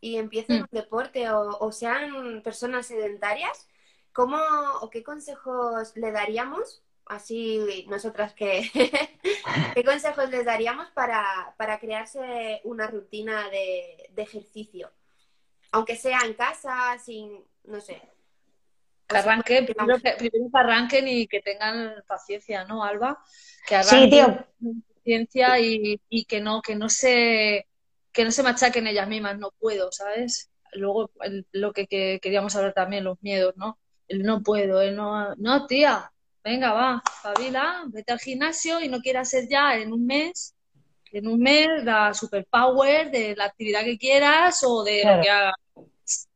y 0.00 0.16
empiecen 0.16 0.60
mm. 0.60 0.62
un 0.62 0.68
deporte 0.72 1.30
o, 1.30 1.58
o 1.58 1.72
sean 1.72 2.42
personas 2.42 2.86
sedentarias, 2.86 3.68
¿Cómo 4.14 4.38
o 4.80 4.90
qué 4.90 5.02
consejos 5.02 5.96
le 5.96 6.12
daríamos, 6.12 6.83
así 7.06 7.86
nosotras 7.88 8.32
que, 8.34 8.70
qué 9.74 9.84
consejos 9.84 10.30
les 10.30 10.44
daríamos 10.44 10.88
para, 10.90 11.54
para 11.56 11.78
crearse 11.78 12.60
una 12.64 12.86
rutina 12.86 13.48
de, 13.50 14.10
de, 14.10 14.22
ejercicio? 14.22 14.90
Aunque 15.72 15.96
sea 15.96 16.20
en 16.24 16.34
casa, 16.34 16.98
sin, 16.98 17.44
no 17.64 17.80
sé. 17.80 18.00
Que 19.06 19.16
arranquen, 19.16 19.66
primero 19.66 19.98
que, 19.98 20.12
primero 20.12 20.50
que 20.52 20.58
arranquen 20.58 21.08
y 21.08 21.26
que 21.26 21.40
tengan 21.40 22.02
paciencia, 22.06 22.64
¿no, 22.64 22.84
Alba? 22.84 23.22
Que 23.66 23.76
arranquen 23.76 24.02
sí, 24.02 24.10
tío. 24.10 24.46
paciencia 24.94 25.60
y, 25.60 26.00
y 26.08 26.24
que 26.24 26.40
no, 26.40 26.62
que 26.62 26.74
no 26.74 26.88
se 26.88 27.66
que 28.12 28.24
no 28.24 28.30
se 28.30 28.44
machaquen 28.44 28.86
ellas 28.86 29.08
mismas, 29.08 29.38
no 29.38 29.50
puedo, 29.58 29.90
¿sabes? 29.90 30.48
Luego 30.72 31.10
lo 31.50 31.72
que, 31.72 31.88
que, 31.88 32.20
queríamos 32.22 32.54
hablar 32.54 32.72
también, 32.72 33.02
los 33.04 33.20
miedos, 33.22 33.54
¿no? 33.56 33.78
no 34.08 34.42
puedo, 34.42 34.80
él 34.80 34.96
no, 34.96 35.34
no, 35.36 35.66
tía, 35.66 36.12
venga, 36.44 36.72
va, 36.72 37.02
Fabila, 37.22 37.84
vete 37.88 38.12
al 38.12 38.20
gimnasio 38.20 38.80
y 38.80 38.88
no 38.88 39.00
quieras 39.00 39.30
ser 39.30 39.48
ya 39.48 39.76
en 39.76 39.92
un 39.92 40.06
mes, 40.06 40.54
en 41.10 41.26
un 41.26 41.40
mes 41.40 41.82
la 41.82 42.12
superpower 42.12 43.10
de 43.10 43.34
la 43.34 43.46
actividad 43.46 43.82
que 43.82 43.98
quieras 43.98 44.62
o 44.64 44.84
de 44.84 45.04
lo 45.04 45.22
que 45.22 45.30
hagas. 45.30 45.54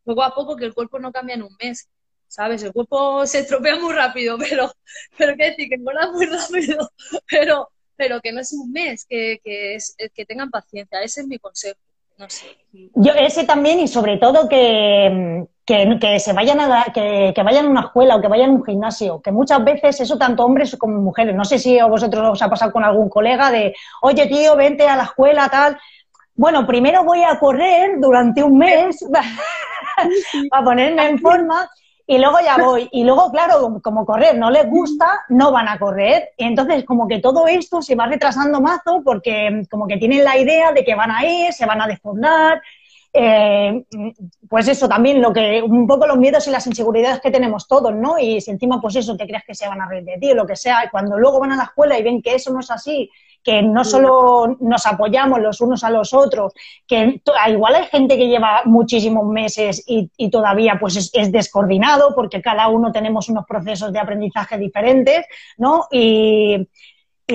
Poco 0.03 0.23
a 0.23 0.35
poco 0.35 0.57
que 0.57 0.65
el 0.65 0.73
cuerpo 0.73 0.99
no 0.99 1.13
cambia 1.13 1.35
en 1.35 1.43
un 1.43 1.55
mes, 1.63 1.89
¿sabes? 2.27 2.63
El 2.63 2.73
cuerpo 2.73 3.27
se 3.27 3.41
estropea 3.41 3.77
muy 3.77 3.93
rápido, 3.95 4.39
pero, 4.49 4.73
pero 5.19 5.37
qué 5.37 5.51
decir, 5.51 5.69
que 5.69 5.75
engorda 5.75 6.11
muy 6.11 6.25
rápido, 6.27 6.91
pero, 7.31 7.71
pero 7.97 8.21
que 8.21 8.33
no 8.33 8.41
es 8.41 8.53
un 8.53 8.73
mes, 8.73 9.05
que, 9.05 9.41
que, 9.45 9.75
es, 9.75 9.95
que 10.15 10.25
tengan 10.25 10.51
paciencia, 10.51 11.03
ese 11.03 11.21
es 11.21 11.27
mi 11.27 11.39
consejo. 11.39 11.79
No 12.19 12.29
sé. 12.29 12.47
Yo 12.95 13.13
ese 13.13 13.45
también 13.45 13.79
y 13.79 13.87
sobre 13.87 14.17
todo 14.17 14.49
que, 14.49 15.47
que, 15.65 16.19
se 16.19 16.33
vayan 16.33 16.61
a 16.61 16.87
que, 16.93 17.33
vayan 17.45 17.67
a 17.67 17.71
una 17.71 17.81
escuela 17.83 18.17
o 18.17 18.21
que 18.21 18.27
vayan 18.27 18.51
a 18.51 18.55
un 18.55 18.65
gimnasio, 18.65 19.23
que 19.23 19.31
muchas 19.31 19.65
veces 19.65 20.01
eso 20.01 20.19
tanto 20.19 20.45
hombres 20.45 20.77
como 20.77 21.01
mujeres, 21.01 21.37
no 21.37 21.45
sé 21.45 21.61
si 21.61 21.79
a 21.79 21.87
vosotros 21.87 22.33
os 22.33 22.43
ha 22.43 22.51
pasado 22.51 22.73
con 22.73 22.83
algún 22.83 23.09
colega 23.09 23.53
de, 23.53 23.73
oye 24.03 24.27
tío, 24.27 24.57
vente 24.57 24.89
a 24.89 24.97
la 24.97 25.05
escuela, 25.05 25.49
tal. 25.49 25.79
Bueno, 26.35 26.67
primero 26.67 27.05
voy 27.05 27.23
a 27.23 27.39
correr 27.39 28.01
durante 28.01 28.43
un 28.43 28.59
mes 28.59 29.05
para 30.51 30.65
ponerme 30.65 31.09
en 31.09 31.19
forma 31.21 31.69
y 32.11 32.17
luego 32.17 32.39
ya 32.43 32.57
voy. 32.57 32.89
Y 32.91 33.05
luego, 33.05 33.31
claro, 33.31 33.81
como 33.83 34.07
correr 34.07 34.35
no 34.37 34.51
les 34.51 34.67
gusta, 34.67 35.27
no 35.29 35.53
van 35.53 35.69
a 35.69 35.79
correr. 35.79 36.31
Y 36.39 36.45
entonces, 36.45 36.85
como 36.85 37.07
que 37.07 37.19
todo 37.19 37.47
esto 37.47 37.83
se 37.83 37.95
va 37.95 38.07
retrasando 38.07 38.63
mazo 38.63 39.03
porque 39.05 39.63
como 39.71 39.87
que 39.87 39.99
tienen 39.99 40.25
la 40.25 40.39
idea 40.39 40.73
de 40.73 40.85
que 40.87 40.95
van 40.95 41.11
a 41.11 41.27
ir, 41.27 41.53
se 41.53 41.67
van 41.67 41.83
a 41.83 41.87
desfondar. 41.87 42.63
Eh, 43.13 43.85
pues 44.49 44.69
eso 44.69 44.89
también, 44.89 45.21
lo 45.21 45.35
que 45.35 45.61
un 45.63 45.87
poco 45.87 46.07
los 46.07 46.17
miedos 46.17 46.49
y 46.49 46.51
las 46.51 46.67
inseguridades 46.67 47.21
que 47.21 47.31
tenemos 47.31 47.69
todos, 47.69 47.95
¿no? 47.95 48.19
Y 48.19 48.41
si 48.41 48.53
encima, 48.53 48.81
pues 48.81 48.97
eso, 48.97 49.15
te 49.15 49.27
crees 49.27 49.45
que 49.47 49.55
se 49.55 49.69
van 49.69 49.83
a 49.83 49.89
reír 49.89 50.05
de 50.05 50.17
ti 50.17 50.33
lo 50.33 50.47
que 50.47 50.57
sea, 50.57 50.87
y 50.87 50.89
cuando 50.89 51.19
luego 51.19 51.39
van 51.41 51.53
a 51.53 51.57
la 51.57 51.65
escuela 51.65 51.99
y 51.99 52.03
ven 52.03 52.23
que 52.23 52.37
eso 52.37 52.51
no 52.51 52.61
es 52.61 52.71
así 52.71 53.11
que 53.49 53.63
no 53.63 53.83
solo 53.83 54.59
nos 54.61 54.85
apoyamos 54.85 55.41
los 55.41 55.63
unos 55.63 55.83
a 55.83 55.89
los 55.89 56.13
otros, 56.13 56.53
que 56.87 57.23
igual 57.49 57.77
hay 57.77 57.87
gente 57.87 58.19
que 58.19 58.29
lleva 58.29 58.61
muchísimos 58.67 59.27
meses 59.27 59.83
y, 59.87 60.11
todavía 60.29 60.77
pues 60.79 61.11
es, 61.15 61.33
descoordinado 61.33 62.15
porque 62.15 62.43
cada 62.43 62.69
uno 62.69 62.93
tenemos 62.93 63.31
unos 63.31 63.47
procesos 63.47 63.91
de 63.91 64.01
aprendizaje 64.01 64.59
diferentes, 64.59 65.25
¿no? 65.57 65.87
Y, 65.91 66.69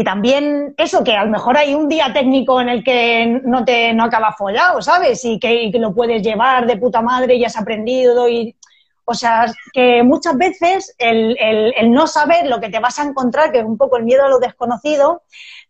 también 0.05 0.75
eso, 0.77 1.03
que 1.03 1.15
a 1.15 1.25
lo 1.25 1.31
mejor 1.31 1.57
hay 1.57 1.73
un 1.73 1.89
día 1.89 2.13
técnico 2.13 2.61
en 2.61 2.69
el 2.69 2.83
que 2.83 3.41
no 3.43 3.65
te 3.65 3.91
no 3.93 4.03
acaba 4.03 4.33
follado, 4.33 4.83
¿sabes? 4.83 5.25
Y 5.25 5.39
que, 5.39 5.71
lo 5.79 5.95
puedes 5.95 6.21
llevar 6.21 6.67
de 6.67 6.77
puta 6.77 7.01
madre 7.01 7.33
y 7.35 7.43
has 7.43 7.57
aprendido 7.57 8.29
y... 8.29 8.55
O 9.05 9.13
sea, 9.13 9.47
que 9.73 10.01
muchas 10.01 10.37
veces 10.37 10.95
el, 10.97 11.35
el, 11.37 11.91
no 11.91 12.07
saber 12.07 12.47
lo 12.47 12.61
que 12.61 12.69
te 12.69 12.79
vas 12.79 12.99
a 12.99 13.03
encontrar, 13.03 13.51
que 13.51 13.59
es 13.59 13.65
un 13.65 13.77
poco 13.77 13.97
el 13.97 14.05
miedo 14.05 14.23
a 14.23 14.29
lo 14.29 14.39
desconocido, 14.39 15.23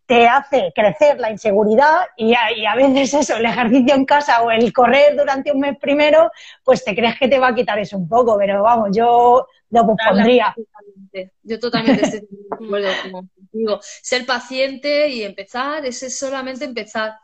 te 0.06 0.28
hace 0.28 0.72
crecer 0.74 1.18
la 1.18 1.30
inseguridad 1.30 2.06
y 2.16 2.34
a, 2.34 2.74
veces 2.74 3.14
eso, 3.14 3.36
el 3.36 3.46
ejercicio 3.46 3.94
en 3.94 4.04
casa 4.04 4.42
o 4.42 4.50
el 4.50 4.72
correr 4.72 5.16
durante 5.16 5.52
un 5.52 5.60
mes 5.60 5.78
primero, 5.78 6.30
pues 6.62 6.84
te 6.84 6.94
crees 6.94 7.18
que 7.18 7.28
te 7.28 7.38
va 7.38 7.48
a 7.48 7.54
quitar 7.54 7.78
eso 7.78 7.96
un 7.96 8.08
poco, 8.08 8.36
pero 8.38 8.62
vamos, 8.62 8.90
yo 8.92 9.46
lo 9.70 9.86
pondría. 9.86 10.54
Yo 11.42 11.58
totalmente 11.58 12.04
estoy 12.04 12.20
de 12.20 12.64
acuerdo 12.66 12.88
contigo. 13.10 13.80
Ser 13.82 14.26
paciente 14.26 15.08
y 15.08 15.22
empezar, 15.22 15.84
ese 15.86 16.06
es 16.06 16.18
solamente 16.18 16.64
empezar. 16.64 17.14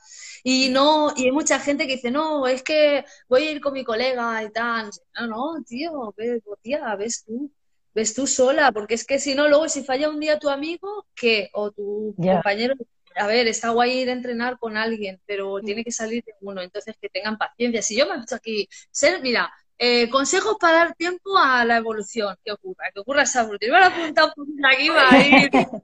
Y 0.43 0.71
no, 0.71 1.13
y 1.15 1.25
hay 1.25 1.33
mucha 1.33 1.59
gente 1.59 1.87
que 1.87 1.97
dice, 1.97 2.11
no, 2.11 2.47
es 2.47 2.63
que 2.63 3.05
voy 3.29 3.43
a 3.43 3.51
ir 3.51 3.61
con 3.61 3.75
mi 3.75 3.85
colega 3.85 4.43
y 4.43 4.51
tal. 4.51 4.91
No, 5.21 5.27
no, 5.27 5.63
tío, 5.65 6.15
ve, 6.17 6.41
tía, 6.63 6.97
ves 6.97 7.25
tú 7.27 7.51
ves 7.95 8.15
tú 8.15 8.27
sola, 8.27 8.73
porque 8.73 8.95
es 8.95 9.05
que 9.05 9.19
si 9.19 9.35
no, 9.35 9.49
luego 9.49 9.69
si 9.69 9.85
falla 9.85 10.09
un 10.09 10.21
día 10.21 10.39
tu 10.39 10.49
amigo, 10.49 11.07
¿qué? 11.15 11.51
O 11.53 11.71
tu 11.71 12.15
compañero, 12.17 12.75
a 13.17 13.27
ver, 13.27 13.49
está 13.49 13.71
guay 13.71 14.01
ir 14.01 14.09
a 14.11 14.13
entrenar 14.13 14.59
con 14.59 14.77
alguien, 14.77 15.21
pero 15.27 15.59
mm. 15.59 15.65
tiene 15.65 15.85
que 15.85 15.93
salir 15.93 16.25
de 16.25 16.35
uno, 16.41 16.63
entonces 16.63 16.97
que 17.01 17.09
tengan 17.09 17.39
paciencia. 17.39 17.83
Si 17.83 17.97
yo 17.97 18.07
me 18.07 18.15
he 18.15 18.23
hecho 18.23 18.37
aquí, 18.37 18.69
ser, 18.91 19.21
mira, 19.23 19.53
eh, 19.79 20.09
consejos 20.11 20.57
para 20.61 20.75
dar 20.75 20.95
tiempo 20.95 21.37
a 21.39 21.65
la 21.65 21.79
evolución, 21.79 22.37
que 22.45 22.53
ocurra, 22.53 22.91
que 22.93 23.01
ocurra 23.01 23.23
esa 23.23 23.43
evolución. 23.43 23.73
Me 23.73 23.79
lo 23.79 23.85
he 23.85 23.89
apuntado 23.89 24.33
por 24.35 24.47
aquí, 24.67 24.89
va 24.91 25.09
a 25.11 25.27
ir. 25.27 25.51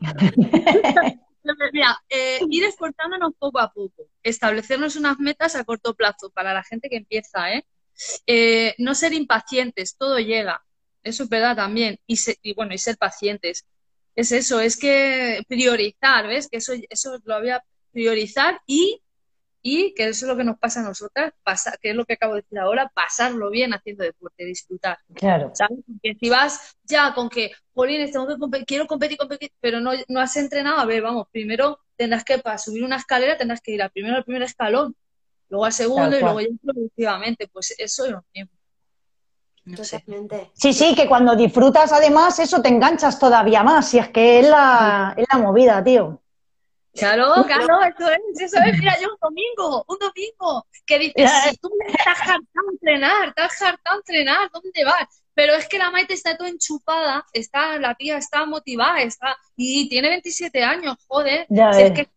Mira, 1.72 1.98
eh, 2.08 2.40
ir 2.50 2.64
esforzándonos 2.64 3.32
poco 3.38 3.58
a 3.58 3.72
poco, 3.72 4.08
establecernos 4.22 4.96
unas 4.96 5.18
metas 5.18 5.56
a 5.56 5.64
corto 5.64 5.94
plazo 5.94 6.30
para 6.30 6.52
la 6.52 6.62
gente 6.62 6.88
que 6.88 6.96
empieza, 6.96 7.52
¿eh? 7.52 7.66
Eh, 8.26 8.74
no 8.78 8.94
ser 8.94 9.12
impacientes, 9.12 9.96
todo 9.96 10.18
llega. 10.18 10.62
Eso 11.02 11.24
es 11.24 11.28
verdad 11.28 11.56
también. 11.56 11.98
Y, 12.06 12.54
bueno, 12.54 12.74
y 12.74 12.78
ser 12.78 12.96
pacientes. 12.96 13.66
Es 14.14 14.32
eso, 14.32 14.60
es 14.60 14.76
que 14.76 15.42
priorizar, 15.48 16.26
¿ves? 16.26 16.48
Que 16.48 16.58
eso, 16.58 16.72
eso 16.90 17.18
lo 17.24 17.34
había 17.34 17.62
priorizar 17.92 18.60
y, 18.66 19.00
y 19.62 19.94
que 19.94 20.08
eso 20.08 20.26
es 20.26 20.28
lo 20.28 20.36
que 20.36 20.44
nos 20.44 20.58
pasa 20.58 20.80
a 20.80 20.84
nosotras, 20.84 21.32
pasar, 21.42 21.78
que 21.78 21.90
es 21.90 21.96
lo 21.96 22.04
que 22.04 22.14
acabo 22.14 22.34
de 22.34 22.42
decir 22.42 22.58
ahora, 22.58 22.90
pasarlo 22.94 23.50
bien 23.50 23.72
haciendo 23.72 24.04
deporte, 24.04 24.44
disfrutar. 24.44 24.98
Claro. 25.14 25.52
¿sabes? 25.54 25.78
Porque 25.86 26.16
si 26.18 26.28
vas 26.28 26.76
ya 26.84 27.14
con 27.14 27.28
que, 27.28 27.52
Jolín, 27.74 28.10
quiero 28.66 28.86
competir, 28.86 29.18
competir, 29.18 29.52
pero 29.60 29.80
no, 29.80 29.92
no 30.08 30.20
has 30.20 30.36
entrenado, 30.36 30.78
a 30.78 30.86
ver, 30.86 31.02
vamos, 31.02 31.26
primero 31.30 31.80
tendrás 31.96 32.24
que, 32.24 32.38
para 32.38 32.58
subir 32.58 32.84
una 32.84 32.96
escalera, 32.96 33.36
tendrás 33.36 33.60
que 33.60 33.72
ir 33.72 33.82
a 33.82 33.88
primero 33.88 34.16
al 34.16 34.24
primer 34.24 34.42
escalón 34.42 34.96
luego 35.48 35.64
al 35.64 35.72
segundo 35.72 36.16
y 36.16 36.20
luego 36.20 36.40
ya 36.40 36.48
productivamente, 36.62 37.48
pues 37.48 37.74
eso 37.78 38.04
es 38.06 38.12
lo 38.12 38.24
mismo. 38.34 38.52
Sí, 40.54 40.72
sí, 40.72 40.94
que 40.94 41.06
cuando 41.06 41.36
disfrutas 41.36 41.92
además 41.92 42.38
eso 42.38 42.62
te 42.62 42.68
enganchas 42.68 43.18
todavía 43.18 43.62
más, 43.62 43.92
y 43.94 43.98
es 43.98 44.08
que 44.08 44.40
es 44.40 44.48
la, 44.48 45.14
es 45.16 45.26
la 45.30 45.38
movida, 45.38 45.84
tío. 45.84 46.20
Claro, 46.94 47.44
claro, 47.46 47.80
eso 47.82 48.10
es, 48.10 48.40
eso 48.40 48.56
es. 48.64 48.78
Mira, 48.78 48.96
yo 49.00 49.08
un 49.12 49.18
domingo, 49.20 49.84
un 49.86 49.98
domingo, 49.98 50.66
que 50.84 50.98
dices, 50.98 51.30
si 51.44 51.56
tú 51.58 51.70
estás 51.86 52.18
hartado 52.20 52.66
de 52.66 52.72
entrenar, 52.72 53.28
estás 53.28 53.62
hartado 53.62 53.96
de 53.96 54.00
entrenar, 54.00 54.50
¿dónde 54.50 54.84
vas? 54.84 55.22
Pero 55.38 55.54
es 55.54 55.68
que 55.68 55.78
la 55.78 55.92
Maite 55.92 56.14
está 56.14 56.36
toda 56.36 56.50
enchupada, 56.50 57.24
está, 57.32 57.78
la 57.78 57.94
tía 57.94 58.16
está 58.16 58.44
motivada, 58.44 59.02
está, 59.02 59.36
y 59.54 59.88
tiene 59.88 60.08
27 60.08 60.64
años, 60.64 60.96
joder. 61.06 61.46
es 61.78 61.92
que 61.92 62.08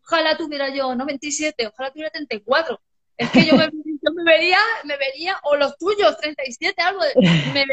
ojalá 0.00 0.36
tuviera 0.36 0.68
yo, 0.68 0.94
no 0.94 1.04
27, 1.04 1.66
ojalá 1.66 1.90
tuviera 1.90 2.10
34. 2.10 2.80
Es 3.16 3.30
que 3.30 3.44
yo 3.46 3.56
me, 3.56 3.64
yo 3.84 4.12
me 4.14 4.22
vería, 4.22 4.58
me 4.84 4.96
vería, 4.96 5.36
o 5.42 5.56
los 5.56 5.76
tuyos, 5.76 6.18
37, 6.18 6.80
algo, 6.80 7.02
de, 7.02 7.14
me, 7.52 7.66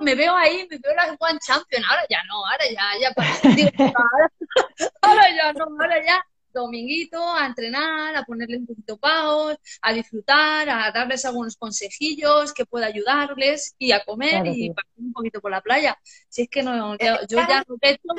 me 0.00 0.14
veo 0.14 0.34
ahí, 0.34 0.66
me 0.70 0.78
veo 0.78 0.94
la 0.94 1.14
One 1.20 1.38
Champion, 1.46 1.84
ahora 1.84 2.06
ya 2.08 2.22
no, 2.24 2.36
ahora 2.36 2.64
ya, 2.70 2.86
ya, 3.02 3.54
digo, 3.54 3.70
ahora, 3.78 4.32
ahora 5.02 5.28
ya 5.36 5.52
no, 5.52 5.64
ahora 5.78 6.06
ya 6.06 6.24
dominguito 6.52 7.34
a 7.34 7.46
entrenar, 7.46 8.16
a 8.16 8.24
ponerle 8.24 8.58
un 8.58 8.66
poquito 8.66 8.96
paus, 8.96 9.56
a 9.82 9.92
disfrutar, 9.92 10.68
a 10.68 10.90
darles 10.92 11.24
algunos 11.24 11.56
consejillos 11.56 12.52
que 12.52 12.66
pueda 12.66 12.86
ayudarles 12.86 13.74
y 13.78 13.92
a 13.92 14.04
comer 14.04 14.46
y 14.46 14.70
pasar 14.70 14.90
un 14.96 15.12
poquito 15.12 15.40
por 15.40 15.50
la 15.50 15.60
playa. 15.60 15.98
Si 16.28 16.42
es 16.42 16.48
que 16.48 16.62
no, 16.62 16.96
yo, 16.98 17.16
ya 17.28 17.64
no 17.66 17.76
he 17.80 17.90
hecho, 17.90 18.14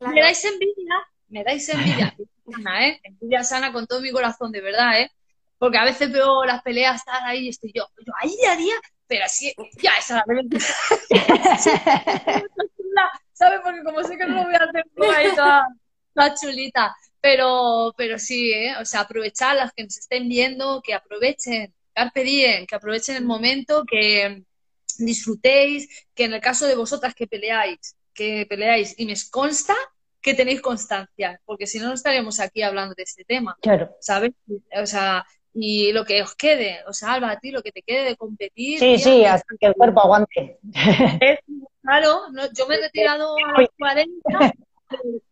me 0.00 0.20
dais 0.20 0.44
envidia, 0.44 0.94
me 1.28 1.44
dais 1.44 1.68
envidia, 1.68 2.16
sana, 2.50 2.88
¿eh? 2.88 3.00
envidia 3.02 3.44
sana 3.44 3.72
con 3.72 3.86
todo 3.86 4.00
mi 4.00 4.10
corazón, 4.10 4.50
de 4.50 4.60
verdad, 4.60 5.00
¿eh? 5.00 5.10
Porque 5.58 5.76
a 5.76 5.84
veces 5.84 6.10
veo 6.10 6.44
las 6.44 6.62
peleas 6.62 6.96
estar 6.96 7.22
ahí 7.22 7.46
y 7.46 7.48
estoy 7.50 7.70
yo, 7.74 7.84
yo 8.06 8.12
ahí 8.18 8.34
haría, 8.48 8.74
pero 9.06 9.24
así, 9.24 9.52
ya 9.82 9.92
esa 9.98 10.16
la 10.16 10.24
¿Sabes? 13.32 13.60
Porque 13.62 13.82
como 13.82 14.02
sé 14.02 14.16
que 14.16 14.26
no 14.26 14.36
lo 14.36 14.44
voy 14.44 14.54
a 14.54 14.64
hacer 14.64 14.84
ahí 15.16 15.34
toda, 15.34 15.66
toda 16.14 16.34
chulita. 16.34 16.94
Pero, 17.20 17.92
pero 17.96 18.18
sí, 18.18 18.52
¿eh? 18.52 18.74
o 18.80 18.84
sea, 18.84 19.00
aprovechar 19.00 19.56
las 19.56 19.72
que 19.72 19.84
nos 19.84 19.98
estén 19.98 20.28
viendo, 20.28 20.80
que 20.82 20.94
aprovechen, 20.94 21.74
carpe 21.92 22.22
diem, 22.24 22.66
que 22.66 22.74
aprovechen 22.74 23.16
el 23.16 23.24
momento, 23.24 23.84
que 23.84 24.42
disfrutéis, 24.98 26.06
que 26.14 26.24
en 26.24 26.34
el 26.34 26.40
caso 26.40 26.66
de 26.66 26.76
vosotras 26.76 27.14
que 27.14 27.26
peleáis, 27.26 27.96
que 28.14 28.46
peleáis, 28.48 28.94
y 28.98 29.06
me 29.06 29.14
consta 29.30 29.74
que 30.22 30.34
tenéis 30.34 30.60
constancia, 30.60 31.40
porque 31.44 31.66
si 31.66 31.78
no, 31.78 31.88
no 31.88 31.94
estaríamos 31.94 32.40
aquí 32.40 32.62
hablando 32.62 32.94
de 32.94 33.02
este 33.02 33.24
tema. 33.24 33.56
Claro. 33.60 33.90
¿Sabes? 34.00 34.32
O 34.80 34.86
sea, 34.86 35.24
y 35.54 35.92
lo 35.92 36.04
que 36.04 36.22
os 36.22 36.34
quede, 36.34 36.78
o 36.86 36.92
sea, 36.92 37.14
Alba, 37.14 37.30
a 37.30 37.40
ti 37.40 37.50
lo 37.50 37.62
que 37.62 37.72
te 37.72 37.82
quede 37.82 38.04
de 38.04 38.16
competir. 38.16 38.78
Sí, 38.78 38.98
sí, 38.98 39.24
hasta 39.24 39.54
que 39.58 39.66
el 39.66 39.74
cuerpo 39.74 40.00
aguante. 40.00 40.58
claro, 41.82 42.20
yo 42.54 42.66
me 42.66 42.76
he 42.76 42.80
retirado 42.82 43.34
a 43.36 43.60
los 43.60 43.68
40 43.78 44.52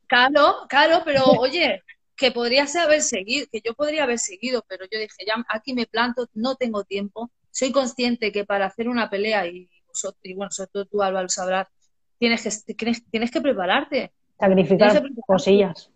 Claro, 0.08 0.66
claro, 0.68 1.02
pero 1.04 1.24
oye, 1.24 1.82
que 2.16 2.32
podría 2.32 2.66
haber 2.82 3.02
seguido, 3.02 3.46
que 3.52 3.60
yo 3.64 3.74
podría 3.74 4.04
haber 4.04 4.18
seguido, 4.18 4.64
pero 4.68 4.86
yo 4.90 4.98
dije, 4.98 5.24
ya 5.26 5.44
aquí 5.48 5.74
me 5.74 5.86
planto, 5.86 6.26
no 6.34 6.56
tengo 6.56 6.82
tiempo. 6.84 7.30
Soy 7.50 7.72
consciente 7.72 8.32
que 8.32 8.44
para 8.44 8.66
hacer 8.66 8.88
una 8.88 9.08
pelea, 9.08 9.46
y 9.46 9.68
y 10.22 10.34
bueno, 10.34 10.50
sobre 10.50 10.70
todo 10.70 10.84
tú, 10.86 11.02
Álvaro, 11.02 11.28
sabrás, 11.28 11.66
tienes 12.18 12.42
que, 12.64 12.74
tienes, 13.10 13.30
que 13.30 13.40
prepararte. 13.40 14.12
Sacrificar 14.38 15.02
cosillas. 15.26 15.90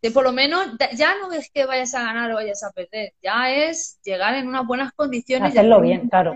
Que 0.00 0.10
por 0.10 0.24
lo 0.24 0.32
menos 0.32 0.66
ya 0.94 1.18
no 1.18 1.32
es 1.32 1.50
que 1.50 1.66
vayas 1.66 1.94
a 1.94 2.02
ganar 2.02 2.30
o 2.32 2.34
vayas 2.34 2.62
a 2.62 2.70
perder, 2.70 3.14
ya 3.22 3.50
es 3.50 3.98
llegar 4.04 4.34
en 4.34 4.48
unas 4.48 4.66
buenas 4.66 4.92
condiciones. 4.92 5.50
Hacerlo 5.50 5.80
bien, 5.80 6.08
claro. 6.08 6.34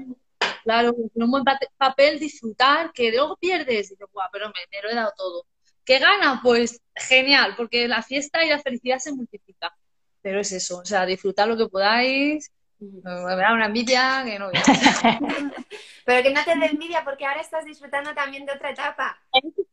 Claro, 0.64 0.94
en 1.14 1.23
un 1.23 1.31
buen 1.31 1.44
papel, 1.79 2.18
disfrutar, 2.18 2.92
que 2.92 3.11
luego 3.11 3.37
pierdes, 3.37 3.92
y 3.92 3.96
yo, 3.99 4.07
pero 4.31 4.49
me, 4.49 4.61
me 4.70 4.83
lo 4.83 4.90
he 4.90 4.94
dado 4.94 5.12
todo 5.16 5.44
¿Qué 5.90 5.98
gana? 5.98 6.38
Pues 6.40 6.81
genial, 6.94 7.55
porque 7.57 7.88
la 7.88 8.00
fiesta 8.00 8.44
y 8.44 8.48
la 8.48 8.61
felicidad 8.61 8.98
se 8.98 9.12
multiplica. 9.12 9.74
Pero 10.22 10.38
es 10.38 10.53
eso, 10.53 10.79
o 10.79 10.85
sea, 10.85 11.05
disfrutar 11.05 11.48
lo 11.48 11.57
que 11.57 11.66
podáis. 11.66 12.53
Me 12.79 13.00
da 13.03 13.53
una 13.53 13.66
envidia 13.66 14.22
que 14.24 14.38
no 14.38 14.53
Pero 16.05 16.22
que 16.22 16.31
no 16.33 16.44
te 16.44 16.57
dé 16.57 16.66
envidia 16.66 17.03
porque 17.03 17.26
ahora 17.26 17.40
estás 17.40 17.64
disfrutando 17.64 18.14
también 18.14 18.46
de 18.46 18.53
otra 18.53 18.70
etapa. 18.70 19.20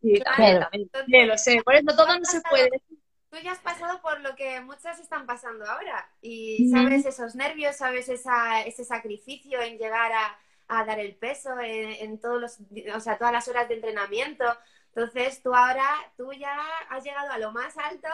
Sí, 0.02 0.20
también, 0.24 1.28
lo 1.28 1.38
sé. 1.38 1.62
Por 1.64 1.76
eso 1.76 1.96
todo 1.96 2.18
no 2.18 2.26
se 2.26 2.42
puede. 2.50 2.82
Tú 3.30 3.38
ya 3.44 3.52
has 3.52 3.60
pasado 3.60 4.02
por 4.02 4.20
lo 4.22 4.36
que 4.36 4.60
muchas 4.62 5.00
están 5.00 5.28
pasando 5.28 5.70
ahora 5.70 6.10
y 6.20 6.68
sabes 6.72 7.06
esos 7.06 7.36
nervios, 7.36 7.76
sabes 7.76 8.10
esa, 8.10 8.64
ese 8.64 8.84
sacrificio 8.86 9.62
en 9.62 9.78
llegar 9.78 10.12
a, 10.12 10.36
a 10.70 10.84
dar 10.84 11.00
el 11.00 11.16
peso 11.16 11.60
en, 11.60 11.92
en, 11.92 12.20
todos 12.20 12.42
los, 12.42 12.58
o 12.96 13.00
sea, 13.02 13.20
todas 13.20 13.34
las 13.34 13.48
horas 13.48 13.68
de 13.70 13.76
entrenamiento. 13.76 14.46
Entonces 14.98 15.44
tú 15.44 15.54
ahora, 15.54 15.88
tú 16.18 16.34
ya 16.34 16.58
has 16.90 17.04
llegado 17.04 17.30
a 17.30 17.38
lo 17.38 17.52
más 17.52 17.78
alto 17.78 18.08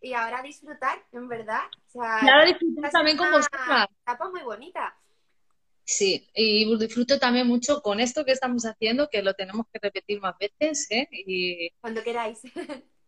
y 0.00 0.14
ahora 0.14 0.42
disfrutar, 0.42 0.98
en 1.12 1.28
verdad. 1.28 1.60
O 1.86 1.92
sea, 1.92 2.18
y 2.22 2.28
ahora 2.28 2.46
disfrutar 2.46 2.90
también 2.90 3.16
con 3.16 3.30
vosotras. 3.30 3.86
etapa 4.02 4.28
muy 4.30 4.42
bonita. 4.42 4.96
Sí, 5.84 6.28
y 6.34 6.76
disfruto 6.76 7.20
también 7.20 7.46
mucho 7.46 7.80
con 7.82 8.00
esto 8.00 8.24
que 8.24 8.32
estamos 8.32 8.64
haciendo, 8.64 9.08
que 9.08 9.22
lo 9.22 9.34
tenemos 9.34 9.66
que 9.72 9.78
repetir 9.80 10.20
más 10.20 10.34
veces, 10.36 10.88
¿eh? 10.90 11.06
Y... 11.12 11.70
Cuando 11.80 12.02
queráis. 12.02 12.40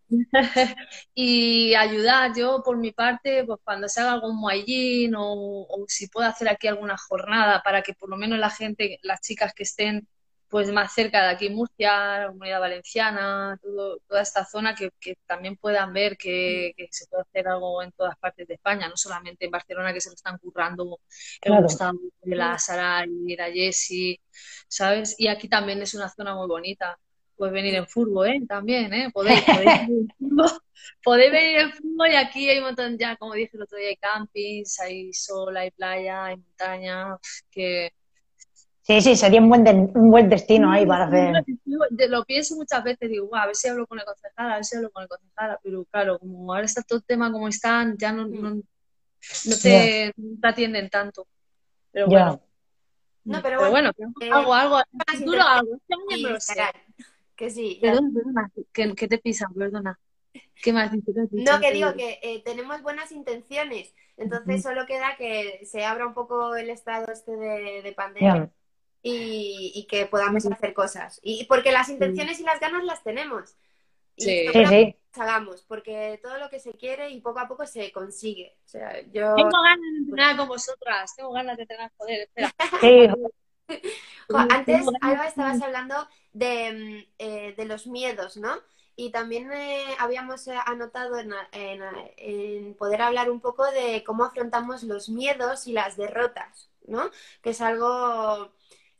y 1.12 1.74
ayudar 1.74 2.30
yo 2.32 2.62
por 2.64 2.76
mi 2.76 2.92
parte, 2.92 3.42
pues 3.44 3.58
cuando 3.64 3.88
se 3.88 4.02
haga 4.02 4.12
algún 4.12 4.36
muayín 4.36 5.16
o, 5.16 5.66
o, 5.68 5.84
si 5.88 6.06
puedo 6.06 6.28
hacer 6.28 6.48
aquí 6.48 6.68
alguna 6.68 6.96
jornada 6.96 7.60
para 7.64 7.82
que 7.82 7.92
por 7.92 8.08
lo 8.08 8.16
menos 8.16 8.38
la 8.38 8.50
gente, 8.50 9.00
las 9.02 9.20
chicas 9.20 9.52
que 9.52 9.64
estén 9.64 10.06
pues 10.48 10.70
más 10.70 10.94
cerca 10.94 11.22
de 11.22 11.30
aquí, 11.30 11.50
Murcia, 11.50 12.20
la 12.20 12.26
Comunidad 12.28 12.60
Valenciana, 12.60 13.58
todo, 13.60 13.98
toda 14.06 14.22
esta 14.22 14.44
zona, 14.44 14.74
que, 14.74 14.90
que 15.00 15.16
también 15.26 15.56
puedan 15.56 15.92
ver 15.92 16.16
que, 16.16 16.72
que, 16.76 16.86
se 16.90 17.06
puede 17.06 17.22
hacer 17.22 17.48
algo 17.48 17.82
en 17.82 17.90
todas 17.92 18.16
partes 18.18 18.46
de 18.46 18.54
España, 18.54 18.88
no 18.88 18.96
solamente 18.96 19.44
en 19.44 19.50
Barcelona, 19.50 19.92
que 19.92 20.00
se 20.00 20.10
lo 20.10 20.14
están 20.14 20.38
currando 20.38 21.00
el 21.42 21.50
claro. 21.50 21.62
Gustavo, 21.62 21.98
la 22.22 22.58
Sara 22.58 23.04
y 23.06 23.36
la 23.36 23.50
Jessie, 23.50 24.20
¿sabes? 24.68 25.16
Y 25.18 25.28
aquí 25.28 25.48
también 25.48 25.82
es 25.82 25.94
una 25.94 26.08
zona 26.08 26.34
muy 26.34 26.46
bonita. 26.46 26.98
Puedes 27.36 27.52
venir 27.52 27.74
en 27.74 27.86
fútbol, 27.86 28.28
¿eh? 28.28 28.40
También, 28.48 28.94
¿eh? 28.94 29.10
Podéis, 29.12 29.42
podéis, 29.42 29.64
venir 29.64 29.88
en 29.88 30.08
fútbol, 30.18 30.50
podéis 31.02 31.32
venir 31.32 31.58
en 31.58 32.12
y 32.12 32.14
aquí 32.14 32.48
hay 32.48 32.58
un 32.58 32.64
montón, 32.64 32.96
ya 32.98 33.16
como 33.16 33.34
dije 33.34 33.50
el 33.54 33.62
otro 33.62 33.78
día, 33.78 33.88
hay 33.88 33.96
campings, 33.96 34.78
hay 34.80 35.12
sol, 35.12 35.56
hay 35.56 35.70
playa, 35.70 36.26
hay 36.26 36.36
montaña, 36.36 37.16
que 37.50 37.92
Sí, 38.86 39.00
sí, 39.00 39.16
sería 39.16 39.40
un 39.40 39.48
buen, 39.48 39.64
de, 39.64 39.72
un 39.72 40.10
buen 40.12 40.28
destino 40.28 40.70
ahí 40.70 40.86
para 40.86 41.06
hacer. 41.06 41.44
Lo 42.08 42.24
pienso 42.24 42.54
muchas 42.54 42.84
veces, 42.84 43.10
digo, 43.10 43.34
a 43.34 43.46
ver 43.46 43.56
si 43.56 43.66
hablo 43.66 43.84
con 43.84 43.98
el 43.98 44.04
concejal, 44.04 44.52
a 44.52 44.54
ver 44.54 44.64
si 44.64 44.76
hablo 44.76 44.90
con 44.92 45.02
el 45.02 45.08
concejal, 45.08 45.58
pero 45.60 45.84
claro, 45.86 46.20
como 46.20 46.54
ahora 46.54 46.66
está 46.66 46.82
todo 46.82 47.00
el 47.00 47.04
tema 47.04 47.32
como 47.32 47.48
están, 47.48 47.96
ya 47.98 48.12
no, 48.12 48.28
no, 48.28 48.50
no 48.50 48.62
te, 49.60 50.14
no 50.16 50.40
te 50.40 50.48
atienden 50.48 50.88
tanto. 50.88 51.26
Pero 51.90 52.06
bueno. 52.06 52.40
No, 53.24 53.42
pero 53.42 53.58
Pero 53.58 53.70
bueno, 53.72 53.90
bueno, 53.96 54.12
eh, 54.20 54.30
algo, 54.32 54.54
algo, 54.54 54.76
más 54.76 55.18
futuro 55.18 55.42
algo. 55.42 55.80
Este 56.08 56.18
lo 56.30 56.38
sé. 56.38 56.54
Que 57.34 57.50
sí. 57.50 57.80
Perdón, 57.82 58.14
perdona, 58.14 58.52
que, 58.72 58.94
que 58.94 59.08
te 59.08 59.18
pisan, 59.18 59.52
perdona. 59.52 59.98
¿Qué 60.62 60.72
más 60.72 60.92
No, 60.92 61.02
que 61.02 61.66
antes? 61.66 61.72
digo 61.72 61.92
que 61.94 62.20
eh, 62.22 62.40
tenemos 62.44 62.82
buenas 62.82 63.10
intenciones, 63.10 63.92
entonces 64.16 64.62
solo 64.62 64.86
queda 64.86 65.16
que 65.18 65.60
se 65.64 65.84
abra 65.84 66.06
un 66.06 66.14
poco 66.14 66.54
el 66.54 66.70
estado 66.70 67.12
este 67.12 67.36
de, 67.36 67.82
de 67.82 67.92
pandemia. 67.92 68.48
Y, 69.08 69.72
y 69.74 69.86
que 69.86 70.06
podamos 70.06 70.44
hacer 70.46 70.74
cosas. 70.74 71.20
Y 71.22 71.44
porque 71.44 71.70
las 71.72 71.88
intenciones 71.88 72.40
y 72.40 72.44
las 72.44 72.58
ganas 72.60 72.84
las 72.84 73.02
tenemos. 73.02 73.54
Y 74.16 74.24
Sí. 74.24 74.48
Sí, 74.68 74.96
hagamos, 75.20 75.62
porque 75.62 76.18
todo 76.22 76.38
lo 76.38 76.48
que 76.50 76.58
se 76.58 76.72
quiere 76.74 77.10
y 77.10 77.20
poco 77.20 77.38
a 77.40 77.48
poco 77.48 77.66
se 77.66 77.92
consigue. 77.92 78.56
O 78.64 78.68
sea, 78.68 79.00
yo... 79.12 79.34
Tengo 79.34 79.50
ganas 79.62 79.80
de 79.92 79.98
entrenar 80.08 80.36
con 80.36 80.48
vosotras, 80.48 81.14
tengo 81.16 81.32
ganas 81.32 81.56
de 81.56 81.66
tener 81.66 81.90
poder. 81.96 82.28
Espera. 82.34 83.14
Jo, 84.28 84.38
Antes, 84.38 84.86
Alba, 85.02 85.26
estabas 85.26 85.60
hablando 85.62 85.94
de, 86.32 86.72
mm, 86.72 87.12
eh, 87.18 87.54
de 87.56 87.64
los 87.64 87.86
miedos, 87.86 88.36
¿no? 88.36 88.56
Y 88.96 89.10
también 89.10 89.52
eh, 89.52 89.84
habíamos 89.98 90.46
eh, 90.48 90.54
anotado 90.66 91.18
en, 91.18 91.32
en- 91.52 91.82
en 92.16 92.74
poder 92.74 93.02
hablar 93.02 93.30
un 93.30 93.40
poco 93.40 93.64
de 93.70 94.02
cómo 94.04 94.24
afrontamos 94.24 94.82
los 94.82 95.08
miedos 95.08 95.66
y 95.66 95.72
las 95.72 95.96
derrotas, 95.96 96.70
¿no? 96.86 97.10
Que 97.42 97.50
es 97.50 97.60
algo, 97.60 98.52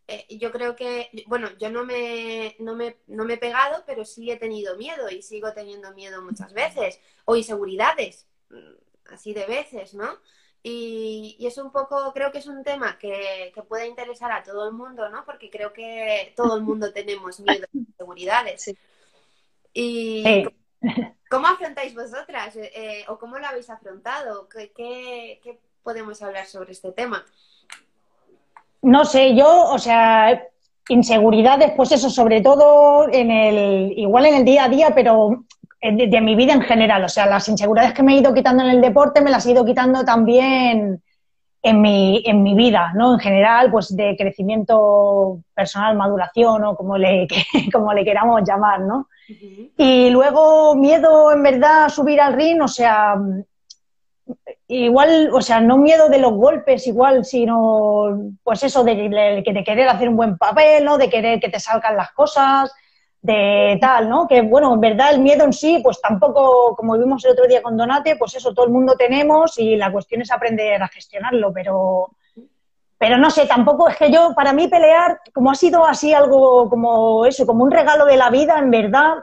eh, 0.09 0.27
yo 0.39 0.53
creo 0.53 0.77
que, 0.77 1.11
bueno, 1.27 1.49
yo 1.59 1.71
no 1.71 1.85
me, 1.85 2.57
no 2.61 2.75
me, 2.75 2.97
no 3.07 3.25
me 3.25 3.35
he 3.35 3.39
pegado, 3.39 3.83
pero 3.87 4.05
sí 4.05 4.31
he 4.31 4.37
tenido 4.37 4.77
miedo 4.77 5.11
y 5.11 5.23
sigo 5.23 5.53
teniendo 5.53 5.93
miedo 5.95 6.23
muchas 6.23 6.53
veces, 6.53 7.01
o 7.25 7.35
inseguridades, 7.37 8.27
mm, 8.51 9.13
así 9.13 9.35
de 9.35 9.47
veces, 9.47 9.95
¿no? 9.95 10.19
Y, 10.63 11.37
y 11.39 11.47
es 11.47 11.59
un 11.59 11.71
poco, 11.71 12.13
creo 12.13 12.33
que 12.33 12.39
es 12.39 12.47
un 12.47 12.65
tema 12.65 12.99
que, 12.99 13.53
que 13.55 13.63
puede 13.63 13.87
interesar 13.87 14.33
a 14.33 14.43
todo 14.43 14.69
el 14.69 14.75
mundo, 14.75 15.09
¿no? 15.09 15.25
Porque 15.25 15.51
creo 15.51 15.73
que 15.73 16.33
todo 16.37 16.57
el 16.57 16.63
mundo 16.63 16.93
tenemos 16.93 17.39
miedo 17.41 17.67
y 17.73 17.79
inseguridades. 17.79 18.63
Sí. 18.63 18.79
Y 19.73 20.23
sí. 20.25 20.47
¿cómo 21.31 21.47
afrontáis 21.47 21.95
vosotras? 21.95 22.57
Eh, 22.57 22.73
eh, 22.75 23.05
¿O 23.09 23.19
cómo 23.19 23.39
lo 23.39 23.47
habéis 23.47 23.71
afrontado? 23.71 24.49
¿Qué, 24.49 24.73
qué, 24.73 25.41
qué 25.43 25.61
podemos 25.83 26.21
hablar 26.23 26.47
sobre 26.47 26.73
este 26.73 26.93
tema? 26.93 27.25
No 28.83 29.05
sé, 29.05 29.35
yo, 29.35 29.71
o 29.71 29.79
sea, 29.79 30.43
inseguridades, 30.89 31.73
pues 31.77 31.93
eso, 31.93 32.11
sobre 32.11 32.41
todo 32.41 33.09
en 33.11 33.31
el, 33.31 33.93
igual 33.97 34.27
en 34.27 34.35
el 34.37 34.45
día 34.45 34.65
a 34.65 34.69
día, 34.69 34.93
pero 34.95 35.45
de, 35.81 36.07
de 36.07 36.21
mi 36.21 36.35
vida 36.35 36.53
en 36.53 36.63
general. 36.63 37.05
O 37.05 37.09
sea, 37.09 37.27
las 37.27 37.49
inseguridades 37.49 37.95
que 37.95 38.03
me 38.03 38.15
he 38.15 38.19
ido 38.19 38.35
quitando 38.35 38.63
en 38.63 38.71
el 38.71 38.81
deporte 38.81 39.21
me 39.21 39.31
las 39.31 39.47
he 39.47 39.53
ido 39.53 39.65
quitando 39.65 40.05
también 40.05 41.03
en 41.67 41.81
mi, 41.81 42.23
en 42.25 42.43
mi 42.43 42.55
vida, 42.55 42.93
¿no? 42.95 43.15
En 43.15 43.19
general, 43.19 43.71
pues 43.73 43.95
de 43.97 44.17
crecimiento 44.17 45.41
personal, 45.53 45.97
maduración 45.97 46.65
o 46.65 46.77
como 46.77 46.97
le, 46.97 47.27
como 47.73 47.93
le 47.93 48.05
queramos 48.05 48.43
llamar, 48.47 48.81
¿no? 48.81 49.09
Y 49.77 50.11
luego 50.11 50.77
miedo 50.77 51.33
en 51.33 51.43
verdad 51.43 51.87
a 51.87 51.89
subir 51.89 52.21
al 52.21 52.35
ring, 52.35 52.63
o 52.63 52.69
sea, 52.69 53.17
igual, 54.69 55.31
o 55.33 55.41
sea, 55.41 55.61
no 55.61 55.77
miedo 55.79 56.09
de 56.09 56.19
los 56.19 56.33
golpes 56.33 56.87
igual, 56.87 57.25
sino 57.25 58.19
pues 58.43 58.63
eso 58.63 58.83
de, 58.85 58.95
de- 58.97 59.43
de 59.53 59.65
querer 59.65 59.89
hacer 59.89 60.09
un 60.09 60.17
buen 60.17 60.37
papel, 60.39 60.85
¿no? 60.85 60.99
De 60.99 61.09
querer 61.11 61.41
que 61.41 61.49
te 61.49 61.61
salgan 61.61 61.97
las 61.97 62.13
cosas, 62.13 62.73
de 63.23 63.79
tal, 63.81 64.09
¿no? 64.09 64.27
Que 64.29 64.43
bueno, 64.43 64.73
en 64.75 64.81
verdad 64.81 65.13
el 65.13 65.21
miedo 65.21 65.45
en 65.45 65.53
sí, 65.53 65.81
pues 65.83 66.01
tampoco, 66.01 66.75
como 66.77 66.97
vimos 66.99 67.25
el 67.25 67.33
otro 67.33 67.47
día 67.47 67.63
con 67.63 67.77
Donate, 67.77 68.17
pues 68.17 68.35
eso 68.37 68.55
todo 68.55 68.67
el 68.67 68.73
mundo 68.73 68.95
tenemos 68.97 69.59
y 69.59 69.77
la 69.77 69.91
cuestión 69.93 70.23
es 70.23 70.31
aprender 70.33 70.83
a 70.83 70.89
gestionarlo, 70.89 71.53
pero 71.53 72.11
pero 72.99 73.19
no 73.19 73.31
sé, 73.31 73.47
tampoco 73.47 73.89
es 73.89 73.97
que 73.97 74.11
yo, 74.11 74.33
para 74.35 74.53
mí 74.55 74.69
pelear, 74.69 75.21
como 75.35 75.51
ha 75.51 75.55
sido 75.55 75.85
así 75.85 76.15
algo 76.15 76.69
como 76.71 77.27
eso, 77.27 77.45
como 77.47 77.63
un 77.63 77.71
regalo 77.71 78.07
de 78.07 78.17
la 78.17 78.31
vida, 78.31 78.59
en 78.59 78.71
verdad, 78.71 79.17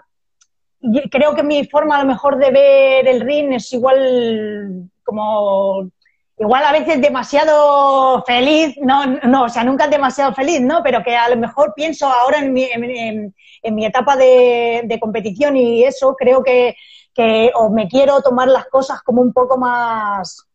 creo 1.10 1.34
que 1.34 1.44
mi 1.44 1.66
forma 1.66 1.98
a 1.98 2.02
lo 2.04 2.08
mejor 2.08 2.38
de 2.38 2.52
ver 2.52 3.08
el 3.08 3.22
ring 3.22 3.54
es 3.54 3.72
igual 3.74 4.90
como 5.04 5.90
igual 6.38 6.64
a 6.64 6.72
veces 6.72 7.02
demasiado 7.02 8.24
feliz, 8.26 8.76
no, 8.82 9.06
no, 9.06 9.44
o 9.44 9.50
sea, 9.50 9.64
nunca 9.64 9.88
demasiado 9.88 10.34
feliz, 10.34 10.62
¿no? 10.62 10.82
Pero 10.84 11.04
que 11.04 11.16
a 11.16 11.30
lo 11.30 11.38
mejor 11.38 11.74
pienso 11.76 12.08
ahora 12.08 12.40
en 12.40 12.54
mi, 12.54 12.64
en, 12.64 13.76
mi 13.76 13.86
etapa 13.86 14.16
de, 14.16 14.82
de 14.86 15.00
competición 15.00 15.56
y 15.56 15.84
eso, 15.84 16.16
creo 16.18 16.44
que, 16.44 16.76
que 17.14 17.52
o 17.56 17.70
me 17.70 17.88
quiero 17.88 18.22
tomar 18.22 18.48
las 18.48 18.66
cosas 18.66 19.02
como 19.04 19.22
un 19.22 19.32
poco 19.32 19.58
más, 19.58 20.48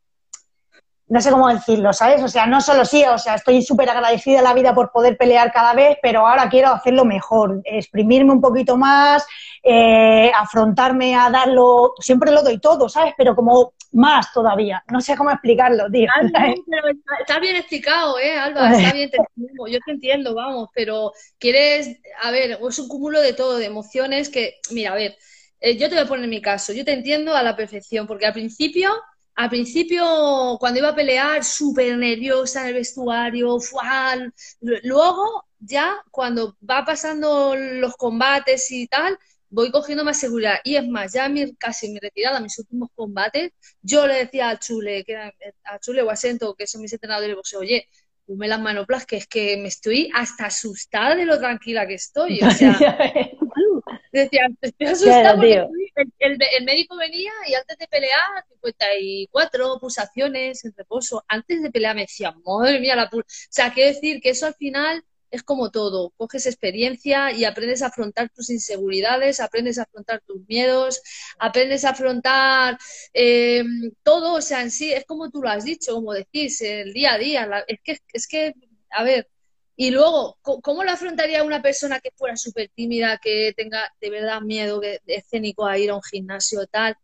no 1.08 1.20
sé 1.22 1.30
cómo 1.30 1.48
decirlo, 1.48 1.92
¿sabes? 1.92 2.22
O 2.22 2.28
sea, 2.28 2.46
no 2.46 2.60
solo 2.60 2.84
sí, 2.84 3.04
o 3.04 3.16
sea, 3.16 3.36
estoy 3.36 3.62
súper 3.62 3.88
agradecida 3.88 4.40
a 4.40 4.42
la 4.42 4.54
vida 4.54 4.74
por 4.74 4.92
poder 4.92 5.16
pelear 5.16 5.52
cada 5.52 5.72
vez, 5.72 5.96
pero 6.02 6.26
ahora 6.26 6.48
quiero 6.50 6.68
hacerlo 6.68 7.04
mejor, 7.04 7.62
exprimirme 7.64 8.32
un 8.32 8.40
poquito 8.40 8.76
más, 8.76 9.26
eh, 9.62 10.30
afrontarme 10.34 11.16
a 11.16 11.30
darlo, 11.30 11.94
siempre 11.98 12.30
lo 12.30 12.42
doy 12.42 12.58
todo, 12.58 12.88
¿sabes? 12.88 13.14
Pero 13.16 13.34
como 13.34 13.72
más 13.92 14.32
todavía, 14.32 14.82
no 14.90 15.00
sé 15.00 15.16
cómo 15.16 15.30
explicarlo, 15.30 15.90
tío. 15.90 16.08
Ah, 16.14 16.22
no, 16.22 16.30
pero 16.70 16.88
está, 16.88 17.14
está 17.20 17.38
bien 17.40 17.56
explicado, 17.56 18.18
¿eh, 18.18 18.36
Alba? 18.38 18.72
Está 18.72 18.92
bien, 18.92 19.10
te 19.10 19.18
yo 19.36 19.78
te 19.84 19.90
entiendo, 19.90 20.34
vamos, 20.34 20.68
pero 20.74 21.12
quieres, 21.38 21.98
a 22.22 22.30
ver, 22.30 22.58
es 22.68 22.78
un 22.78 22.88
cúmulo 22.88 23.20
de 23.20 23.32
todo, 23.32 23.58
de 23.58 23.66
emociones 23.66 24.28
que, 24.28 24.60
mira, 24.70 24.92
a 24.92 24.94
ver, 24.94 25.16
eh, 25.60 25.76
yo 25.76 25.88
te 25.88 25.94
voy 25.94 26.04
a 26.04 26.08
poner 26.08 26.28
mi 26.28 26.40
caso, 26.40 26.72
yo 26.72 26.84
te 26.84 26.92
entiendo 26.92 27.34
a 27.34 27.42
la 27.42 27.56
perfección, 27.56 28.06
porque 28.06 28.26
al 28.26 28.32
principio, 28.32 28.90
al 29.34 29.50
principio, 29.50 30.56
cuando 30.60 30.80
iba 30.80 30.90
a 30.90 30.94
pelear, 30.94 31.44
súper 31.44 31.96
nerviosa 31.96 32.62
en 32.62 32.68
el 32.68 32.74
vestuario, 32.74 33.58
¡fual! 33.60 34.32
luego 34.60 35.46
ya 35.60 35.96
cuando 36.10 36.56
va 36.68 36.84
pasando 36.84 37.54
los 37.56 37.96
combates 37.96 38.70
y 38.70 38.86
tal, 38.86 39.18
voy 39.50 39.70
cogiendo 39.70 40.04
más 40.04 40.18
seguridad. 40.20 40.56
Y 40.64 40.76
es 40.76 40.86
más, 40.88 41.12
ya 41.12 41.28
mi, 41.28 41.54
casi 41.56 41.88
mi 41.90 41.98
retirada, 41.98 42.40
mis 42.40 42.58
últimos 42.58 42.90
combates, 42.94 43.52
yo 43.82 44.06
le 44.06 44.14
decía 44.14 44.50
a 44.50 44.58
Chule, 44.58 45.04
que 45.04 45.12
era, 45.12 45.32
a 45.64 45.78
Chule 45.80 46.02
o 46.02 46.10
a 46.10 46.16
Sento, 46.16 46.54
que 46.54 46.66
son 46.66 46.82
mis 46.82 46.92
entrenadores 46.92 47.30
de 47.30 47.34
boxeo, 47.36 47.60
oye, 47.60 47.88
ponme 48.26 48.48
las 48.48 48.60
manoplas, 48.60 49.06
que 49.06 49.16
es 49.16 49.26
que 49.26 49.56
me 49.56 49.68
estoy 49.68 50.10
hasta 50.14 50.46
asustada 50.46 51.16
de 51.16 51.24
lo 51.24 51.38
tranquila 51.38 51.86
que 51.86 51.94
estoy. 51.94 52.42
O 52.42 52.50
sea, 52.50 52.78
decía, 54.12 54.48
estoy 54.60 54.86
asustada 54.86 55.34
Claro, 55.34 55.36
porque 55.36 55.54
tío. 55.54 55.62
estoy- 55.62 55.92
el, 55.96 56.12
el- 56.18 56.38
el 56.58 56.64
médico 56.64 56.96
venía 56.96 57.32
y 57.48 57.54
antes 57.54 57.76
de 57.78 57.86
pelear, 57.88 58.44
54 58.48 59.78
pulsaciones 59.80 60.64
en 60.64 60.72
reposo. 60.76 61.24
Antes 61.28 61.62
de 61.62 61.70
pelear 61.70 61.94
me 61.94 62.02
decía, 62.02 62.34
madre 62.44 62.80
mía, 62.80 62.96
la 62.96 63.10
pul-". 63.10 63.22
O 63.22 63.24
sea, 63.50 63.72
quiero 63.72 63.92
decir 63.94 64.20
que 64.20 64.30
eso 64.30 64.46
al 64.46 64.54
final 64.54 65.04
es 65.30 65.42
como 65.42 65.70
todo. 65.70 66.10
Coges 66.16 66.46
experiencia 66.46 67.32
y 67.32 67.44
aprendes 67.44 67.82
a 67.82 67.86
afrontar 67.88 68.30
tus 68.30 68.50
inseguridades, 68.50 69.40
aprendes 69.40 69.78
a 69.78 69.82
afrontar 69.82 70.22
tus 70.26 70.46
miedos, 70.48 71.02
aprendes 71.38 71.84
a 71.84 71.90
afrontar 71.90 72.78
eh, 73.14 73.62
todo. 74.02 74.34
O 74.34 74.40
sea, 74.40 74.62
en 74.62 74.70
sí, 74.70 74.92
es 74.92 75.04
como 75.04 75.30
tú 75.30 75.42
lo 75.42 75.48
has 75.50 75.64
dicho, 75.64 75.94
como 75.94 76.12
decís, 76.12 76.60
el 76.62 76.92
día 76.92 77.14
a 77.14 77.18
día. 77.18 77.64
Es 77.68 77.78
que, 77.82 77.98
es 78.12 78.26
que, 78.26 78.54
a 78.90 79.02
ver. 79.04 79.28
Y 79.76 79.90
luego, 79.92 80.38
¿cómo 80.42 80.82
lo 80.82 80.90
afrontaría 80.90 81.44
una 81.44 81.62
persona 81.62 82.00
que 82.00 82.10
fuera 82.16 82.36
súper 82.36 82.68
tímida, 82.74 83.18
que 83.22 83.52
tenga 83.56 83.88
de 84.00 84.10
verdad 84.10 84.40
miedo 84.40 84.80
que- 84.80 85.00
escénico 85.06 85.66
a 85.66 85.78
ir 85.78 85.90
a 85.90 85.94
un 85.94 86.02
gimnasio 86.02 86.66
tal? 86.66 86.96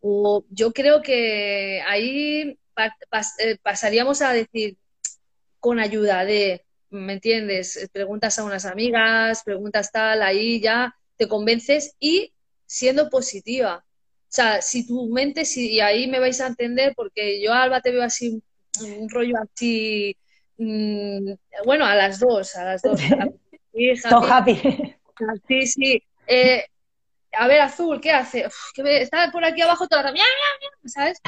O 0.00 0.44
yo 0.50 0.72
creo 0.72 1.00
que 1.02 1.80
ahí 1.86 2.58
eh, 3.38 3.58
pasaríamos 3.62 4.22
a 4.22 4.32
decir, 4.32 4.76
con 5.60 5.78
ayuda 5.80 6.24
de, 6.24 6.64
¿me 6.90 7.14
entiendes? 7.14 7.88
Preguntas 7.92 8.38
a 8.38 8.44
unas 8.44 8.66
amigas, 8.66 9.42
preguntas 9.44 9.90
tal, 9.92 10.22
ahí 10.22 10.60
ya 10.60 10.94
te 11.16 11.28
convences 11.28 11.94
y 12.00 12.32
siendo 12.66 13.10
positiva. 13.10 13.84
O 13.84 14.32
sea, 14.32 14.62
si 14.62 14.86
tu 14.86 15.08
mente, 15.08 15.44
si, 15.44 15.72
y 15.72 15.80
ahí 15.80 16.06
me 16.06 16.20
vais 16.20 16.40
a 16.40 16.46
entender, 16.46 16.92
porque 16.94 17.42
yo, 17.42 17.52
Alba, 17.52 17.80
te 17.80 17.90
veo 17.90 18.02
así, 18.02 18.42
un 18.80 19.08
rollo 19.10 19.34
así, 19.42 20.16
mm, 20.58 21.32
bueno, 21.64 21.84
a 21.84 21.94
las 21.94 22.20
dos, 22.20 22.54
a 22.56 22.64
las 22.64 22.82
dos. 22.82 23.00
happy. 24.30 24.56
Sí, 25.48 25.66
sí. 25.66 26.02
Eh, 26.26 26.64
a 27.32 27.46
ver, 27.46 27.60
Azul, 27.60 28.00
¿qué 28.00 28.10
hace? 28.12 28.48
está 28.84 29.30
por 29.30 29.44
aquí 29.44 29.60
abajo 29.62 29.86
toda 29.86 30.04
la... 30.04 30.14
¿Sabes? 30.84 31.20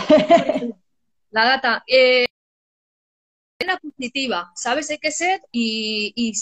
La 1.31 1.45
gata. 1.45 1.85
Eh, 1.87 2.27
la 3.67 3.79
positiva, 3.79 4.53
¿sabes? 4.55 4.91
Hay 4.91 4.99
que 4.99 5.13
ser 5.13 5.41
y, 5.51 6.13
y 6.17 6.33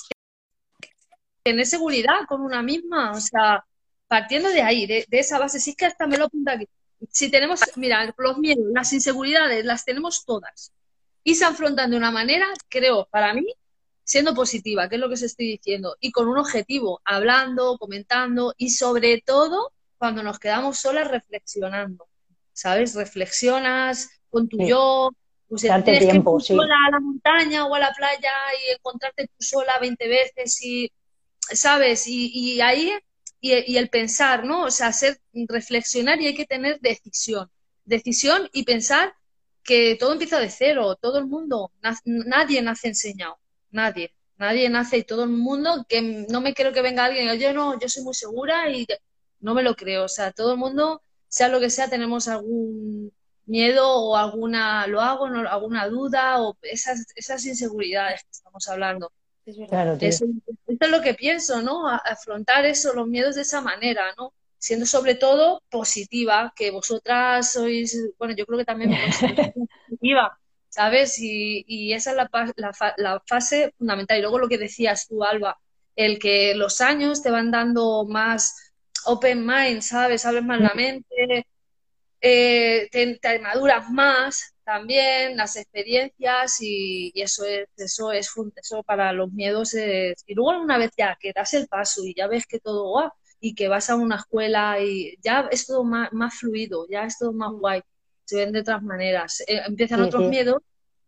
tener 1.42 1.66
seguridad 1.66 2.26
con 2.28 2.42
una 2.42 2.62
misma, 2.62 3.12
o 3.12 3.20
sea, 3.20 3.64
partiendo 4.08 4.48
de 4.50 4.62
ahí, 4.62 4.86
de, 4.86 5.06
esa 5.10 5.38
base, 5.38 5.60
sí 5.60 5.74
que 5.74 5.86
hasta 5.86 6.06
me 6.06 6.16
lo 6.16 6.26
apunta 6.26 6.52
aquí. 6.52 6.68
Si 7.10 7.30
tenemos, 7.30 7.60
mira, 7.76 8.12
los 8.18 8.38
miedos, 8.38 8.64
las 8.74 8.92
inseguridades, 8.92 9.64
las 9.64 9.84
tenemos 9.84 10.24
todas. 10.24 10.72
Y 11.22 11.36
se 11.36 11.44
afrontan 11.44 11.90
de 11.90 11.96
una 11.96 12.10
manera, 12.10 12.46
creo, 12.68 13.06
para 13.10 13.32
mí, 13.34 13.46
siendo 14.02 14.34
positiva, 14.34 14.88
que 14.88 14.96
es 14.96 15.00
lo 15.00 15.08
que 15.08 15.14
os 15.14 15.22
estoy 15.22 15.46
diciendo, 15.46 15.96
y 16.00 16.10
con 16.10 16.28
un 16.28 16.38
objetivo, 16.38 17.00
hablando, 17.04 17.78
comentando 17.78 18.54
y 18.56 18.70
sobre 18.70 19.22
todo 19.24 19.72
cuando 19.96 20.22
nos 20.22 20.38
quedamos 20.38 20.78
solas 20.78 21.08
reflexionando, 21.08 22.08
¿sabes? 22.52 22.94
Reflexionas 22.94 24.08
con 24.28 24.48
tu 24.48 24.58
yo, 24.66 25.10
pues 25.50 25.62
Darte 25.62 25.98
tiempo, 25.98 26.38
que 26.38 26.44
sola 26.44 26.74
a 26.86 26.90
la 26.92 27.00
montaña 27.00 27.66
o 27.66 27.74
a 27.74 27.78
la 27.78 27.92
playa 27.92 28.32
y 28.54 28.72
encontrarte 28.76 29.26
tú 29.26 29.34
sola 29.40 29.78
20 29.80 30.08
veces 30.08 30.64
y, 30.64 30.90
¿sabes? 31.40 32.06
Y, 32.06 32.60
ahí, 32.60 32.92
y, 33.40 33.76
el 33.76 33.90
pensar, 33.90 34.44
¿no? 34.44 34.62
O 34.62 34.70
sea, 34.70 34.86
hacer, 34.86 35.20
reflexionar 35.48 36.20
y 36.20 36.28
hay 36.28 36.34
que 36.34 36.46
tener 36.46 36.80
decisión. 36.80 37.50
Decisión 37.84 38.48
y 38.52 38.62
pensar 38.62 39.12
que 39.64 39.96
todo 39.98 40.12
empieza 40.12 40.38
de 40.40 40.48
cero, 40.48 40.96
todo 40.96 41.18
el 41.18 41.26
mundo, 41.26 41.72
nadie 42.04 42.62
nace 42.62 42.88
enseñado 42.88 43.38
nadie. 43.70 44.14
Nadie 44.38 44.70
nace 44.70 44.98
y 44.98 45.04
todo 45.04 45.24
el 45.24 45.30
mundo, 45.30 45.84
que 45.88 46.00
no 46.00 46.40
me 46.40 46.54
creo 46.54 46.72
que 46.72 46.80
venga 46.80 47.04
alguien, 47.04 47.38
yo 47.38 47.52
no, 47.52 47.78
yo 47.78 47.88
soy 47.88 48.04
muy 48.04 48.14
segura 48.14 48.70
y 48.70 48.86
no 49.40 49.54
me 49.54 49.62
lo 49.62 49.74
creo. 49.74 50.04
O 50.04 50.08
sea, 50.08 50.32
todo 50.32 50.52
el 50.52 50.58
mundo, 50.58 51.02
sea 51.28 51.48
lo 51.48 51.60
que 51.60 51.68
sea, 51.68 51.90
tenemos 51.90 52.26
algún 52.28 53.12
miedo 53.50 53.86
o 53.86 54.16
alguna, 54.16 54.86
lo 54.86 55.00
hago, 55.00 55.28
no, 55.28 55.48
alguna 55.48 55.88
duda 55.88 56.40
o 56.40 56.56
esas, 56.62 57.06
esas 57.16 57.44
inseguridades 57.44 58.22
que 58.22 58.30
estamos 58.30 58.66
hablando. 58.68 59.12
Claro, 59.68 59.98
eso, 60.00 60.26
es 60.68 60.88
lo 60.88 61.00
que 61.00 61.14
pienso, 61.14 61.60
¿no? 61.60 61.88
afrontar 61.88 62.64
eso, 62.66 62.94
los 62.94 63.08
miedos 63.08 63.34
de 63.34 63.42
esa 63.42 63.60
manera, 63.60 64.14
¿no? 64.16 64.32
Siendo 64.58 64.86
sobre 64.86 65.14
todo 65.14 65.62
positiva, 65.70 66.52
que 66.54 66.70
vosotras 66.70 67.52
sois, 67.52 67.98
bueno, 68.18 68.34
yo 68.36 68.46
creo 68.46 68.58
que 68.58 68.64
también 68.64 68.92
positiva, 69.88 70.38
¿sabes? 70.68 71.18
Y, 71.18 71.92
esa 71.92 72.10
es 72.10 72.16
la, 72.96 73.22
fase 73.26 73.74
fundamental. 73.76 74.18
Y 74.18 74.20
luego 74.20 74.38
lo 74.38 74.48
que 74.48 74.58
decías 74.58 75.08
tú, 75.08 75.24
Alba, 75.24 75.58
el 75.96 76.18
que 76.18 76.54
los 76.54 76.80
años 76.80 77.22
te 77.22 77.30
van 77.30 77.50
dando 77.50 78.04
más 78.06 78.72
open 79.06 79.44
mind, 79.44 79.80
¿sabes? 79.80 80.24
Abres 80.26 80.44
más 80.44 80.60
la 80.60 80.74
mente, 80.74 81.46
eh, 82.20 82.88
te, 82.90 83.38
maduras 83.40 83.90
más 83.90 84.54
también, 84.64 85.36
las 85.36 85.56
experiencias 85.56 86.58
y, 86.60 87.12
eso 87.14 87.44
es, 87.44 87.68
eso 87.76 88.12
es 88.12 88.30
eso 88.56 88.82
para 88.82 89.12
los 89.12 89.32
miedos 89.32 89.74
es... 89.74 90.22
Y 90.26 90.34
luego 90.34 90.60
una 90.60 90.78
vez 90.78 90.90
ya 90.96 91.16
que 91.20 91.32
das 91.34 91.54
el 91.54 91.66
paso 91.68 92.04
y 92.04 92.14
ya 92.14 92.26
ves 92.28 92.46
que 92.46 92.60
todo 92.60 92.92
va 92.92 93.12
y 93.40 93.54
que 93.54 93.68
vas 93.68 93.90
a 93.90 93.96
una 93.96 94.16
escuela 94.16 94.80
y 94.80 95.16
ya 95.22 95.48
es 95.50 95.66
todo 95.66 95.84
más, 95.84 96.12
más 96.12 96.34
fluido, 96.38 96.86
ya 96.90 97.04
es 97.04 97.18
todo 97.18 97.32
más 97.32 97.52
guay 97.52 97.82
se 98.30 98.36
ven 98.36 98.52
de 98.52 98.60
otras 98.60 98.82
maneras. 98.82 99.40
Eh, 99.40 99.60
empiezan 99.66 100.00
otros 100.02 100.28
miedos, 100.28 100.62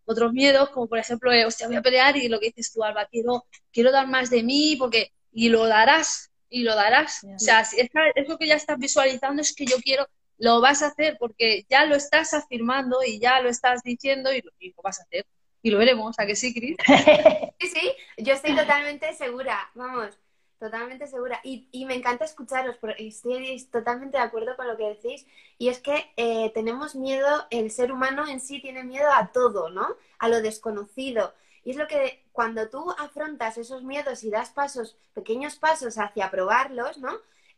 otros 0.05 0.33
miedos, 0.33 0.71
como 0.71 0.89
por 0.89 0.99
ejemplo, 0.99 1.33
eh, 1.33 1.45
hostia, 1.47 1.69
voy 1.69 1.77
a 1.77 1.83
pelear 1.83 2.17
y 2.17 2.29
lo 2.29 2.41
que 2.41 2.47
dices 2.47 2.73
tú, 2.73 2.83
Alba, 2.83 3.07
quiero, 3.07 3.45
quiero 3.73 3.93
dar 3.93 4.09
más 4.09 4.29
de 4.29 4.43
mí, 4.43 4.75
porque, 4.77 5.13
y 5.31 5.49
lo 5.49 5.67
darás, 5.67 6.31
y 6.49 6.65
lo 6.65 6.75
darás. 6.75 7.23
O 7.23 7.39
sea, 7.39 7.65
si 7.65 7.81
es, 7.81 7.89
lo 8.29 8.37
que 8.39 8.49
ya 8.49 8.57
estás 8.57 8.77
visualizando, 8.77 9.41
es 9.41 9.55
que 9.55 9.65
yo 9.65 9.77
quiero, 9.77 10.09
lo 10.43 10.61
vas 10.61 10.83
a 10.83 10.89
hacer 10.89 11.19
porque 11.21 11.65
ya 11.71 11.85
lo 11.85 11.95
estás 11.95 12.35
afirmando 12.35 12.99
y 13.07 13.21
ya 13.21 13.41
lo 13.41 13.49
estás 13.49 13.85
diciendo 13.85 14.33
y 14.33 14.43
lo, 14.43 14.51
y 14.59 14.71
lo 14.71 14.83
vas 14.83 14.99
a 14.99 15.05
hacer. 15.05 15.25
Y 15.63 15.71
lo 15.71 15.79
veremos, 15.79 16.19
¿a 16.19 16.27
que 16.27 16.35
sí, 16.35 16.53
Cris? 16.53 16.77
Sí, 17.61 17.69
sí, 17.69 17.93
yo 18.19 18.35
estoy 18.35 18.57
totalmente 18.57 19.15
segura, 19.15 19.71
vamos, 19.77 20.19
Totalmente 20.59 21.07
segura. 21.07 21.41
Y, 21.45 21.69
y, 21.71 21.87
me 21.87 21.95
encanta 21.95 22.25
escucharos, 22.25 22.77
porque 22.77 23.07
estoy 23.07 23.61
totalmente 23.71 24.17
de 24.17 24.23
acuerdo 24.23 24.57
con 24.57 24.67
lo 24.69 24.77
que 24.77 24.89
decís. 24.89 25.27
Y 25.59 25.69
es 25.69 25.81
que 25.81 26.13
eh, 26.17 26.51
tenemos 26.55 26.95
miedo, 26.95 27.47
el 27.51 27.71
ser 27.73 27.93
humano 27.93 28.27
en 28.29 28.41
sí 28.41 28.61
tiene 28.61 28.85
miedo 28.85 29.09
a 29.13 29.33
todo, 29.33 29.71
¿no? 29.71 29.97
A 30.19 30.29
lo 30.29 30.41
desconocido. 30.41 31.35
Y 31.65 31.71
es 31.73 31.77
lo 31.77 31.87
que 31.89 32.25
cuando 32.33 32.69
tú 32.69 32.93
afrontas 32.99 33.59
esos 33.59 33.83
miedos 33.83 34.23
y 34.23 34.31
das 34.31 34.51
pasos, 34.51 34.97
pequeños 35.15 35.57
pasos 35.57 35.99
hacia 35.99 36.31
probarlos, 36.31 36.99
¿no? 36.99 37.13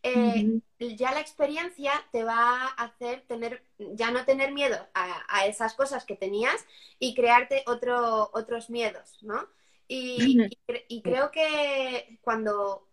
Eh, 0.06 0.60
ya 0.96 1.12
la 1.12 1.20
experiencia 1.20 1.92
te 2.12 2.24
va 2.24 2.66
a 2.66 2.84
hacer 2.84 3.22
tener, 3.26 3.64
ya 3.78 4.10
no 4.10 4.24
tener 4.26 4.52
miedo 4.52 4.76
a, 4.92 5.24
a 5.28 5.46
esas 5.46 5.72
cosas 5.74 6.04
que 6.04 6.14
tenías 6.14 6.66
y 6.98 7.14
crearte 7.14 7.64
otro, 7.66 8.30
otros 8.34 8.68
miedos, 8.68 9.18
¿no? 9.22 9.48
y, 9.88 10.38
y, 10.88 11.02
creo 11.02 11.30
que 11.30 12.18
cuando 12.22 12.88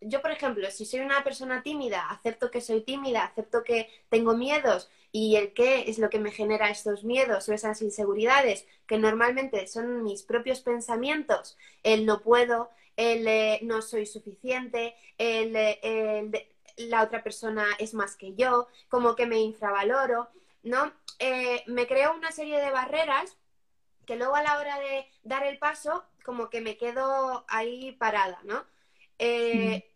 yo, 0.00 0.22
por 0.22 0.30
ejemplo, 0.30 0.70
si 0.70 0.86
soy 0.86 1.00
una 1.00 1.22
persona 1.22 1.62
tímida, 1.62 2.08
acepto 2.08 2.50
que 2.50 2.60
soy 2.60 2.82
tímida, 2.82 3.24
acepto 3.24 3.62
que 3.62 3.88
tengo 4.08 4.36
miedos 4.36 4.90
y 5.12 5.36
el 5.36 5.52
qué 5.52 5.90
es 5.90 5.98
lo 5.98 6.08
que 6.08 6.20
me 6.20 6.30
genera 6.30 6.70
estos 6.70 7.04
miedos 7.04 7.48
o 7.48 7.52
esas 7.52 7.82
inseguridades, 7.82 8.66
que 8.86 8.98
normalmente 8.98 9.66
son 9.66 10.02
mis 10.02 10.22
propios 10.22 10.60
pensamientos, 10.60 11.58
el 11.82 12.06
no 12.06 12.20
puedo, 12.22 12.70
el 13.00 13.26
eh, 13.26 13.60
no 13.62 13.80
soy 13.80 14.04
suficiente, 14.04 14.94
el, 15.16 15.54
la 16.76 17.02
otra 17.02 17.22
persona 17.22 17.64
es 17.78 17.94
más 17.94 18.14
que 18.14 18.34
yo, 18.34 18.68
como 18.90 19.16
que 19.16 19.26
me 19.26 19.38
infravaloro, 19.38 20.28
¿no? 20.62 20.92
Eh, 21.18 21.62
me 21.66 21.86
creo 21.86 22.14
una 22.14 22.30
serie 22.30 22.60
de 22.60 22.70
barreras 22.70 23.38
que 24.06 24.16
luego 24.16 24.34
a 24.34 24.42
la 24.42 24.58
hora 24.58 24.78
de 24.78 25.06
dar 25.22 25.44
el 25.44 25.58
paso, 25.58 26.04
como 26.24 26.50
que 26.50 26.60
me 26.60 26.76
quedo 26.76 27.46
ahí 27.48 27.92
parada, 27.92 28.38
¿no? 28.44 28.66
Eh, 29.18 29.88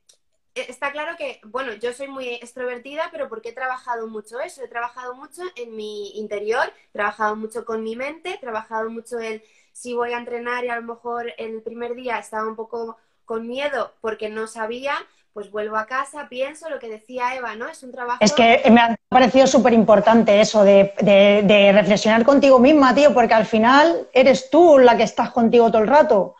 está 0.55 0.91
claro 0.91 1.17
que, 1.19 1.41
bueno, 1.45 1.75
yo 1.75 1.93
soy 1.93 2.09
muy 2.09 2.29
extrovertida, 2.29 3.11
pero 3.11 3.29
porque 3.29 3.51
he 3.51 3.53
trabajado 3.55 4.07
mucho 4.07 4.41
eso, 4.41 4.63
he 4.63 4.69
trabajado 4.69 5.15
mucho 5.15 5.43
en 5.57 5.77
mi 5.77 6.17
interior, 6.19 6.73
he 6.89 6.93
trabajado 6.93 7.37
mucho 7.37 7.67
con 7.67 7.83
mi 7.83 7.97
mente, 7.97 8.31
he 8.31 8.39
trabajado 8.39 8.89
mucho 8.89 9.19
en 9.19 9.43
si 9.75 9.93
voy 9.93 10.13
a 10.13 10.19
entrenar 10.19 10.65
y 10.65 10.69
a 10.69 10.77
lo 10.77 10.83
mejor 10.83 11.35
el 11.37 11.61
primer 11.61 11.95
día 11.95 12.19
estaba 12.19 12.47
un 12.49 12.55
poco 12.55 12.97
con 13.25 13.49
miedo 13.49 13.93
porque 14.01 14.29
no 14.29 14.47
sabía, 14.47 14.95
pues 15.33 15.51
vuelvo 15.51 15.77
a 15.77 15.87
casa, 15.87 16.29
pienso 16.29 16.71
lo 16.71 16.79
que 16.79 16.89
decía 16.89 17.35
Eva, 17.35 17.57
¿no? 17.57 17.69
Es 17.69 17.83
un 17.83 17.91
trabajo... 17.91 18.19
Es 18.21 18.33
que 18.33 18.63
me 18.71 18.81
ha 18.81 18.97
parecido 19.09 19.49
súper 19.49 19.73
importante 19.73 20.41
eso 20.41 20.63
de, 20.63 20.95
de 21.03 21.73
reflexionar 21.73 22.25
contigo 22.25 22.61
misma, 22.61 22.95
tío, 22.95 23.13
porque 23.13 23.35
al 23.35 23.47
final 23.47 24.09
eres 24.13 24.49
tú 24.49 24.79
la 24.79 24.97
que 24.97 25.03
estás 25.03 25.31
contigo 25.33 25.71
todo 25.73 25.83
el 25.83 25.89
rato. 25.89 26.37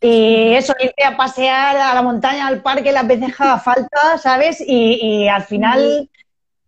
Y 0.00 0.54
eso, 0.54 0.74
irte 0.78 1.04
a 1.04 1.16
pasear 1.16 1.76
a 1.76 1.92
la 1.92 2.02
montaña, 2.02 2.46
al 2.46 2.62
parque, 2.62 2.90
las 2.90 3.06
veces 3.06 3.38
haga 3.38 3.58
falta, 3.58 4.16
¿sabes? 4.16 4.60
Y, 4.60 4.98
y 5.02 5.28
al 5.28 5.42
final, 5.42 6.08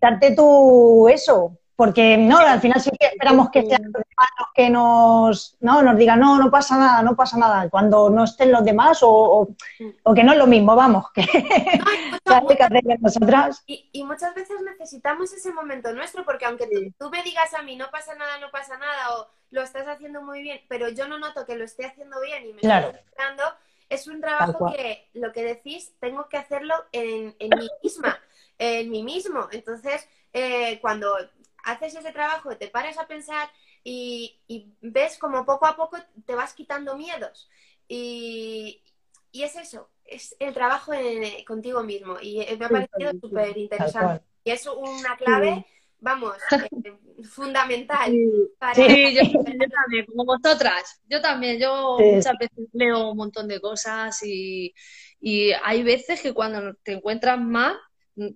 darte 0.01 0.35
tú 0.35 1.09
eso, 1.09 1.57
porque 1.81 2.19
no, 2.19 2.37
al 2.37 2.61
final 2.61 2.79
sí 2.79 2.91
que 2.91 3.07
esperamos 3.07 3.49
que 3.49 3.63
sean 3.63 3.85
los 3.85 3.93
demás 3.95 4.29
los 4.39 4.49
que 4.55 4.69
nos, 4.69 5.57
no, 5.61 5.81
nos 5.81 5.97
digan, 5.97 6.21
no, 6.21 6.37
no 6.37 6.51
pasa 6.51 6.77
nada, 6.77 7.01
no 7.01 7.17
pasa 7.17 7.39
nada, 7.39 7.71
cuando 7.71 8.11
no 8.11 8.25
estén 8.25 8.53
los 8.53 8.63
demás 8.63 8.99
o, 9.03 9.49
o, 10.03 10.15
que 10.15 10.23
no 10.23 10.33
es 10.33 10.39
lo 10.39 10.47
mismo, 10.47 10.77
vamos, 10.77 11.11
que, 11.15 11.23
que 11.23 11.39
nosotras. 13.01 13.63
Y, 13.67 13.89
y, 13.93 14.05
muchas 14.05 14.35
veces 14.35 14.61
necesitamos 14.61 15.33
ese 15.33 15.55
momento 15.55 15.91
nuestro, 15.95 16.23
porque 16.27 16.45
aunque 16.45 16.93
tú 16.99 17.09
me 17.09 17.23
digas 17.23 17.55
a 17.55 17.63
mí, 17.63 17.77
no 17.77 17.91
pasa 17.91 18.15
nada, 18.15 18.37
no 18.37 18.51
pasa 18.51 18.77
nada, 18.77 19.15
o 19.17 19.29
lo 19.51 19.63
estás 19.63 19.89
haciendo 19.89 20.21
muy 20.21 20.43
bien, 20.43 20.61
pero 20.69 20.91
yo 20.91 21.09
no 21.09 21.19
noto 21.19 21.47
que 21.47 21.57
lo 21.57 21.65
esté 21.65 21.87
haciendo 21.87 22.21
bien 22.21 22.47
y 22.47 22.53
me 22.53 22.61
claro. 22.61 22.89
estoy 22.89 23.01
es 23.89 24.07
un 24.07 24.21
trabajo 24.21 24.71
que, 24.77 25.09
lo 25.15 25.33
que 25.33 25.43
decís, 25.45 25.95
tengo 25.99 26.29
que 26.29 26.37
hacerlo 26.37 26.75
en, 26.93 27.35
en 27.39 27.59
mí 27.59 27.69
misma, 27.83 28.21
en 28.59 28.91
mí 28.91 29.03
mismo. 29.03 29.49
Entonces, 29.51 30.07
eh, 30.33 30.79
cuando 30.81 31.17
haces 31.65 31.95
ese 31.95 32.13
trabajo, 32.13 32.57
te 32.57 32.69
paras 32.69 32.99
a 32.99 33.07
pensar 33.07 33.49
y, 33.85 34.41
ves 34.81 35.19
como 35.19 35.45
poco 35.45 35.67
a 35.67 35.77
poco 35.77 35.97
te 36.27 36.35
vas 36.35 36.55
quitando 36.55 36.97
miedos. 36.97 37.49
Y, 37.89 38.83
es 39.33 39.57
eso, 39.57 39.91
es 40.05 40.37
el 40.39 40.55
trabajo 40.55 40.93
contigo 41.47 41.83
mismo. 41.83 42.19
Y 42.21 42.39
me 42.59 42.65
ha 42.65 42.69
parecido 42.69 43.13
súper 43.21 43.57
interesante. 43.57 44.25
Y 44.45 44.51
es 44.51 44.67
una 44.67 45.17
clave 45.17 45.67
vamos, 46.01 46.37
eh, 46.53 46.93
fundamental. 47.25 48.11
Sí, 48.75 49.15
yo, 49.15 49.69
también, 49.69 50.07
como 50.07 50.25
vosotras. 50.25 51.01
Yo 51.09 51.21
también, 51.21 51.59
yo 51.59 51.99
muchas 51.99 52.35
veces 52.39 52.69
leo 52.73 53.11
un 53.11 53.17
montón 53.17 53.49
de 53.49 53.61
cosas 53.61 54.23
y, 54.23 54.75
y 55.21 55.53
hay 55.63 55.83
veces 55.83 56.21
que 56.21 56.33
cuando 56.33 56.75
te 56.83 56.93
encuentras 56.93 57.39
mal, 57.39 57.77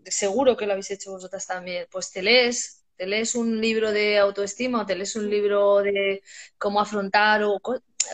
seguro 0.04 0.56
que 0.56 0.66
lo 0.66 0.72
habéis 0.72 0.90
hecho 0.90 1.12
vosotras 1.12 1.46
también, 1.46 1.86
pues 1.90 2.10
te 2.10 2.22
lees, 2.22 2.83
te 2.96 3.06
lees 3.06 3.34
un 3.34 3.60
libro 3.60 3.92
de 3.92 4.18
autoestima 4.18 4.82
o 4.82 4.86
te 4.86 4.96
lees 4.96 5.16
un 5.16 5.28
libro 5.28 5.78
de 5.78 6.22
cómo 6.58 6.80
afrontar 6.80 7.42
o 7.44 7.60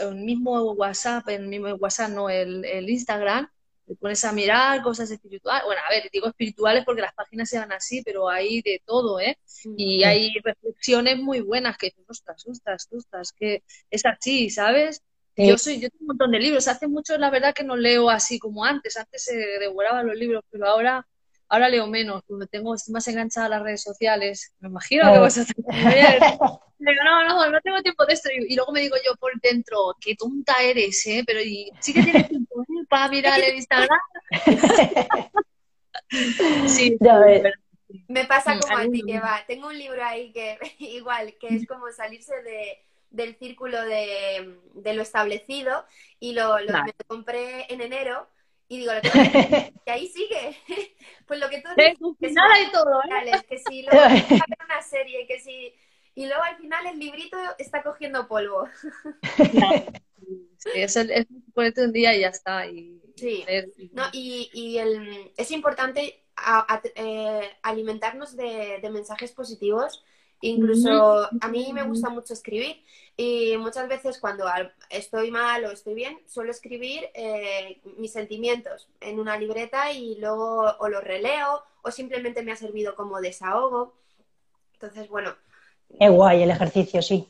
el 0.00 0.14
mismo 0.16 0.72
WhatsApp, 0.72 1.28
el 1.28 1.48
mismo 1.48 1.68
WhatsApp, 1.74 2.10
no, 2.10 2.30
el, 2.30 2.64
el 2.64 2.88
Instagram, 2.88 3.48
te 3.90 3.96
pones 3.96 4.24
a 4.24 4.32
mirar 4.32 4.82
cosas 4.82 5.10
espirituales. 5.10 5.64
Bueno, 5.64 5.82
a 5.84 5.90
ver, 5.90 6.08
digo 6.12 6.28
espirituales 6.28 6.84
porque 6.84 7.02
las 7.02 7.12
páginas 7.12 7.48
sean 7.48 7.72
así, 7.72 8.02
pero 8.04 8.28
hay 8.28 8.62
de 8.62 8.80
todo, 8.86 9.18
¿eh? 9.18 9.36
Y 9.76 10.04
hay 10.04 10.32
reflexiones 10.44 11.18
muy 11.18 11.40
buenas 11.40 11.76
que 11.76 11.86
dices, 11.86 12.04
ostras, 12.08 12.46
ostras, 12.46 12.88
ostras, 12.92 13.32
que 13.32 13.64
es 13.90 14.06
así, 14.06 14.48
¿sabes? 14.48 15.02
Yo 15.36 15.58
soy, 15.58 15.80
yo 15.80 15.88
tengo 15.90 16.02
un 16.02 16.06
montón 16.08 16.30
de 16.30 16.38
libros. 16.38 16.68
Hace 16.68 16.86
mucho, 16.86 17.18
la 17.18 17.30
verdad, 17.30 17.52
que 17.52 17.64
no 17.64 17.76
leo 17.76 18.10
así 18.10 18.38
como 18.38 18.64
antes. 18.64 18.96
Antes 18.96 19.24
se 19.24 19.34
devoraba 19.34 20.04
los 20.04 20.14
libros, 20.14 20.44
pero 20.50 20.66
ahora, 20.66 21.06
ahora 21.50 21.68
leo 21.68 21.86
menos. 21.86 22.22
Cuando 22.26 22.46
tengo, 22.46 22.74
estoy 22.74 22.94
más 22.94 23.06
enganchada 23.08 23.46
a 23.46 23.50
las 23.50 23.62
redes 23.62 23.82
sociales. 23.82 24.54
Me 24.60 24.68
imagino 24.68 25.12
que 25.12 25.18
vosotros 25.18 25.54
Digo, 26.78 27.04
no, 27.04 27.28
no, 27.28 27.50
no 27.50 27.60
tengo 27.60 27.82
tiempo 27.82 28.06
de 28.06 28.14
esto. 28.14 28.30
Y, 28.32 28.56
luego 28.56 28.72
me 28.72 28.80
digo 28.80 28.96
yo 29.04 29.14
por 29.16 29.38
dentro, 29.42 29.94
qué 30.00 30.14
tonta 30.14 30.62
eres, 30.62 31.06
¿eh? 31.06 31.22
Pero 31.26 31.42
y, 31.42 31.70
sí 31.80 31.92
que 31.92 32.02
tienes 32.02 32.28
tiempo 32.28 32.62
¿eh? 32.62 32.86
para 32.88 33.08
mirar 33.08 33.38
el 33.38 33.56
Instagram. 33.56 33.98
sí, 36.66 36.96
ya 36.98 37.18
ves. 37.18 37.42
Me 38.08 38.24
pasa 38.24 38.58
como 38.58 38.78
a 38.78 38.88
ti, 38.88 39.02
que 39.06 39.20
va. 39.20 39.44
Tengo 39.46 39.68
un 39.68 39.76
libro 39.76 40.02
ahí 40.02 40.32
que 40.32 40.58
igual, 40.78 41.34
que 41.38 41.48
es 41.48 41.66
como 41.66 41.92
salirse 41.92 42.40
de, 42.42 42.78
del 43.10 43.36
círculo 43.36 43.82
de, 43.82 44.56
de, 44.74 44.94
lo 44.94 45.02
establecido 45.02 45.84
y 46.18 46.32
lo, 46.32 46.58
lo 46.60 46.72
compré 47.08 47.66
en 47.68 47.82
enero 47.82 48.26
y 48.70 48.78
digo, 48.78 48.94
lo 48.94 49.00
tengo 49.02 49.14
que... 49.14 49.74
y 49.86 49.90
ahí 49.90 50.08
sigue. 50.08 50.56
pues 51.26 51.38
lo 51.38 51.50
que 51.50 51.60
tú 51.60 51.68
dices, 51.76 51.98
que, 52.18 52.30
nada 52.30 52.58
y 52.58 52.72
todo, 52.72 53.02
¿eh? 53.02 53.32
que 53.46 53.58
si 53.58 53.82
lo 53.82 53.90
una 54.64 54.82
serie, 54.82 55.26
que 55.26 55.38
si 55.40 55.74
y 56.14 56.26
luego 56.26 56.42
al 56.42 56.56
final 56.56 56.86
el 56.86 56.98
librito 56.98 57.38
está 57.58 57.82
cogiendo 57.82 58.28
polvo. 58.28 58.68
Sí, 60.58 60.70
es, 60.74 60.94
el, 60.94 61.26
ponerte 61.54 61.82
un 61.86 61.92
día 61.92 62.14
y 62.14 62.20
ya 62.20 62.28
está. 62.28 62.66
Y, 62.66 63.00
sí, 63.16 63.44
no, 63.92 64.04
y, 64.12 64.50
y 64.52 64.76
el, 64.76 65.32
es 65.38 65.50
importante 65.50 66.22
eh, 66.94 67.50
alimentarnos 67.62 68.36
de, 68.36 68.78
mensajes 68.92 69.32
positivos. 69.32 70.04
Incluso 70.42 71.28
a 71.40 71.48
mí 71.48 71.72
me 71.72 71.82
gusta 71.82 72.08
mucho 72.08 72.32
escribir 72.32 72.82
y 73.16 73.56
muchas 73.58 73.88
veces 73.88 74.18
cuando 74.18 74.46
estoy 74.88 75.30
mal 75.30 75.64
o 75.66 75.70
estoy 75.70 75.94
bien, 75.94 76.18
suelo 76.26 76.50
escribir 76.50 77.10
eh, 77.12 77.80
mis 77.98 78.12
sentimientos 78.12 78.88
en 79.00 79.20
una 79.20 79.36
libreta 79.36 79.92
y 79.92 80.16
luego 80.16 80.74
o 80.78 80.88
lo 80.88 81.00
releo 81.00 81.62
o 81.82 81.90
simplemente 81.90 82.42
me 82.42 82.52
ha 82.52 82.56
servido 82.56 82.94
como 82.94 83.20
desahogo. 83.20 83.94
Entonces, 84.72 85.08
bueno, 85.08 85.34
es 85.98 86.10
guay 86.10 86.42
el 86.42 86.50
ejercicio, 86.50 87.02
sí. 87.02 87.28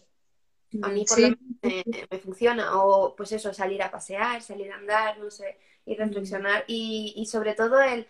A 0.83 0.89
mí 0.89 1.05
por 1.05 1.19
lo 1.21 1.29
menos 1.31 1.85
me, 2.11 2.19
funciona. 2.19 2.81
O 2.81 3.15
pues 3.17 3.33
eso, 3.33 3.53
salir 3.53 3.83
a 3.83 3.91
pasear, 3.91 4.43
salir 4.43 4.71
a 4.73 4.77
andar, 4.77 5.19
no 5.19 5.31
sé, 5.31 5.59
y 5.87 5.97
reflexionar. 5.97 6.65
Y, 6.67 7.15
y 7.17 7.27
sobre 7.27 7.55
todo 7.55 7.81
el 7.81 8.07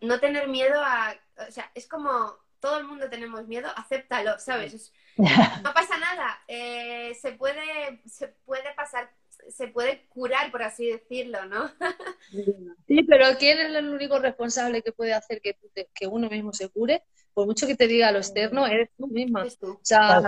no 0.00 0.20
tener 0.20 0.48
miedo 0.48 0.80
a... 0.80 1.14
O 1.48 1.50
sea, 1.50 1.70
es 1.74 1.86
como 1.86 2.36
todo 2.60 2.78
el 2.78 2.84
mundo 2.84 3.08
tenemos 3.08 3.46
miedo, 3.46 3.68
acéptalo, 3.76 4.38
¿sabes? 4.38 4.92
no 5.16 5.74
pasa 5.74 5.98
nada. 5.98 6.40
Eh, 6.48 7.14
se, 7.20 7.32
puede, 7.32 8.00
se 8.06 8.28
puede 8.28 8.74
pasar 8.74 9.10
se 9.50 9.68
puede 9.68 10.04
curar, 10.08 10.50
por 10.50 10.62
así 10.62 10.90
decirlo, 10.90 11.46
¿no? 11.46 11.70
sí, 12.88 13.02
pero 13.04 13.26
¿quién 13.38 13.58
es 13.58 13.74
el 13.74 13.88
único 13.88 14.18
responsable 14.18 14.82
que 14.82 14.92
puede 14.92 15.14
hacer 15.14 15.40
que, 15.40 15.56
que 15.94 16.06
uno 16.08 16.28
mismo 16.28 16.52
se 16.52 16.68
cure? 16.68 17.04
por 17.38 17.46
mucho 17.46 17.68
que 17.68 17.76
te 17.76 17.86
diga 17.86 18.10
lo 18.10 18.18
externo, 18.18 18.66
eres 18.66 18.90
tú 18.96 19.06
misma. 19.06 19.44
O 19.44 19.78
sea, 19.80 20.20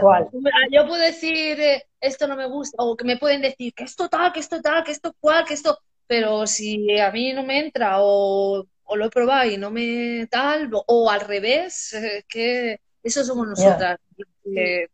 yo 0.71 0.87
puedo 0.87 1.03
decir 1.03 1.59
eh, 1.61 1.83
esto 2.01 2.29
no 2.29 2.37
me 2.37 2.47
gusta, 2.47 2.77
o 2.85 2.97
que 2.97 3.05
me 3.05 3.17
pueden 3.17 3.43
decir 3.43 3.75
que 3.75 3.83
esto 3.83 4.09
tal, 4.09 4.33
que 4.33 4.39
esto 4.39 4.63
tal, 4.63 4.85
que 4.85 4.93
esto 4.93 5.13
cual, 5.19 5.45
que 5.45 5.55
esto, 5.55 5.77
pero 6.07 6.47
si 6.47 6.97
a 7.01 7.11
mí 7.11 7.33
no 7.33 7.43
me 7.43 7.59
entra 7.59 7.97
o, 7.99 8.65
lo 8.97 9.07
he 9.07 9.11
probado 9.11 9.51
y 9.51 9.57
no 9.57 9.71
me 9.71 10.27
tal, 10.31 10.71
o, 10.73 11.11
al 11.11 11.21
revés, 11.21 11.93
es 11.93 12.25
que 12.27 12.81
eso 13.03 13.25
somos 13.25 13.47
nosotras. 13.49 13.99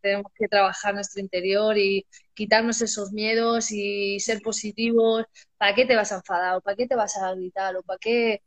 tenemos 0.01 0.31
que 0.35 0.47
trabajar 0.47 0.93
nuestro 0.93 1.21
interior 1.21 1.77
y 1.77 2.05
quitarnos 2.33 2.81
esos 2.81 3.11
miedos 3.11 3.71
y 3.71 4.19
ser 4.19 4.41
positivos. 4.41 5.25
¿Para 5.57 5.75
qué 5.75 5.85
te 5.85 5.95
vas 5.95 6.11
a 6.11 6.17
enfadar? 6.17 6.61
¿Para 6.61 6.77
qué 6.77 6.87
te 6.87 6.95
vas 6.95 7.17
a 7.17 7.33
gritar? 7.33 7.75
¿O 7.75 7.83
para 7.83 7.99
qué? 7.99 8.41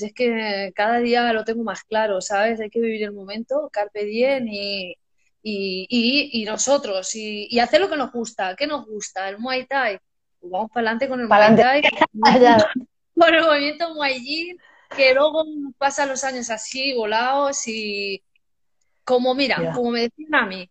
es 0.00 0.12
que 0.14 0.72
cada 0.74 0.98
día 0.98 1.32
lo 1.32 1.44
tengo 1.44 1.64
más 1.64 1.82
claro, 1.84 2.20
¿sabes? 2.20 2.60
Hay 2.60 2.70
que 2.70 2.80
vivir 2.80 3.02
el 3.02 3.12
momento, 3.12 3.68
carpe 3.72 4.04
diem 4.04 4.46
y, 4.48 4.96
y, 5.42 6.44
nosotros, 6.44 7.14
y, 7.14 7.58
hacer 7.58 7.80
lo 7.80 7.90
que 7.90 7.96
nos 7.96 8.12
gusta. 8.12 8.54
¿Qué 8.56 8.66
nos 8.66 8.86
gusta? 8.86 9.28
El 9.28 9.38
Muay 9.38 9.66
Thai. 9.66 9.98
Pues 10.40 10.52
vamos 10.52 10.70
para 10.70 10.90
adelante 10.90 11.08
con 11.08 11.20
el 11.20 11.26
Muay 11.26 11.56
Thai, 11.56 11.82
con 13.14 13.34
el 13.34 13.44
movimiento 13.44 13.94
Muay 13.94 14.14
Thai, 14.14 14.56
que 14.96 15.14
luego 15.14 15.44
pasan 15.78 16.08
los 16.08 16.24
años 16.24 16.50
así, 16.50 16.94
volados, 16.94 17.66
y 17.66 18.22
como, 19.04 19.34
mira, 19.34 19.72
como 19.74 19.90
me 19.90 20.02
decían 20.02 20.34
a 20.34 20.46
mí, 20.46 20.70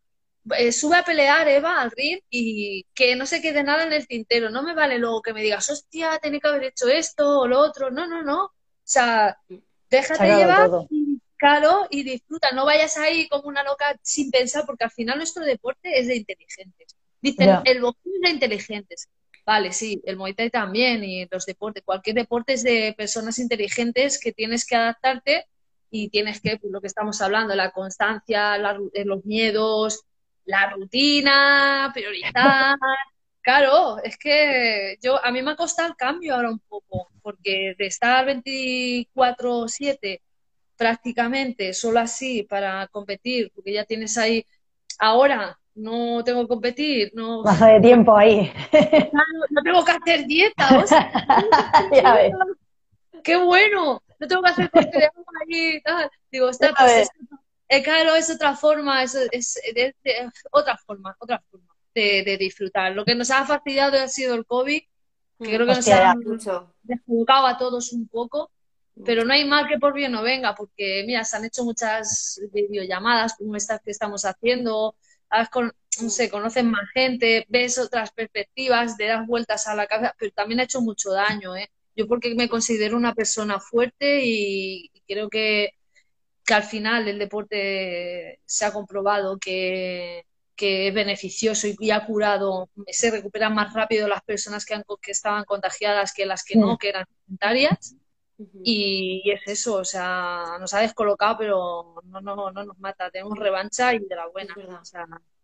eh, 0.57 0.71
sube 0.71 0.97
a 0.97 1.05
pelear 1.05 1.47
Eva 1.47 1.81
al 1.81 1.91
ring 1.91 2.19
y 2.29 2.85
que 2.93 3.15
no 3.15 3.25
se 3.25 3.41
quede 3.41 3.63
nada 3.63 3.85
en 3.85 3.93
el 3.93 4.07
tintero. 4.07 4.49
No 4.49 4.61
me 4.61 4.73
vale 4.73 4.97
luego 4.97 5.21
que 5.21 5.33
me 5.33 5.41
digas, 5.41 5.69
hostia, 5.69 6.19
tenía 6.19 6.39
que 6.39 6.47
haber 6.47 6.63
hecho 6.65 6.87
esto 6.87 7.41
o 7.41 7.47
lo 7.47 7.59
otro. 7.59 7.91
No, 7.91 8.07
no, 8.07 8.23
no. 8.23 8.45
O 8.45 8.51
sea, 8.83 9.37
déjate 9.89 10.35
llevar 10.35 10.69
y, 10.89 11.19
claro, 11.37 11.87
y 11.89 12.03
disfruta. 12.03 12.51
No 12.51 12.65
vayas 12.65 12.97
ahí 12.97 13.27
como 13.29 13.47
una 13.47 13.63
loca 13.63 13.97
sin 14.01 14.31
pensar, 14.31 14.65
porque 14.65 14.83
al 14.83 14.91
final 14.91 15.17
nuestro 15.17 15.45
deporte 15.45 15.97
es 15.97 16.07
de 16.07 16.17
inteligentes. 16.17 16.95
Dicen, 17.21 17.61
el 17.63 17.81
boxeo 17.81 18.11
es 18.15 18.21
de 18.21 18.29
inteligentes. 18.29 19.07
Vale, 19.45 19.73
sí, 19.73 20.01
el 20.05 20.15
Muay 20.15 20.33
también 20.33 21.03
y 21.03 21.27
los 21.29 21.45
deportes. 21.45 21.83
Cualquier 21.83 22.15
deporte 22.15 22.53
es 22.53 22.63
de 22.63 22.93
personas 22.97 23.39
inteligentes 23.39 24.19
que 24.19 24.31
tienes 24.31 24.65
que 24.65 24.75
adaptarte 24.75 25.45
y 25.91 26.09
tienes 26.09 26.39
que, 26.41 26.57
pues 26.57 26.71
lo 26.71 26.79
que 26.79 26.87
estamos 26.87 27.21
hablando, 27.21 27.53
la 27.53 27.71
constancia, 27.71 28.55
eh, 28.93 29.05
los 29.05 29.25
miedos, 29.25 30.03
la 30.45 30.69
rutina, 30.71 31.91
priorizar, 31.93 32.77
Claro, 33.41 33.97
es 34.01 34.17
que 34.17 34.97
yo 35.01 35.23
a 35.23 35.29
mí 35.29 35.41
me 35.41 35.51
ha 35.51 35.55
costado 35.57 35.89
el 35.89 35.95
cambio 35.97 36.33
ahora 36.33 36.49
un 36.49 36.59
poco, 36.59 37.09
porque 37.21 37.75
de 37.77 37.87
estar 37.87 38.25
24/7 38.25 40.21
prácticamente 40.77 41.73
solo 41.73 41.99
así 41.99 42.43
para 42.43 42.87
competir, 42.87 43.51
porque 43.53 43.73
ya 43.73 43.83
tienes 43.83 44.17
ahí, 44.17 44.45
ahora 44.97 45.59
no 45.75 46.23
tengo 46.23 46.41
que 46.41 46.47
competir, 46.47 47.11
no... 47.13 47.43
Baja 47.43 47.67
de 47.67 47.81
tiempo 47.81 48.15
ahí. 48.15 48.51
No, 49.11 49.61
tengo 49.63 49.83
que 49.83 49.91
hacer 49.91 50.25
dieta, 50.25 50.77
o 50.77 50.87
sea, 50.87 51.11
ya 51.93 52.15
ves. 52.15 52.33
¡Qué 53.23 53.37
bueno! 53.37 54.01
No 54.19 54.27
tengo 54.27 54.41
que 54.41 54.49
hacer 54.49 54.69
corte 54.69 54.97
de 54.97 55.05
agua 55.05 55.25
ahí 55.41 55.75
y 55.75 55.81
tal. 55.81 56.09
Digo, 56.31 56.49
está, 56.49 56.73
pues, 56.73 57.09
es, 57.67 57.83
claro, 57.83 58.15
es 58.15 58.29
otra 58.29 58.55
forma, 58.55 59.03
es, 59.03 59.15
es, 59.31 59.59
es 59.63 59.93
otra 60.51 60.77
forma, 60.77 61.15
otra 61.19 61.41
forma 61.49 61.73
de, 61.93 62.37
disfrutar. 62.39 62.93
Lo 62.93 63.05
que 63.05 63.15
nos 63.15 63.31
ha 63.31 63.45
fastidiado 63.45 63.97
ha 63.99 64.07
sido 64.07 64.35
el 64.35 64.45
COVID, 64.45 64.81
que 65.39 65.45
creo 65.45 65.59
que 65.59 65.75
nos 65.75 65.87
ha 65.87 66.13
desjugado 66.83 67.47
a 67.47 67.57
todos 67.57 67.91
un 67.93 68.07
poco, 68.07 68.51
pero 69.05 69.25
no 69.25 69.33
hay 69.33 69.45
mal 69.45 69.67
que 69.67 69.79
por 69.79 69.93
bien 69.93 70.11
no 70.11 70.21
venga, 70.21 70.53
porque 70.55 71.03
mira, 71.05 71.23
se 71.23 71.37
han 71.37 71.45
hecho 71.45 71.63
muchas 71.63 72.39
videollamadas 72.51 73.35
como 73.35 73.55
estas 73.55 73.81
que 73.81 73.91
estamos 73.91 74.23
haciendo, 74.25 74.95
con, 75.49 75.71
no 76.01 76.09
sé, 76.09 76.29
conocen 76.29 76.69
más 76.69 76.89
gente, 76.93 77.45
ves 77.49 77.77
otras 77.77 78.11
perspectivas, 78.11 78.97
te 78.97 79.05
das 79.05 79.25
vueltas 79.27 79.67
a 79.67 79.75
la 79.75 79.87
cabeza, 79.87 80.15
pero 80.17 80.31
también 80.31 80.59
ha 80.59 80.63
hecho 80.63 80.81
mucho 80.81 81.11
daño, 81.11 81.55
¿eh? 81.55 81.69
Yo 81.95 82.07
porque 82.07 82.33
me 82.35 82.49
considero 82.49 82.97
una 82.97 83.13
persona 83.13 83.59
fuerte 83.59 84.21
y 84.23 84.89
creo 85.07 85.29
que, 85.29 85.71
que 86.45 86.53
al 86.53 86.63
final 86.63 87.07
el 87.07 87.19
deporte 87.19 88.39
se 88.45 88.65
ha 88.65 88.73
comprobado 88.73 89.37
que, 89.37 90.25
que 90.55 90.87
es 90.87 90.93
beneficioso 90.93 91.67
y, 91.67 91.91
ha 91.91 92.05
curado, 92.05 92.69
se 92.87 93.11
recuperan 93.11 93.53
más 93.53 93.73
rápido 93.73 94.07
las 94.07 94.23
personas 94.23 94.65
que, 94.65 94.75
han, 94.75 94.83
que 95.01 95.11
estaban 95.11 95.45
contagiadas 95.45 96.13
que 96.13 96.25
las 96.25 96.43
que 96.43 96.57
no, 96.57 96.77
que 96.77 96.89
eran 96.89 97.05
sanitarias. 97.25 97.95
Y, 98.63 99.23
es 99.31 99.41
eso, 99.47 99.75
o 99.75 99.85
sea, 99.85 100.57
nos 100.59 100.73
ha 100.73 100.79
descolocado, 100.79 101.37
pero 101.37 101.95
no, 102.05 102.21
no, 102.21 102.51
no 102.51 102.63
nos 102.65 102.79
mata. 102.79 103.09
Tenemos 103.11 103.37
revancha 103.37 103.93
y 103.93 103.99
de 103.99 104.15
la 104.15 104.27
buena. 104.27 104.55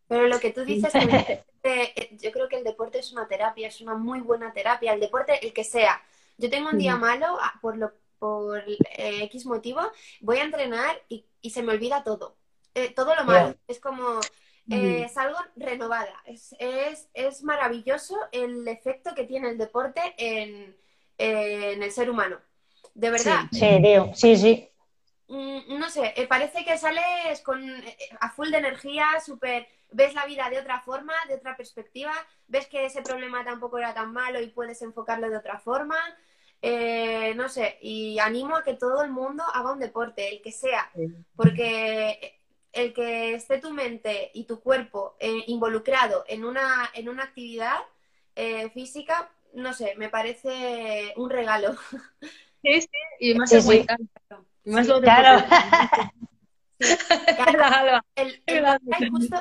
pero 0.08 0.28
lo 0.28 0.40
que 0.40 0.52
tú 0.52 0.66
dices, 0.66 0.94
eh, 1.64 2.18
yo 2.22 2.32
creo 2.32 2.48
que 2.48 2.58
el 2.58 2.64
deporte 2.64 3.00
es 3.00 3.12
una 3.12 3.28
terapia, 3.28 3.68
es 3.68 3.82
una 3.82 3.96
muy 3.96 4.22
buena 4.22 4.54
terapia. 4.54 4.94
El 4.94 5.00
deporte, 5.00 5.46
el 5.46 5.54
que 5.54 5.64
sea. 5.64 6.02
Yo 6.38 6.50
tengo 6.50 6.70
un 6.70 6.78
día 6.78 6.96
malo 6.96 7.38
ah, 7.42 7.54
por, 7.62 7.78
lo, 7.78 7.92
por 8.18 8.60
eh, 8.68 9.24
X 9.24 9.46
motivo, 9.46 9.82
voy 10.22 10.38
a 10.38 10.44
entrenar 10.44 11.02
y, 11.10 11.26
y 11.42 11.50
se 11.50 11.64
me 11.64 11.74
olvida 11.74 12.04
todo 12.04 12.40
eh, 12.80 12.94
todo 12.94 13.16
lo 13.16 13.24
malo. 13.26 13.56
Es 13.68 13.80
como, 13.80 14.20
eh, 14.70 15.10
salgo 15.14 15.38
renovada. 15.56 16.24
Es, 16.26 16.56
es, 17.14 17.44
maravilloso 17.44 18.18
el 18.32 18.68
efecto 18.68 19.14
que 19.16 19.26
tiene 19.26 19.50
el 19.50 19.58
deporte 19.58 20.02
en, 20.18 20.76
en 21.18 21.84
el 21.84 21.92
ser 21.92 22.10
humano. 22.10 22.40
De 22.94 23.10
verdad. 23.10 23.46
Sí, 23.52 23.82
tío, 23.82 24.12
sí, 24.14 24.36
sí. 24.36 24.70
Mm, 25.30 25.78
no 25.78 25.90
sé, 25.92 26.12
eh, 26.18 26.26
parece 26.26 26.66
que 26.66 26.78
sales 26.78 27.42
con, 27.44 27.64
eh, 27.64 27.98
a 28.20 28.32
full 28.32 28.50
de 28.50 28.58
energía, 28.58 29.06
súper, 29.24 29.68
ves 29.92 30.16
la 30.16 30.26
vida 30.26 30.50
de 30.50 30.58
otra 30.58 30.82
forma, 30.82 31.14
de 31.28 31.36
otra 31.36 31.56
perspectiva, 31.56 32.12
ves 32.48 32.66
que 32.66 32.86
ese 32.86 33.04
problema 33.04 33.46
tampoco 33.46 33.78
era 33.78 33.94
tan 33.94 34.12
malo 34.12 34.42
y 34.42 34.48
puedes 34.48 34.82
enfocarlo 34.82 35.30
de 35.30 35.38
otra 35.38 35.60
forma. 35.60 35.98
Eh, 36.62 37.34
no 37.36 37.48
sé, 37.48 37.78
y 37.82 38.18
animo 38.18 38.58
a 38.58 38.64
que 38.64 38.74
todo 38.74 39.04
el 39.04 39.12
mundo 39.12 39.44
haga 39.54 39.72
un 39.72 39.80
deporte, 39.80 40.30
el 40.30 40.42
que 40.42 40.52
sea, 40.52 40.92
porque 41.36 42.42
el 42.74 42.92
que 42.92 43.36
esté 43.36 43.60
tu 43.60 43.72
mente 43.72 44.32
y 44.34 44.44
tu 44.44 44.60
cuerpo 44.60 45.16
involucrado 45.48 46.26
en 46.28 46.44
una, 46.44 46.90
en 46.94 47.08
una 47.08 47.24
actividad 47.24 47.78
física, 48.74 49.32
no 49.54 49.74
sé, 49.74 49.94
me 49.96 50.10
parece 50.10 51.14
un 51.16 51.30
regalo. 51.30 51.78
Sí, 52.62 52.82
sí, 52.82 52.88
y 53.20 53.36
más 53.36 53.52
es 53.52 53.66
muy 53.66 53.86
más 54.66 54.88
lo 54.88 55.02
claro. 55.02 55.46
el, 58.16 58.42
justo 59.12 59.38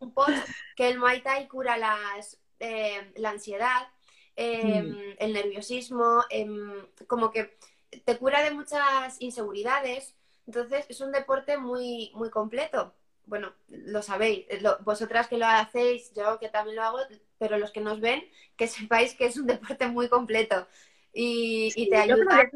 un 0.00 0.12
post 0.12 0.48
que 0.76 0.88
el 0.88 0.98
Muay 0.98 1.22
Thai 1.22 1.46
cura 1.48 1.76
las, 1.76 2.38
eh, 2.58 3.12
la 3.16 3.30
ansiedad, 3.30 3.88
em, 4.36 4.90
mm. 4.90 5.16
el 5.18 5.32
nerviosismo, 5.32 6.24
em, 6.30 6.86
como 7.06 7.30
que 7.30 7.56
te 8.04 8.16
cura 8.18 8.42
de 8.42 8.50
muchas 8.50 9.20
inseguridades. 9.20 10.14
Entonces 10.46 10.86
es 10.88 11.00
un 11.00 11.12
deporte 11.12 11.58
muy, 11.58 12.10
muy 12.14 12.30
completo. 12.30 12.94
Bueno, 13.26 13.52
lo 13.68 14.02
sabéis, 14.02 14.46
vosotras 14.80 15.28
que 15.28 15.38
lo 15.38 15.46
hacéis, 15.46 16.12
yo 16.14 16.38
que 16.40 16.48
también 16.48 16.76
lo 16.76 16.82
hago, 16.82 16.98
pero 17.38 17.58
los 17.58 17.70
que 17.70 17.80
nos 17.80 18.00
ven, 18.00 18.24
que 18.56 18.66
sepáis 18.90 19.14
que 19.14 19.26
es 19.26 19.36
un 19.36 19.46
deporte 19.46 19.86
muy 19.86 20.08
completo 20.08 20.66
y, 21.12 21.88
te 21.88 21.96
ayuda. 21.96 22.50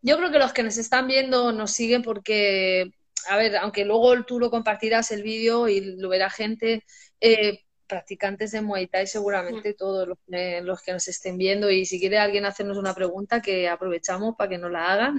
Yo 0.00 0.16
creo 0.16 0.30
que 0.30 0.38
los 0.38 0.52
que 0.52 0.62
nos 0.62 0.78
están 0.78 1.06
viendo 1.06 1.52
nos 1.52 1.72
siguen 1.72 2.02
porque, 2.02 2.92
a 3.28 3.36
ver, 3.36 3.56
aunque 3.56 3.84
luego 3.84 4.22
tú 4.24 4.38
lo 4.38 4.50
compartirás 4.50 5.10
el 5.10 5.22
vídeo 5.22 5.68
y 5.68 5.96
lo 5.96 6.08
verá 6.08 6.30
gente, 6.30 6.84
eh, 7.20 7.64
practicantes 7.88 8.52
de 8.52 8.60
Muay 8.60 8.86
Thai 8.86 9.06
seguramente 9.06 9.72
todos 9.72 10.06
los, 10.06 10.18
los, 10.26 10.82
que 10.82 10.92
nos 10.92 11.08
estén 11.08 11.38
viendo. 11.38 11.70
Y 11.70 11.86
si 11.86 11.98
quiere 11.98 12.18
alguien 12.18 12.44
hacernos 12.44 12.76
una 12.76 12.94
pregunta 12.94 13.42
que 13.42 13.68
aprovechamos 13.68 14.36
para 14.36 14.50
que 14.50 14.58
nos 14.58 14.70
la 14.70 14.92
hagan. 14.92 15.18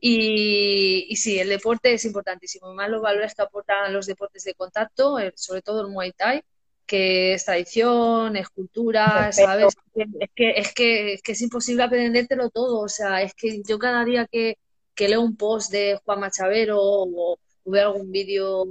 Y, 0.00 1.06
y 1.08 1.16
sí, 1.16 1.38
el 1.38 1.48
deporte 1.48 1.94
es 1.94 2.04
importantísimo, 2.04 2.74
más 2.74 2.90
los 2.90 3.00
valores 3.00 3.34
que 3.34 3.42
aportan 3.42 3.92
los 3.92 4.06
deportes 4.06 4.44
de 4.44 4.54
contacto, 4.54 5.18
eh, 5.18 5.32
sobre 5.34 5.62
todo 5.62 5.80
el 5.80 5.88
Muay 5.92 6.12
Thai 6.12 6.44
que 6.86 7.34
es 7.34 7.44
tradición, 7.44 8.36
es 8.36 8.48
cultura, 8.48 9.32
¿sabes? 9.32 9.74
Es 9.94 10.30
que, 10.34 10.50
es 10.56 10.74
que, 10.74 11.12
es 11.14 11.22
que 11.22 11.32
es 11.32 11.42
imposible 11.42 11.82
aprendértelo 11.82 12.50
todo, 12.50 12.80
o 12.80 12.88
sea, 12.88 13.22
es 13.22 13.34
que 13.34 13.62
yo 13.66 13.78
cada 13.78 14.04
día 14.04 14.26
que, 14.30 14.58
leo 14.96 15.20
un 15.22 15.36
post 15.36 15.72
de 15.72 15.98
Juan 16.04 16.20
Machavero 16.20 16.78
o, 16.80 17.38
veo 17.64 17.88
algún 17.92 18.12
vídeo 18.12 18.66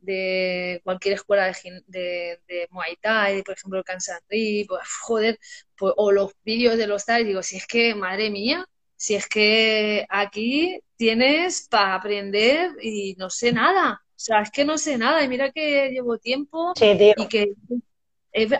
de 0.00 0.80
cualquier 0.84 1.14
escuela 1.14 1.52
de, 1.86 2.38
de, 2.46 2.68
Muay 2.70 2.96
Thai, 3.00 3.42
por 3.42 3.54
ejemplo 3.54 3.78
el 3.78 3.84
Kansas 3.84 4.20
pues, 4.28 4.68
joder, 5.02 5.38
pues, 5.76 5.94
o 5.96 6.12
los 6.12 6.32
vídeos 6.44 6.76
de 6.76 6.86
los 6.86 7.04
Thai, 7.04 7.24
digo, 7.24 7.42
si 7.42 7.56
es 7.56 7.66
que, 7.66 7.94
madre 7.94 8.30
mía, 8.30 8.66
si 8.96 9.14
es 9.14 9.28
que 9.28 10.06
aquí 10.10 10.80
tienes 10.96 11.68
para 11.68 11.94
aprender 11.94 12.72
y 12.82 13.14
no 13.16 13.30
sé 13.30 13.52
nada. 13.52 14.02
O 14.18 14.20
sea, 14.20 14.40
es 14.40 14.50
que 14.50 14.64
no 14.64 14.76
sé 14.78 14.98
nada 14.98 15.22
y 15.22 15.28
mira 15.28 15.52
que 15.52 15.90
llevo 15.90 16.18
tiempo 16.18 16.72
y 16.76 17.26
que... 17.28 17.52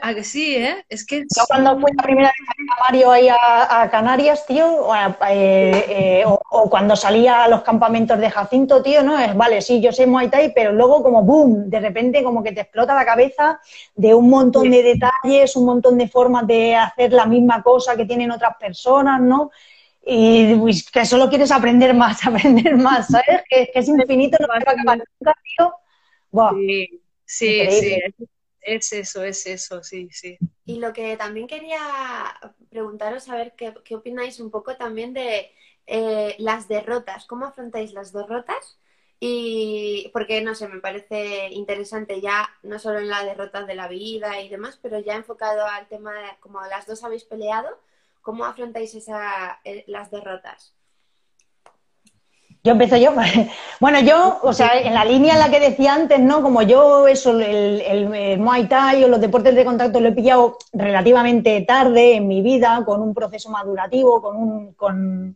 ¿A 0.01 0.15
que 0.15 0.23
sí, 0.23 0.55
eh? 0.55 0.85
Es 0.89 1.05
que... 1.05 1.23
Yo 1.23 1.43
cuando 1.49 1.79
fui 1.81 1.91
la 1.97 2.03
primera 2.03 2.29
vez 2.29 2.69
a 2.71 2.85
Mario 2.85 3.11
ahí 3.11 3.29
a, 3.29 3.89
Canarias, 3.91 4.47
tío, 4.47 4.95
eh, 4.95 5.85
eh, 5.89 6.25
o, 6.27 6.71
cuando 6.71 6.95
salía 6.95 7.43
a 7.43 7.49
los 7.49 7.63
campamentos 7.63 8.19
de 8.21 8.31
Jacinto, 8.31 8.83
tío, 8.83 9.03
¿no? 9.03 9.19
Es, 9.19 9.37
vale, 9.37 9.61
sí, 9.61 9.81
yo 9.81 9.91
sé 9.91 10.07
Muay 10.07 10.31
Thai, 10.31 10.53
pero 10.55 10.73
luego 10.73 11.03
como 11.03 11.23
boom, 11.23 11.69
de 11.69 11.81
repente 11.81 12.23
como 12.23 12.43
que 12.43 12.53
te 12.53 12.61
explota 12.61 12.95
la 12.95 13.05
cabeza 13.05 13.61
de 13.97 14.15
un 14.15 14.31
montón 14.31 14.71
de 14.71 14.83
detalles, 14.83 15.57
un 15.57 15.65
montón 15.65 15.99
de 15.99 16.09
formas 16.09 16.47
de 16.47 16.77
hacer 16.77 17.13
la 17.13 17.27
misma 17.27 17.65
cosa 17.65 17.97
que 17.97 18.07
tienen 18.07 18.31
otras 18.31 18.57
personas, 18.59 19.21
¿no? 19.21 19.51
Y 20.05 20.55
pues, 20.57 20.91
que 20.91 21.05
solo 21.05 21.29
quieres 21.29 21.51
aprender 21.51 21.95
más, 21.95 22.25
aprender 22.27 22.77
más, 22.77 23.09
¿sabes? 23.09 23.43
Que, 23.49 23.71
es 23.75 23.89
infinito, 23.89 24.37
no 24.41 24.49
va 24.49 24.55
a 24.55 24.59
acabar 24.59 24.99
nunca, 24.99 25.35
tío. 25.57 25.75
Sí, 26.57 27.03
sí, 27.25 27.71
sí, 27.71 28.03
es 28.61 28.93
eso, 28.93 29.25
es 29.25 29.47
eso, 29.47 29.83
sí, 29.83 30.09
sí. 30.11 30.39
Y 30.65 30.79
lo 30.79 30.93
que 30.93 31.17
también 31.17 31.47
quería 31.47 31.81
preguntaros, 32.71 33.29
a 33.29 33.37
ver 33.37 33.55
qué, 33.57 33.75
qué 33.85 33.95
opináis 33.97 34.41
un 34.41 34.51
poco 34.51 34.77
también 34.77 35.15
de 35.15 35.51
eh, 35.87 36.37
las 36.39 36.69
derrotas, 36.69 37.25
¿cómo 37.27 37.47
afrontáis 37.47 37.93
las 37.93 38.13
derrotas? 38.13 38.79
Y 39.21 40.11
porque, 40.13 40.43
no 40.43 40.55
sé, 40.55 40.69
me 40.69 40.81
parece 40.81 41.49
interesante 41.49 42.21
ya, 42.21 42.49
no 42.63 42.79
solo 42.79 42.99
en 43.01 43.09
la 43.09 43.25
derrota 43.25 43.65
de 43.65 43.75
la 43.75 43.89
vida 43.89 44.41
y 44.41 44.49
demás, 44.49 44.79
pero 44.81 45.01
ya 45.01 45.17
enfocado 45.17 45.65
al 45.67 45.89
tema 45.89 46.13
de 46.13 46.29
como 46.41 46.61
las 46.63 46.87
dos 46.87 47.03
habéis 47.03 47.25
peleado, 47.25 47.81
¿Cómo 48.21 48.45
afrontáis 48.45 48.95
esa, 48.95 49.59
eh, 49.65 49.85
las 49.87 50.11
derrotas? 50.11 50.75
Yo 52.65 52.73
empiezo 52.73 52.97
yo. 52.97 53.13
Bueno, 53.81 54.01
yo, 54.01 54.41
o 54.43 54.53
sea, 54.53 54.73
en 54.81 54.93
la 54.93 55.05
línea 55.05 55.35
en 55.35 55.39
la 55.39 55.51
que 55.51 55.61
decía 55.61 55.95
antes, 55.95 56.19
¿no? 56.19 56.43
Como 56.43 56.63
yo 56.63 57.07
eso, 57.07 57.39
el, 57.39 58.39
Muay 58.41 58.67
Thai 58.67 59.05
o 59.05 59.09
los 59.09 59.21
deportes 59.21 59.55
de 59.55 59.65
contacto 59.65 60.01
lo 60.01 60.09
he 60.09 60.13
pillado 60.13 60.59
relativamente 60.73 61.61
tarde 61.63 62.17
en 62.17 62.27
mi 62.27 62.43
vida, 62.43 62.83
con 62.85 63.01
un 63.01 63.15
proceso 63.15 63.51
madurativo, 63.51 64.21
con 64.21 64.37
un, 64.37 64.73
con, 64.75 65.35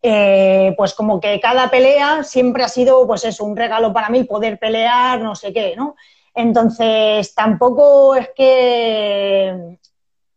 eh, 0.00 0.74
pues 0.76 0.94
como 0.94 1.20
que 1.20 1.38
cada 1.38 1.70
pelea 1.70 2.24
siempre 2.24 2.64
ha 2.64 2.68
sido, 2.68 3.06
pues 3.06 3.24
eso, 3.24 3.44
un 3.44 3.56
regalo 3.56 3.92
para 3.92 4.08
mí 4.08 4.24
poder 4.24 4.58
pelear, 4.58 5.20
no 5.20 5.34
sé 5.34 5.52
qué, 5.52 5.74
¿no? 5.76 5.96
Entonces, 6.34 7.34
tampoco 7.34 8.14
es 8.14 8.30
que 8.34 9.78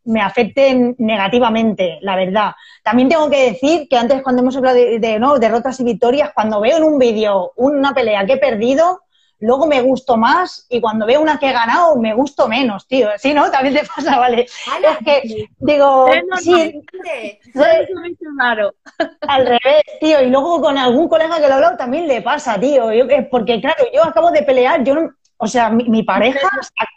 me 0.09 0.21
afecten 0.21 0.95
negativamente, 0.97 1.99
la 2.01 2.15
verdad. 2.15 2.51
También 2.83 3.09
tengo 3.09 3.29
que 3.29 3.51
decir 3.51 3.87
que 3.87 3.97
antes 3.97 4.23
cuando 4.23 4.41
hemos 4.41 4.57
hablado 4.57 4.75
de, 4.75 5.19
¿no? 5.19 5.37
derrotas 5.37 5.79
y 5.79 5.83
victorias, 5.83 6.31
cuando 6.33 6.59
veo 6.59 6.77
en 6.77 6.83
un 6.83 6.97
vídeo 6.97 7.53
una 7.55 7.93
pelea 7.93 8.25
que 8.25 8.33
he 8.33 8.37
perdido, 8.37 9.01
luego 9.39 9.67
me 9.67 9.81
gusto 9.81 10.17
más 10.17 10.65
y 10.67 10.81
cuando 10.81 11.05
veo 11.05 11.21
una 11.21 11.37
que 11.37 11.49
he 11.49 11.53
ganado 11.53 11.95
me 11.95 12.13
gusto 12.13 12.47
menos, 12.47 12.87
tío. 12.87 13.09
Sí, 13.17 13.33
¿no? 13.33 13.51
También 13.51 13.75
te 13.75 13.87
pasa, 13.95 14.17
vale. 14.17 14.41
es 14.41 14.97
que 15.05 15.47
digo, 15.59 16.07
sí, 16.39 16.81
al 19.21 19.45
revés, 19.45 19.83
tío. 19.99 20.21
Y 20.23 20.29
luego 20.29 20.59
con 20.59 20.77
algún 20.77 21.07
colega 21.07 21.35
que 21.35 21.43
lo 21.43 21.49
he 21.49 21.53
hablado 21.53 21.77
también 21.77 22.07
le 22.07 22.23
pasa, 22.23 22.59
tío. 22.59 22.89
porque 23.29 23.61
claro, 23.61 23.85
yo 23.93 24.03
acabo 24.03 24.31
de 24.31 24.41
pelear, 24.41 24.83
yo 24.83 24.95
no, 24.95 25.11
o 25.41 25.47
sea, 25.47 25.69
mi, 25.69 26.03
pareja 26.03 26.49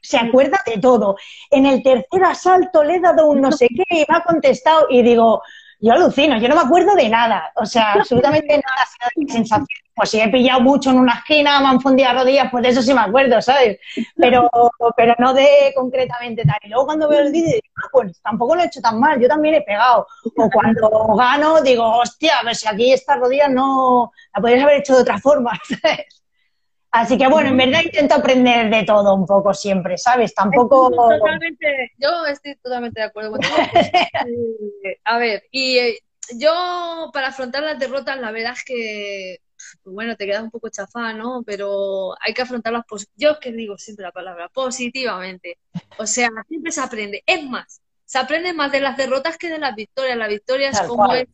se 0.03 0.19
acuerda 0.19 0.59
de 0.67 0.79
todo. 0.79 1.17
En 1.49 1.65
el 1.65 1.83
tercer 1.83 2.25
asalto 2.25 2.83
le 2.83 2.97
he 2.97 3.01
dado 3.01 3.29
un 3.29 3.41
no 3.41 3.53
sé 3.53 3.69
qué 3.69 3.85
y 3.91 4.05
me 4.09 4.17
ha 4.17 4.21
contestado 4.25 4.87
y 4.91 5.03
digo, 5.03 5.43
yo 5.79 5.93
alucino, 5.93 6.39
yo 6.39 6.49
no 6.49 6.57
me 6.57 6.63
acuerdo 6.63 6.95
de 6.97 7.09
nada. 7.09 7.53
O 7.55 7.65
sea, 7.65 7.93
absolutamente 7.93 8.55
nada. 8.55 8.87
Sensación. 9.29 9.67
Pues 9.95 10.11
si 10.11 10.21
he 10.21 10.29
pillado 10.29 10.61
mucho 10.61 10.91
en 10.91 10.99
una 10.99 11.15
esquina, 11.15 11.61
me 11.61 11.69
han 11.69 11.81
fundido 11.81 12.13
rodillas, 12.13 12.49
pues 12.51 12.65
de 12.65 12.71
eso 12.71 12.83
sí 12.83 12.93
me 12.95 13.03
acuerdo, 13.03 13.41
¿sabes? 13.41 13.79
Pero, 14.17 14.49
pero 14.97 15.15
no 15.19 15.35
de 15.35 15.73
concretamente 15.77 16.45
tal. 16.45 16.59
Y 16.63 16.69
luego 16.69 16.87
cuando 16.87 17.09
veo 17.09 17.21
el 17.21 17.31
vídeo 17.31 17.53
digo, 17.53 17.75
ah, 17.77 17.89
pues 17.93 18.21
tampoco 18.23 18.57
lo 18.57 18.63
he 18.63 18.67
hecho 18.67 18.81
tan 18.81 18.99
mal, 18.99 19.21
yo 19.21 19.29
también 19.29 19.57
he 19.57 19.63
pegado. 19.63 20.07
O 20.37 20.51
cuando 20.51 21.15
gano 21.17 21.63
digo, 21.63 21.85
hostia, 21.85 22.39
a 22.39 22.45
ver 22.45 22.57
si 22.57 22.67
aquí 22.67 22.93
estas 22.93 23.19
rodillas 23.19 23.51
no 23.51 24.11
la 24.35 24.41
podrías 24.41 24.65
haber 24.65 24.81
hecho 24.81 24.97
de 24.97 25.03
otra 25.03 25.19
forma, 25.19 25.53
¿sabes? 25.83 26.22
Así 26.93 27.17
que 27.17 27.27
bueno, 27.27 27.49
en 27.49 27.57
verdad 27.57 27.81
intento 27.83 28.15
aprender 28.15 28.69
de 28.69 28.85
todo 28.85 29.15
un 29.15 29.27
poco 29.27 29.55
siempre, 29.55 29.97
¿sabes? 29.97 30.35
Tampoco... 30.35 30.91
yo 31.99 32.27
estoy 32.27 32.55
totalmente 32.57 33.01
de 33.01 33.07
acuerdo 33.07 33.31
contigo. 33.31 33.55
A 35.05 35.17
ver, 35.17 35.43
y 35.51 35.79
eh, 35.79 35.99
yo 36.37 37.11
para 37.15 37.29
afrontar 37.29 37.63
las 37.63 37.79
derrotas, 37.79 38.21
la 38.21 38.31
verdad 38.31 38.53
es 38.53 38.65
que, 38.65 39.39
pues 39.83 39.95
bueno, 39.95 40.17
te 40.17 40.27
queda 40.27 40.43
un 40.43 40.51
poco 40.51 40.69
chafá, 40.69 41.15
¿no? 41.15 41.43
Pero 41.47 42.15
hay 42.21 42.35
que 42.35 42.43
afrontarlas, 42.43 42.85
yo 43.17 43.31
es 43.31 43.39
que 43.39 43.53
digo 43.53 43.79
siempre 43.79 44.05
la 44.05 44.13
palabra, 44.13 44.51
positivamente. 44.51 45.57
O 45.97 46.07
sea, 46.07 46.29
siempre 46.47 46.73
se 46.73 46.81
aprende. 46.83 47.23
Es 47.25 47.43
más, 47.49 47.81
se 48.05 48.19
aprende 48.19 48.53
más 48.53 48.71
de 48.71 48.81
las 48.81 48.99
derrotas 48.99 49.39
que 49.39 49.49
de 49.49 49.59
las 49.59 49.75
victorias. 49.75 50.19
La 50.19 50.29
victoria 50.29 50.69
es 50.69 50.81
como 50.83 51.11
es 51.15 51.27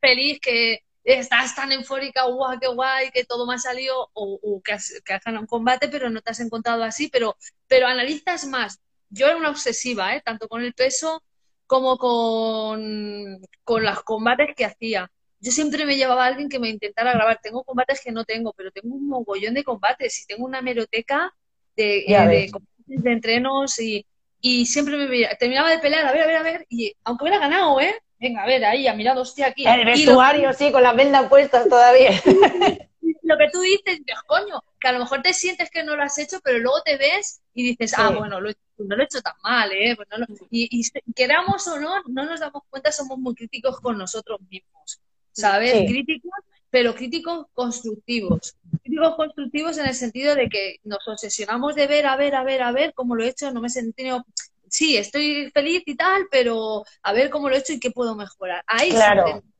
feliz 0.00 0.38
que 0.40 0.84
estás 1.04 1.54
tan 1.54 1.72
eufórica, 1.72 2.24
guau, 2.24 2.58
qué 2.60 2.68
guay, 2.68 3.10
que 3.10 3.24
todo 3.24 3.46
me 3.46 3.54
ha 3.54 3.58
salido, 3.58 4.10
o, 4.12 4.60
que, 4.62 4.72
has, 4.72 4.92
ganado 5.24 5.42
un 5.42 5.46
combate, 5.46 5.88
pero 5.88 6.10
no 6.10 6.20
te 6.20 6.30
has 6.30 6.40
encontrado 6.40 6.82
así, 6.84 7.08
pero, 7.08 7.36
pero 7.66 7.86
analizas 7.86 8.46
más. 8.46 8.80
Yo 9.08 9.26
era 9.26 9.36
una 9.36 9.50
obsesiva, 9.50 10.14
¿eh? 10.14 10.22
tanto 10.24 10.48
con 10.48 10.62
el 10.62 10.72
peso 10.74 11.22
como 11.66 11.98
con, 11.98 13.40
con 13.64 13.84
los 13.84 14.02
combates 14.02 14.54
que 14.56 14.64
hacía. 14.64 15.10
yo 15.40 15.52
siempre 15.52 15.84
me 15.84 15.96
llevaba 15.96 16.24
a 16.24 16.28
alguien 16.28 16.48
que 16.48 16.58
me 16.58 16.68
intentara 16.68 17.12
grabar. 17.12 17.40
Tengo 17.42 17.64
combates 17.64 18.00
que 18.02 18.12
no 18.12 18.24
tengo, 18.24 18.52
pero 18.52 18.70
tengo 18.70 18.94
un 18.94 19.08
mogollón 19.08 19.54
de 19.54 19.64
combates 19.64 20.20
y 20.20 20.26
tengo 20.26 20.44
una 20.44 20.62
meroteca 20.62 21.32
de, 21.76 22.00
eh, 22.06 22.50
de, 22.86 23.12
entrenos 23.12 23.78
y, 23.80 24.06
y 24.40 24.66
siempre 24.66 24.96
me 24.96 25.06
veía, 25.06 25.36
terminaba 25.36 25.70
de 25.70 25.78
pelear, 25.78 26.06
a 26.06 26.12
ver, 26.12 26.22
a 26.22 26.26
ver, 26.26 26.36
a 26.36 26.42
ver, 26.42 26.66
y 26.68 26.92
aunque 27.04 27.24
hubiera 27.24 27.38
ganado, 27.38 27.80
¿eh? 27.80 27.94
Venga, 28.20 28.42
a 28.42 28.46
ver, 28.46 28.64
ahí, 28.66 28.86
a 28.86 28.94
mirar, 28.94 29.16
hostia, 29.16 29.46
aquí. 29.46 29.66
El 29.66 29.86
vestuario, 29.86 30.52
sí, 30.52 30.70
con 30.70 30.82
las 30.82 30.94
vendas 30.94 31.26
puestas 31.28 31.66
todavía. 31.68 32.10
lo 33.30 33.38
que 33.38 33.48
tú 33.50 33.60
dices, 33.60 34.00
coño, 34.26 34.62
que 34.78 34.88
a 34.88 34.92
lo 34.92 34.98
mejor 34.98 35.22
te 35.22 35.32
sientes 35.32 35.70
que 35.70 35.84
no 35.84 35.96
lo 35.96 36.02
has 36.02 36.18
hecho, 36.18 36.38
pero 36.42 36.58
luego 36.58 36.82
te 36.82 36.96
ves 36.96 37.40
y 37.54 37.62
dices, 37.62 37.94
ah, 37.96 38.10
bueno, 38.10 38.40
lo, 38.40 38.50
no 38.78 38.96
lo 38.96 39.02
he 39.02 39.04
hecho 39.04 39.22
tan 39.22 39.34
mal, 39.42 39.70
¿eh? 39.72 39.96
Pues 39.96 40.08
y, 40.50 40.68
y, 40.70 41.12
queramos 41.14 41.66
o 41.68 41.80
no, 41.80 42.02
no 42.08 42.26
nos 42.26 42.40
damos 42.40 42.62
cuenta, 42.68 42.92
somos 42.92 43.18
muy 43.18 43.34
críticos 43.34 43.80
con 43.80 43.96
nosotros 43.96 44.40
mismos, 44.50 45.00
¿sabes? 45.32 45.72
Críticos, 45.88 46.32
pero 46.68 46.94
críticos 46.94 47.46
constructivos. 47.54 48.56
Críticos 48.82 49.14
constructivos 49.16 49.78
en 49.78 49.86
el 49.86 49.94
sentido 49.94 50.34
de 50.34 50.48
que 50.48 50.76
nos 50.84 51.06
obsesionamos 51.08 51.74
de 51.74 51.86
ver, 51.86 52.06
a 52.06 52.16
ver, 52.16 52.34
a 52.34 52.42
ver, 52.42 52.62
a 52.62 52.72
ver 52.72 52.92
cómo 52.94 53.16
lo 53.16 53.24
he 53.24 53.28
hecho, 53.28 53.50
no 53.52 53.60
me 53.60 53.68
he 53.68 53.70
sentido 53.70 54.24
sí, 54.70 54.96
estoy 54.96 55.50
feliz 55.50 55.82
y 55.86 55.96
tal, 55.96 56.26
pero 56.30 56.84
a 57.02 57.12
ver 57.12 57.30
cómo 57.30 57.48
lo 57.48 57.56
he 57.56 57.58
hecho 57.58 57.72
y 57.72 57.80
qué 57.80 57.90
puedo 57.90 58.14
mejorar. 58.14 58.62
Ahí 58.66 58.90
claro. 58.90 59.22
se 59.22 59.30
aprende. 59.30 59.50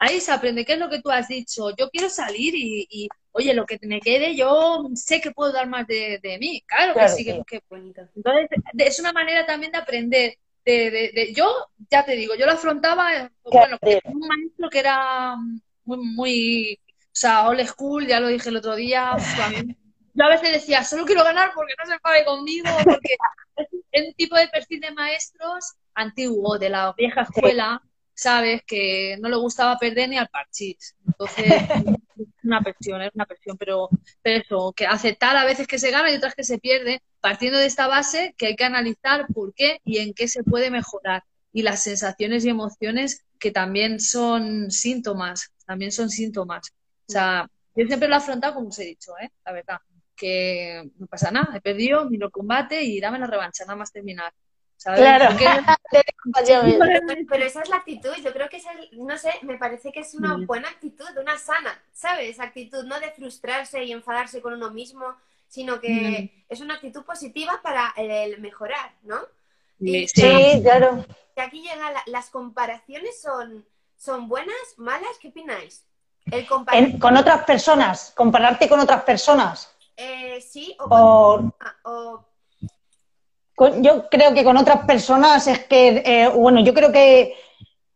Ahí 0.00 0.20
se 0.20 0.30
aprende, 0.30 0.64
¿qué 0.64 0.74
es 0.74 0.78
lo 0.78 0.88
que 0.88 1.00
tú 1.00 1.10
has 1.10 1.26
dicho? 1.26 1.74
Yo 1.76 1.90
quiero 1.90 2.08
salir 2.08 2.54
y, 2.54 3.08
oye, 3.32 3.52
lo 3.52 3.66
que 3.66 3.80
me 3.82 4.00
quede, 4.00 4.36
yo 4.36 4.88
sé 4.94 5.20
que 5.20 5.32
puedo 5.32 5.52
dar 5.52 5.66
más 5.66 5.88
de, 5.88 6.36
mí. 6.38 6.62
Claro, 6.66 6.94
que 6.94 7.08
sí, 7.08 7.24
que, 7.24 7.62
bonito. 7.68 8.02
Entonces, 8.14 8.48
es 8.78 9.00
una 9.00 9.12
manera 9.12 9.44
también 9.44 9.72
de 9.72 9.78
aprender. 9.78 10.38
De, 10.64 10.90
de, 10.90 11.32
yo, 11.34 11.50
ya 11.90 12.04
te 12.04 12.12
digo, 12.12 12.34
yo 12.36 12.46
lo 12.46 12.52
afrontaba, 12.52 13.30
bueno, 13.42 13.78
un 14.04 14.20
maestro 14.20 14.68
que 14.70 14.78
era 14.78 15.34
muy, 15.84 15.98
muy, 15.98 16.80
o 16.84 17.10
sea, 17.10 17.48
old 17.48 17.66
school, 17.66 18.06
ya 18.06 18.20
lo 18.20 18.28
dije 18.28 18.50
el 18.50 18.56
otro 18.56 18.76
día, 18.76 19.16
yo 20.18 20.24
a 20.24 20.30
veces 20.30 20.52
decía, 20.52 20.82
solo 20.82 21.04
quiero 21.04 21.22
ganar 21.22 21.52
porque 21.54 21.74
no 21.78 21.86
se 21.86 21.92
enfade 21.92 22.24
conmigo, 22.24 22.68
porque 22.84 23.16
es 23.92 24.08
un 24.08 24.14
tipo 24.14 24.36
de 24.36 24.48
perfil 24.48 24.80
de 24.80 24.90
maestros 24.90 25.74
antiguo, 25.94 26.58
de 26.58 26.70
la 26.70 26.92
vieja 26.96 27.22
escuela, 27.22 27.80
sabes, 28.14 28.62
que 28.66 29.16
no 29.20 29.28
le 29.28 29.36
gustaba 29.36 29.78
perder 29.78 30.08
ni 30.08 30.18
al 30.18 30.28
parchís. 30.28 30.96
Entonces, 31.06 31.46
es 31.46 31.84
una 32.42 32.60
presión, 32.62 33.00
es 33.02 33.10
una 33.14 33.26
presión, 33.26 33.56
pero, 33.56 33.90
pero 34.20 34.42
eso, 34.42 34.72
que 34.72 34.86
aceptar 34.86 35.36
a 35.36 35.44
veces 35.44 35.68
que 35.68 35.78
se 35.78 35.92
gana 35.92 36.10
y 36.10 36.16
otras 36.16 36.34
que 36.34 36.42
se 36.42 36.58
pierde, 36.58 37.00
partiendo 37.20 37.58
de 37.58 37.66
esta 37.66 37.86
base 37.86 38.34
que 38.36 38.48
hay 38.48 38.56
que 38.56 38.64
analizar 38.64 39.26
por 39.32 39.54
qué 39.54 39.80
y 39.84 39.98
en 39.98 40.14
qué 40.14 40.26
se 40.26 40.42
puede 40.42 40.70
mejorar. 40.70 41.22
Y 41.52 41.62
las 41.62 41.82
sensaciones 41.84 42.44
y 42.44 42.48
emociones 42.48 43.24
que 43.38 43.52
también 43.52 44.00
son 44.00 44.72
síntomas, 44.72 45.52
también 45.64 45.92
son 45.92 46.10
síntomas. 46.10 46.72
O 47.08 47.12
sea, 47.12 47.48
yo 47.76 47.86
siempre 47.86 48.08
lo 48.08 48.14
he 48.16 48.18
afrontado 48.18 48.54
como 48.54 48.68
os 48.68 48.78
he 48.80 48.84
dicho, 48.84 49.12
¿eh? 49.20 49.30
la 49.44 49.52
verdad 49.52 49.78
que 50.18 50.90
no 50.98 51.06
pasa 51.06 51.30
nada, 51.30 51.56
he 51.56 51.60
perdido, 51.60 52.04
miro 52.10 52.30
combate 52.30 52.82
y 52.82 53.00
dame 53.00 53.18
la 53.18 53.26
revancha, 53.26 53.64
nada 53.64 53.76
más 53.76 53.92
terminar. 53.92 54.32
Claro. 54.82 55.36
pero 57.28 57.44
esa 57.44 57.62
es 57.62 57.68
la 57.68 57.76
actitud, 57.76 58.14
yo 58.22 58.32
creo 58.32 58.48
que 58.48 58.58
es, 58.58 58.64
no 58.92 59.18
sé, 59.18 59.32
me 59.42 59.58
parece 59.58 59.90
que 59.90 60.00
es 60.00 60.14
una 60.14 60.36
mm. 60.36 60.46
buena 60.46 60.68
actitud, 60.68 61.08
una 61.20 61.36
sana, 61.36 61.82
¿sabes? 61.92 62.38
Actitud 62.38 62.84
no 62.84 63.00
de 63.00 63.10
frustrarse 63.10 63.82
y 63.82 63.92
enfadarse 63.92 64.40
con 64.40 64.54
uno 64.54 64.70
mismo, 64.70 65.16
sino 65.48 65.80
que 65.80 65.90
mm. 65.90 66.44
es 66.48 66.60
una 66.60 66.74
actitud 66.74 67.04
positiva 67.04 67.60
para 67.62 67.92
el 67.96 68.40
mejorar, 68.40 68.92
¿no? 69.02 69.20
sí, 69.80 70.60
claro. 70.62 71.04
Y 71.36 71.40
aquí 71.40 71.62
llegan 71.62 71.94
las 72.06 72.30
comparaciones 72.30 73.20
son, 73.20 73.64
son 73.96 74.28
buenas, 74.28 74.56
malas, 74.76 75.18
¿qué 75.20 75.28
opináis? 75.28 75.84
El 76.30 76.46
con 76.98 77.16
otras 77.16 77.44
personas, 77.44 78.12
compararte 78.14 78.68
con 78.68 78.80
otras 78.80 79.02
personas. 79.02 79.74
Eh, 80.00 80.40
sí, 80.40 80.76
o, 80.78 81.50
ah, 81.84 82.20
Yo 83.80 84.08
creo 84.08 84.32
que 84.32 84.44
con 84.44 84.56
otras 84.56 84.86
personas 84.86 85.48
es 85.48 85.64
que, 85.64 86.02
eh, 86.06 86.28
bueno, 86.28 86.60
yo 86.60 86.72
creo 86.72 86.92
que 86.92 87.34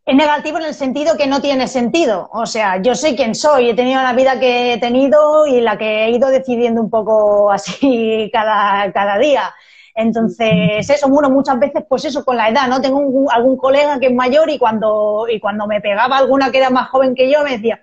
es 0.05 0.17
negativo 0.17 0.59
en 0.59 0.65
el 0.65 0.75
sentido 0.75 1.17
que 1.17 1.29
no 1.29 1.41
tiene 1.41 1.69
sentido. 1.69 2.29
O 2.33 2.45
sea, 2.45 2.83
yo 2.83 2.97
soy 2.97 3.15
quien 3.15 3.37
soy, 3.37 3.71
he 3.71 3.75
tenido 3.75 4.03
la 4.03 4.15
vida 4.15 4.41
que 4.41 4.73
he 4.73 4.79
tenido 4.79 5.47
y 5.47 5.61
la 5.61 5.79
que 5.79 6.07
he 6.07 6.11
ido 6.11 6.29
decidiendo 6.29 6.81
un 6.81 6.91
poco 6.91 7.53
así 7.53 8.29
cada, 8.33 8.93
cada 8.93 9.17
día. 9.19 9.55
Entonces, 9.95 10.91
eso, 10.91 11.09
bueno, 11.09 11.31
muchas 11.31 11.61
veces, 11.61 11.85
pues 11.89 12.05
eso, 12.05 12.25
con 12.25 12.37
la 12.37 12.49
edad, 12.49 12.67
¿no? 12.67 12.81
Tengo 12.81 13.31
algún 13.31 13.57
colega 13.57 14.01
que 14.01 14.07
es 14.07 14.15
mayor 14.15 14.51
y 14.51 14.59
cuando, 14.59 15.27
y 15.29 15.39
cuando 15.39 15.69
me 15.69 15.81
pegaba 15.81 16.19
alguna 16.19 16.51
que 16.51 16.59
era 16.59 16.71
más 16.71 16.89
joven 16.89 17.15
que 17.15 17.31
yo, 17.31 17.45
me 17.45 17.53
decía, 17.53 17.81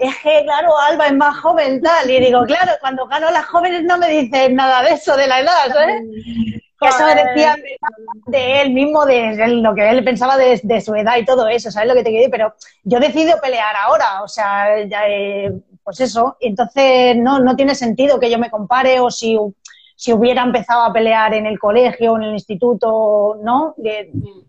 es 0.00 0.16
que, 0.22 0.42
claro, 0.44 0.78
Alba 0.78 1.08
es 1.08 1.14
más 1.14 1.38
joven, 1.40 1.80
tal. 1.82 2.10
Y 2.10 2.20
digo, 2.20 2.44
claro, 2.44 2.72
cuando 2.80 3.06
gano 3.06 3.30
las 3.30 3.44
jóvenes 3.46 3.84
no 3.84 3.98
me 3.98 4.08
dicen 4.08 4.54
nada 4.54 4.82
de 4.82 4.94
eso, 4.94 5.16
de 5.16 5.26
la 5.26 5.40
edad, 5.40 5.68
¿sabes? 5.68 6.02
Eso 6.80 7.04
decía 7.06 7.56
de 8.26 8.62
él 8.62 8.70
mismo, 8.72 9.04
de, 9.04 9.36
lo 9.48 9.74
que 9.74 9.90
él 9.90 10.02
pensaba 10.02 10.38
de, 10.38 10.80
su 10.80 10.94
edad 10.94 11.18
y 11.18 11.26
todo 11.26 11.46
eso, 11.46 11.70
¿sabes 11.70 11.88
lo 11.88 11.94
que 11.94 12.02
te 12.02 12.08
quiero 12.08 12.20
decir? 12.20 12.30
Pero 12.30 12.54
yo 12.84 12.98
decido 12.98 13.38
pelear 13.38 13.76
ahora, 13.76 14.22
o 14.22 14.28
sea, 14.28 14.78
eh, 14.78 15.52
pues 15.84 16.00
eso. 16.00 16.38
Entonces 16.40 17.16
no, 17.18 17.38
no 17.38 17.54
tiene 17.54 17.74
sentido 17.74 18.18
que 18.18 18.30
yo 18.30 18.38
me 18.38 18.50
compare 18.50 19.00
o 19.00 19.10
si 19.10 19.36
si 20.00 20.14
hubiera 20.14 20.42
empezado 20.42 20.82
a 20.84 20.92
pelear 20.94 21.34
en 21.34 21.44
el 21.44 21.58
colegio, 21.58 22.16
en 22.16 22.22
el 22.22 22.32
instituto, 22.32 23.38
¿no? 23.42 23.74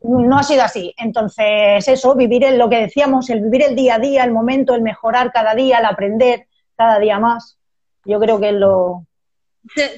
no 0.02 0.38
ha 0.38 0.44
sido 0.44 0.64
así. 0.64 0.96
Entonces, 0.98 1.86
eso, 1.90 2.16
vivir 2.16 2.46
en 2.46 2.58
lo 2.58 2.70
que 2.70 2.78
decíamos, 2.78 3.30
el 3.30 3.42
vivir 3.42 3.64
el 3.64 3.76
día 3.76 3.96
a 3.96 4.00
día, 4.00 4.24
el 4.24 4.32
momento, 4.32 4.74
el 4.74 4.82
mejorar 4.82 5.34
cada 5.34 5.54
día, 5.54 5.80
el 5.80 5.86
aprender 5.86 6.48
cada 6.78 7.00
día 7.00 7.20
más, 7.20 7.60
yo 8.06 8.18
creo 8.22 8.40
que 8.40 8.48
es 8.48 8.56
lo... 8.56 9.06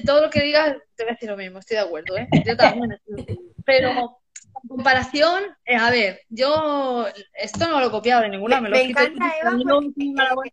Todo 0.04 0.22
lo 0.22 0.30
que 0.30 0.40
digas, 0.40 0.76
te 0.96 1.04
voy 1.04 1.10
a 1.10 1.14
decir 1.14 1.30
lo 1.30 1.36
mismo, 1.36 1.60
estoy 1.60 1.76
de 1.76 1.82
acuerdo, 1.84 2.16
¿eh? 2.16 2.26
Yo 2.44 2.56
también 2.56 2.98
Pero 3.64 4.18
comparación, 4.68 5.42
eh, 5.64 5.76
a 5.76 5.90
ver, 5.90 6.20
yo 6.28 7.06
esto 7.34 7.68
no 7.68 7.80
lo 7.80 7.88
he 7.88 7.90
copiado 7.90 8.22
de 8.22 8.28
ninguna, 8.30 8.60
me, 8.60 8.68
lo 8.68 8.76
me 8.76 8.82
encanta, 8.82 9.34
Eva, 9.40 9.52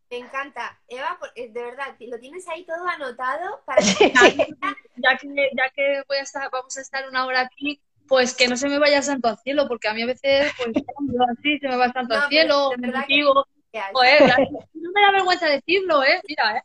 me 0.10 0.18
encanta. 0.18 0.80
Eva, 0.88 1.18
eh, 1.36 1.52
de 1.52 1.64
verdad, 1.64 1.96
lo 2.00 2.20
tienes 2.20 2.48
ahí 2.48 2.66
todo 2.66 2.88
anotado 2.88 3.62
para 3.66 3.82
que... 3.98 4.12
ya, 4.12 5.18
que, 5.18 5.50
ya 5.56 5.70
que 5.76 6.04
voy 6.08 6.18
a 6.18 6.22
estar, 6.22 6.50
vamos 6.52 6.78
a 6.78 6.82
estar 6.82 7.08
una 7.08 7.26
hora 7.26 7.42
aquí, 7.42 7.82
pues 8.08 8.36
que 8.36 8.48
no 8.48 8.58
se 8.58 8.68
me 8.68 8.80
vaya 8.80 9.02
santo 9.02 9.30
al 9.30 9.38
cielo, 9.40 9.68
porque 9.68 9.88
a 9.88 9.94
mí 9.94 10.02
a 10.04 10.08
veces, 10.08 10.52
pues 10.58 10.70
así, 11.38 11.60
se 11.60 11.68
me 11.68 11.78
va 11.78 11.92
santo 11.92 12.16
al 12.16 12.30
cielo, 12.30 12.72
me 12.78 12.92
digo, 13.08 13.46
joder, 13.94 14.22
no 14.74 14.92
me 14.94 15.02
da 15.02 15.12
vergüenza 15.12 15.48
decirlo, 15.48 16.04
¿eh? 16.04 16.22
Mira, 16.28 16.58
¿eh? 16.58 16.64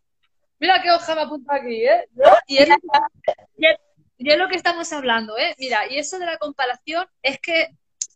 Mira 0.58 0.82
qué 0.82 0.90
hoja 0.90 1.14
me 1.14 1.20
apunta 1.22 1.54
aquí, 1.54 1.86
¿eh? 1.86 2.08
Y 2.46 2.58
es, 2.58 2.68
y 3.58 3.66
es 3.66 3.76
lo 4.18 4.48
que 4.48 4.56
estamos 4.56 4.92
hablando, 4.92 5.36
¿eh? 5.38 5.54
Mira, 5.58 5.90
y 5.90 5.98
eso 5.98 6.18
de 6.18 6.26
la 6.26 6.38
comparación 6.38 7.06
es 7.22 7.38
que, 7.40 7.68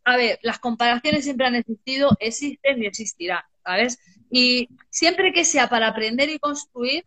a 0.05 0.17
ver, 0.17 0.39
las 0.43 0.59
comparaciones 0.59 1.25
siempre 1.25 1.47
han 1.47 1.57
existido, 1.57 2.17
existen 2.21 2.83
y 2.83 2.87
existirán, 2.87 3.43
¿sabes? 3.65 3.99
Y 4.31 4.69
siempre 4.89 5.33
que 5.33 5.45
sea 5.45 5.69
para 5.69 5.89
aprender 5.89 6.31
y 6.31 6.39
construir, 6.39 7.05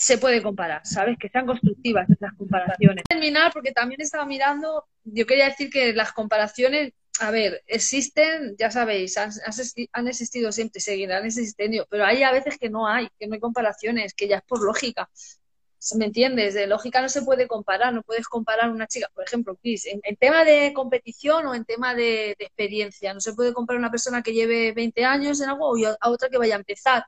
se 0.00 0.16
puede 0.16 0.42
comparar, 0.42 0.80
¿sabes? 0.86 1.18
Que 1.18 1.28
sean 1.28 1.46
constructivas 1.46 2.08
esas 2.08 2.32
comparaciones. 2.34 3.04
Terminar, 3.06 3.52
porque 3.52 3.72
también 3.72 4.00
estaba 4.00 4.24
mirando, 4.24 4.86
yo 5.04 5.26
quería 5.26 5.44
decir 5.44 5.68
que 5.68 5.92
las 5.92 6.12
comparaciones, 6.12 6.94
a 7.20 7.30
ver, 7.30 7.62
existen, 7.66 8.56
ya 8.58 8.70
sabéis, 8.70 9.18
han, 9.18 9.30
han 9.92 10.08
existido 10.08 10.52
siempre, 10.52 10.80
seguirán 10.80 11.26
existiendo, 11.26 11.86
pero 11.90 12.06
hay 12.06 12.22
a 12.22 12.32
veces 12.32 12.56
que 12.58 12.70
no 12.70 12.88
hay, 12.88 13.08
que 13.18 13.26
no 13.26 13.34
hay 13.34 13.40
comparaciones, 13.40 14.14
que 14.14 14.26
ya 14.26 14.38
es 14.38 14.42
por 14.42 14.62
lógica. 14.62 15.10
¿Me 15.96 16.04
entiendes? 16.06 16.52
De 16.52 16.66
lógica 16.66 17.00
no 17.00 17.08
se 17.08 17.22
puede 17.22 17.48
comparar, 17.48 17.94
no 17.94 18.02
puedes 18.02 18.28
comparar 18.28 18.70
una 18.70 18.86
chica, 18.86 19.08
por 19.14 19.24
ejemplo, 19.24 19.56
Chris, 19.56 19.86
en, 19.86 20.16
tema 20.16 20.44
de 20.44 20.72
competición 20.74 21.46
o 21.46 21.54
en 21.54 21.64
tema 21.64 21.94
de, 21.94 22.32
experiencia, 22.38 23.14
no 23.14 23.20
se 23.20 23.32
puede 23.32 23.54
comparar 23.54 23.78
una 23.78 23.90
persona 23.90 24.22
que 24.22 24.34
lleve 24.34 24.72
20 24.72 25.04
años 25.04 25.40
en 25.40 25.48
algo 25.48 25.74
a 26.00 26.10
otra 26.10 26.28
que 26.28 26.36
vaya 26.36 26.54
a 26.56 26.58
empezar. 26.58 27.06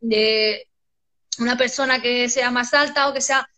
De 0.00 0.68
una 1.38 1.56
persona 1.56 2.00
que 2.00 2.28
sea 2.30 2.50
más 2.50 2.72
alta 2.72 3.08
o 3.08 3.14
que 3.14 3.20
sea. 3.20 3.48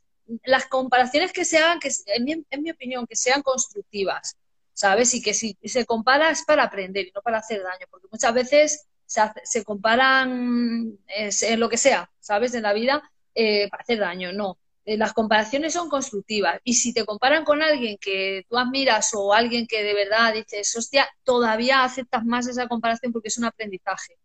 Las 0.45 0.67
comparaciones 0.67 1.33
que 1.33 1.45
se 1.45 1.59
hagan, 1.59 1.79
que 1.79 1.91
en 2.07 2.25
mi, 2.25 2.71
opinión, 2.71 3.07
que 3.07 3.15
sean 3.15 3.43
constructivas, 3.43 4.37
¿sabes? 4.73 5.15
Y 5.15 5.23
que 5.23 5.33
si 5.33 5.57
se 5.63 5.87
compara 5.87 6.31
es 6.31 6.45
para 6.45 6.65
aprender 6.65 7.07
y 7.07 7.13
no 7.13 7.23
para 7.23 7.39
hacer 7.39 7.63
daño, 7.63 7.87
porque 7.89 8.09
muchas 8.11 8.35
veces 8.35 8.87
se, 9.07 9.23
se 9.45 9.65
comparan 9.65 10.99
en 11.07 11.61
lo 11.61 11.69
que 11.69 11.77
sea, 11.77 12.11
¿sabes? 12.19 12.55
En 12.55 12.65
la 12.65 12.73
vida 12.73 13.09
eh, 13.37 13.69
para 13.71 13.83
hacer 13.83 13.99
daño, 13.99 14.33
no. 14.33 14.59
Eh, 14.87 14.97
las 14.97 15.13
comparaciones 15.13 15.73
son 15.73 15.89
constructivas 15.89 16.61
y 16.65 16.75
si 16.75 16.95
te 16.95 17.05
comparan 17.05 17.45
con 17.45 17.63
alguien 17.63 17.99
que 18.01 18.47
tú 18.49 18.57
admiras 18.57 19.11
o 19.15 19.35
alguien 19.35 19.67
que 19.67 19.83
de 19.83 19.95
verdad 19.95 20.33
dices, 20.33 20.75
hostia, 20.77 21.09
todavía 21.23 21.85
aceptas 21.85 22.25
más 22.25 22.47
esa 22.47 22.67
comparación 22.67 23.13
porque 23.13 23.29
es 23.29 23.37
un 23.37 23.45
aprendizaje. 23.45 24.17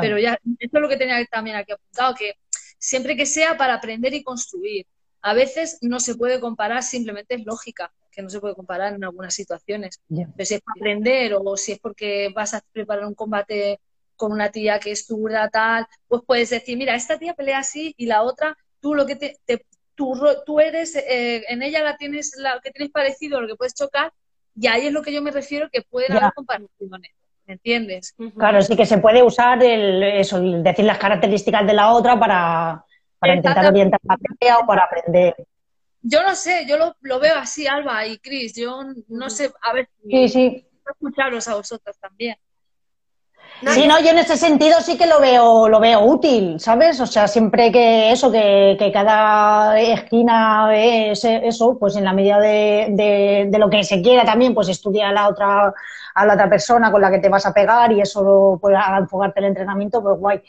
Pero 0.00 0.18
ya, 0.18 0.32
esto 0.58 0.78
es 0.78 0.82
lo 0.82 0.88
que 0.88 0.96
tenía 0.96 1.24
también 1.26 1.56
aquí 1.56 1.70
apuntado, 1.70 2.14
que 2.14 2.34
siempre 2.78 3.16
que 3.16 3.26
sea 3.26 3.56
para 3.56 3.74
aprender 3.74 4.14
y 4.14 4.24
construir. 4.24 4.86
A 5.22 5.32
veces 5.32 5.78
no 5.80 6.00
se 6.00 6.16
puede 6.16 6.40
comparar, 6.40 6.82
simplemente 6.82 7.34
es 7.36 7.44
lógica 7.44 7.92
que 8.10 8.22
no 8.22 8.30
se 8.30 8.40
puede 8.40 8.54
comparar 8.54 8.94
en 8.94 9.04
algunas 9.04 9.34
situaciones. 9.34 10.00
Pero 10.08 10.44
si 10.44 10.54
es 10.54 10.60
para 10.62 10.78
aprender 10.78 11.34
o 11.34 11.56
si 11.56 11.72
es 11.72 11.78
porque 11.78 12.32
vas 12.34 12.54
a 12.54 12.62
preparar 12.72 13.04
un 13.04 13.14
combate 13.14 13.78
con 14.16 14.32
una 14.32 14.50
tía 14.50 14.78
que 14.78 14.92
es 14.92 15.06
zurda, 15.06 15.48
tal, 15.48 15.86
pues 16.08 16.22
puedes 16.26 16.50
decir, 16.50 16.76
mira, 16.76 16.94
esta 16.94 17.18
tía 17.18 17.34
pelea 17.34 17.58
así 17.58 17.94
y 17.96 18.06
la 18.06 18.22
otra, 18.22 18.56
tú 18.80 18.94
lo 18.94 19.06
que 19.06 19.16
te, 19.16 19.36
tú, 19.94 20.14
tú, 20.44 20.60
eres, 20.60 20.96
eh, 20.96 21.44
en 21.48 21.62
ella 21.62 21.82
la 21.82 21.96
tienes, 21.96 22.32
lo 22.36 22.60
que 22.62 22.70
tienes 22.70 22.92
parecido, 22.92 23.40
lo 23.40 23.48
que 23.48 23.56
puedes 23.56 23.74
chocar, 23.74 24.12
y 24.54 24.66
ahí 24.68 24.86
es 24.86 24.92
lo 24.92 25.02
que 25.02 25.12
yo 25.12 25.22
me 25.22 25.30
refiero 25.30 25.68
que 25.70 25.82
pueden 25.82 26.12
haber 26.12 26.32
comparaciones. 26.34 27.12
¿Me 27.46 27.54
entiendes? 27.54 28.12
Claro, 28.36 28.60
sí 28.60 28.74
que 28.74 28.84
se 28.86 28.98
puede 28.98 29.22
usar 29.22 29.62
el, 29.62 30.02
eso, 30.02 30.40
decir 30.40 30.84
las 30.84 30.98
características 30.98 31.64
de 31.64 31.74
la 31.74 31.92
otra 31.92 32.18
para, 32.18 32.84
para 33.20 33.36
intentar 33.36 33.66
orientar 33.66 34.00
la 34.02 34.16
pelea 34.16 34.58
o 34.58 34.66
para 34.66 34.82
aprender. 34.82 35.36
Yo 36.02 36.22
no 36.22 36.34
sé, 36.34 36.66
yo 36.68 36.76
lo, 36.76 36.96
lo 37.02 37.20
veo 37.20 37.36
así, 37.36 37.68
Alba 37.68 38.04
y 38.06 38.18
Cris. 38.18 38.54
Yo 38.56 38.80
no 39.08 39.30
sé, 39.30 39.52
a 39.62 39.72
ver, 39.72 39.88
sí, 40.08 40.28
sí. 40.28 40.66
escucharos 40.90 41.46
a 41.46 41.54
vosotros 41.54 41.96
también. 42.00 42.36
Sí, 43.62 43.86
no, 43.86 43.98
yo 44.00 44.10
en 44.10 44.18
ese 44.18 44.36
sentido 44.36 44.80
sí 44.80 44.96
que 44.98 45.06
lo 45.06 45.20
veo, 45.20 45.68
lo 45.68 45.80
veo 45.80 46.00
útil, 46.04 46.60
¿sabes? 46.60 47.00
O 47.00 47.06
sea, 47.06 47.28
siempre 47.28 47.72
que 47.72 48.12
eso, 48.12 48.30
que, 48.30 48.76
que 48.78 48.92
cada 48.92 49.78
esquina 49.80 50.68
es 50.74 51.24
eso, 51.24 51.78
pues 51.78 51.96
en 51.96 52.04
la 52.04 52.12
medida 52.12 52.38
de, 52.38 52.88
de, 52.90 53.46
de, 53.50 53.58
lo 53.58 53.70
que 53.70 53.84
se 53.84 54.02
quiera 54.02 54.24
también, 54.24 54.54
pues 54.54 54.68
estudia 54.68 55.12
la 55.12 55.28
otra, 55.28 55.72
a 56.14 56.26
la 56.26 56.34
otra 56.34 56.48
persona 56.48 56.90
con 56.90 57.00
la 57.00 57.10
que 57.10 57.18
te 57.18 57.28
vas 57.28 57.46
a 57.46 57.52
pegar 57.52 57.92
y 57.92 58.00
eso 58.00 58.58
puede 58.60 58.76
enfocarte 58.98 59.40
el 59.40 59.46
entrenamiento, 59.46 60.02
pues 60.02 60.18
guay. 60.18 60.42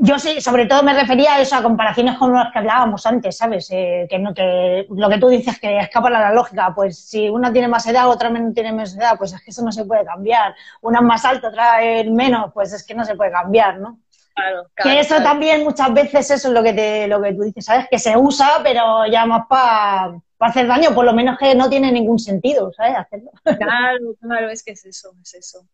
Yo 0.00 0.16
sí, 0.20 0.40
sobre 0.40 0.66
todo 0.66 0.84
me 0.84 0.94
refería 0.94 1.34
a 1.34 1.40
eso, 1.40 1.56
a 1.56 1.62
comparaciones 1.62 2.16
con 2.16 2.32
las 2.32 2.52
que 2.52 2.60
hablábamos 2.60 3.04
antes, 3.04 3.36
¿sabes? 3.36 3.68
Eh, 3.72 4.06
que, 4.08 4.16
no, 4.20 4.32
que 4.32 4.86
lo 4.90 5.08
que 5.08 5.18
tú 5.18 5.28
dices 5.28 5.58
que 5.58 5.76
escapa 5.78 6.06
a 6.06 6.10
la 6.12 6.32
lógica, 6.32 6.72
pues 6.72 6.96
si 7.00 7.28
una 7.28 7.52
tiene 7.52 7.66
más 7.66 7.84
edad, 7.88 8.08
otra 8.08 8.30
no 8.30 8.52
tiene 8.52 8.72
más 8.72 8.96
edad, 8.96 9.18
pues 9.18 9.32
es 9.32 9.42
que 9.42 9.50
eso 9.50 9.64
no 9.64 9.72
se 9.72 9.84
puede 9.84 10.04
cambiar. 10.04 10.54
Una 10.82 11.00
es 11.00 11.04
más 11.04 11.24
alta, 11.24 11.48
otra 11.48 11.82
es 11.82 12.08
menos, 12.08 12.52
pues 12.54 12.72
es 12.72 12.86
que 12.86 12.94
no 12.94 13.04
se 13.04 13.16
puede 13.16 13.32
cambiar, 13.32 13.80
¿no? 13.80 13.98
Claro, 14.36 14.70
claro, 14.72 14.90
que 14.90 15.00
eso 15.00 15.16
también 15.16 15.64
muchas 15.64 15.92
veces 15.92 16.30
eso 16.30 16.46
es 16.46 16.54
lo 16.54 16.62
que 16.62 16.72
te, 16.72 17.08
lo 17.08 17.20
que 17.20 17.34
tú 17.34 17.42
dices, 17.42 17.64
¿sabes? 17.64 17.88
Que 17.90 17.98
se 17.98 18.16
usa, 18.16 18.60
pero 18.62 19.04
ya 19.06 19.26
más 19.26 19.46
para 19.48 20.12
hacer 20.38 20.68
daño, 20.68 20.94
por 20.94 21.06
lo 21.06 21.12
menos 21.12 21.36
que 21.36 21.56
no 21.56 21.68
tiene 21.68 21.90
ningún 21.90 22.20
sentido, 22.20 22.72
¿sabes? 22.72 22.96
Hacerlo. 22.98 23.32
Claro, 23.58 24.14
claro, 24.20 24.48
es 24.48 24.62
que 24.62 24.70
es 24.70 24.84
eso, 24.86 25.12
es 25.22 25.34
eso. 25.34 25.66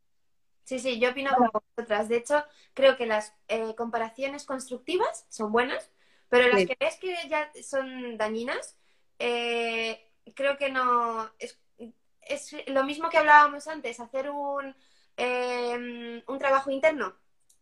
Sí, 0.64 0.78
sí, 0.78 0.98
yo 0.98 1.10
opino 1.10 1.30
como 1.36 1.50
vosotras. 1.76 2.08
De 2.08 2.16
hecho, 2.16 2.42
creo 2.72 2.96
que 2.96 3.06
las 3.06 3.34
eh, 3.48 3.74
comparaciones 3.76 4.44
constructivas 4.44 5.26
son 5.28 5.52
buenas, 5.52 5.90
pero 6.28 6.48
las 6.48 6.66
que 6.66 6.76
ves 6.80 6.96
que 6.96 7.14
ya 7.28 7.50
son 7.62 8.16
dañinas, 8.16 8.76
eh, 9.18 10.10
creo 10.34 10.56
que 10.56 10.70
no. 10.70 11.30
Es, 11.38 11.60
es, 12.22 12.56
lo 12.68 12.84
mismo 12.84 13.10
que 13.10 13.18
hablábamos 13.18 13.68
antes, 13.68 14.00
hacer 14.00 14.30
un, 14.30 14.74
eh, 15.18 16.22
un 16.26 16.38
trabajo 16.38 16.70
interno. 16.70 17.14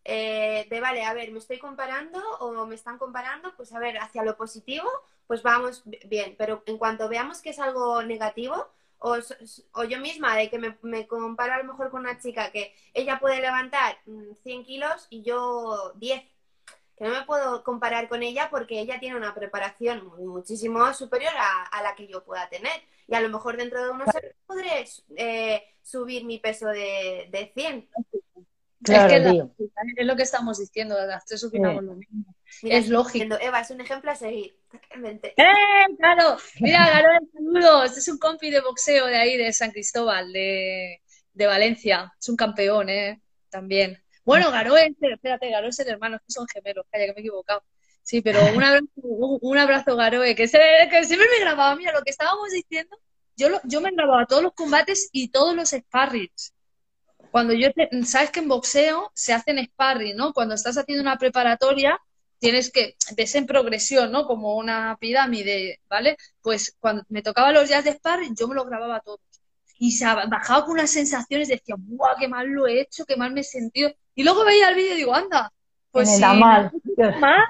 de 0.05 0.79
vale, 0.81 1.03
a 1.03 1.13
ver, 1.13 1.31
me 1.31 1.39
estoy 1.39 1.59
comparando 1.59 2.19
o 2.39 2.65
me 2.65 2.75
están 2.75 2.97
comparando, 2.97 3.53
pues 3.57 3.73
a 3.73 3.79
ver, 3.79 3.97
hacia 3.97 4.23
lo 4.23 4.37
positivo, 4.37 4.89
pues 5.27 5.43
vamos 5.43 5.83
bien, 6.05 6.35
pero 6.37 6.63
en 6.65 6.77
cuanto 6.77 7.09
veamos 7.09 7.41
que 7.41 7.49
es 7.49 7.59
algo 7.59 8.01
negativo, 8.03 8.69
o, 9.03 9.83
yo 9.83 9.99
misma, 9.99 10.37
de 10.37 10.49
que 10.49 10.57
me, 10.57 10.77
me, 10.81 11.07
comparo 11.07 11.53
a 11.53 11.57
lo 11.57 11.65
mejor 11.65 11.91
con 11.91 12.01
una 12.01 12.19
chica 12.19 12.51
que 12.51 12.73
ella 12.93 13.19
puede 13.19 13.41
levantar 13.41 13.97
100 14.43 14.61
mm, 14.61 14.63
kilos 14.63 15.07
y 15.09 15.23
yo 15.23 15.91
10. 15.97 16.23
Que 16.95 17.03
no 17.03 17.09
me 17.09 17.25
puedo 17.25 17.63
comparar 17.63 18.07
con 18.07 18.23
ella 18.23 18.49
porque 18.49 18.79
ella 18.79 18.99
tiene 18.99 19.17
una 19.17 19.35
preparación 19.35 20.05
muchísimo 20.25 20.93
superior 20.93 21.33
a, 21.37 21.83
la 21.83 21.95
que 21.95 22.07
yo 22.07 22.23
pueda 22.23 22.47
tener. 22.47 22.81
Y 23.07 23.15
a 23.15 23.19
lo 23.19 23.27
mejor 23.27 23.57
dentro 23.57 23.83
de 23.83 23.89
unos 23.89 24.07
años 24.07 24.31
podré 24.45 24.85
eh, 25.17 25.63
subir 25.81 26.23
mi 26.23 26.39
peso 26.39 26.67
de, 26.67 27.27
de 27.29 27.51
100. 27.53 27.89
es 28.85 29.05
que 29.05 30.01
es 30.01 30.05
lo 30.05 30.15
que 30.15 30.23
estamos 30.23 30.59
diciendo, 30.59 30.95
las 31.05 31.25
tres 31.25 31.43
opinamos 31.43 31.83
lo 31.83 31.95
mismo. 31.95 32.35
es 32.61 32.87
lógico. 32.87 33.35
Eva, 33.41 33.59
es 33.59 33.71
un 33.71 33.81
ejemplo 33.81 34.11
a 34.11 34.15
seguir. 34.15 34.55
¡Eh! 35.37 35.95
Claro, 35.97 36.37
mira, 36.61 36.89
Garoe, 36.89 37.19
saludos. 37.53 37.97
Es 37.97 38.07
un 38.07 38.17
compi 38.17 38.49
de 38.49 38.61
boxeo 38.61 39.07
de 39.07 39.17
ahí, 39.17 39.37
de 39.37 39.53
San 39.53 39.71
Cristóbal, 39.71 40.31
de, 40.33 41.01
de 41.33 41.45
Valencia. 41.45 42.13
Es 42.19 42.29
un 42.29 42.35
campeón, 42.35 42.89
¿eh? 42.89 43.21
También. 43.49 44.03
Bueno, 44.25 44.47
espérate, 44.47 45.49
Garoe 45.49 45.69
es 45.69 45.79
el 45.79 45.89
hermano, 45.89 46.17
que 46.19 46.31
son 46.31 46.47
gemelos, 46.47 46.85
calla, 46.89 47.05
que 47.05 47.13
me 47.13 47.17
he 47.17 47.21
equivocado. 47.21 47.63
Sí, 48.01 48.21
pero 48.21 48.39
un 48.53 48.63
abrazo, 48.63 48.87
un 48.95 49.57
abrazo 49.57 49.95
Garoe, 49.95 50.35
que, 50.35 50.47
se, 50.47 50.59
que 50.89 51.03
siempre 51.03 51.27
me 51.29 51.43
grababa. 51.43 51.75
Mira, 51.75 51.91
lo 51.91 52.01
que 52.01 52.11
estábamos 52.11 52.49
diciendo, 52.51 52.97
yo, 53.35 53.49
lo, 53.49 53.61
yo 53.63 53.81
me 53.81 53.91
grababa 53.91 54.25
todos 54.25 54.43
los 54.43 54.53
combates 54.53 55.09
y 55.11 55.29
todos 55.29 55.55
los 55.55 55.69
sparrings. 55.69 56.53
Cuando 57.31 57.53
yo, 57.53 57.69
sabes 58.05 58.29
que 58.29 58.39
en 58.39 58.47
boxeo 58.47 59.11
se 59.15 59.33
hacen 59.33 59.63
sparring, 59.65 60.15
¿no? 60.15 60.33
Cuando 60.33 60.53
estás 60.55 60.77
haciendo 60.77 61.01
una 61.01 61.17
preparatoria, 61.17 61.99
tienes 62.43 62.73
que, 62.73 62.97
ves 63.15 63.35
en 63.35 63.45
progresión, 63.45 64.11
¿no? 64.11 64.25
Como 64.25 64.57
una 64.57 64.97
pirámide, 64.99 65.79
¿vale? 65.87 66.17
Pues 66.41 66.75
cuando 66.77 67.05
me 67.07 67.21
tocaba 67.21 67.53
los 67.53 67.69
días 67.69 67.85
de 67.85 67.93
sparring, 67.93 68.35
yo 68.35 68.49
me 68.49 68.55
los 68.55 68.65
grababa 68.65 68.99
todos. 68.99 69.21
Y 69.79 69.93
se 69.93 70.03
bajaba 70.03 70.65
con 70.65 70.73
unas 70.73 70.91
sensaciones, 70.91 71.47
decía, 71.47 71.75
¡buah, 71.77 72.17
qué 72.19 72.27
mal 72.27 72.47
lo 72.49 72.67
he 72.67 72.81
hecho, 72.81 73.05
qué 73.05 73.15
mal 73.15 73.31
me 73.31 73.41
he 73.41 73.43
sentido! 73.45 73.93
Y 74.13 74.25
luego 74.25 74.43
veía 74.43 74.67
el 74.67 74.75
vídeo 74.75 74.93
y 74.93 74.97
digo, 74.97 75.15
anda, 75.15 75.53
pues 75.89 76.09
me 76.09 76.19
da 76.19 76.33
mal. 76.33 76.71
mal 77.21 77.43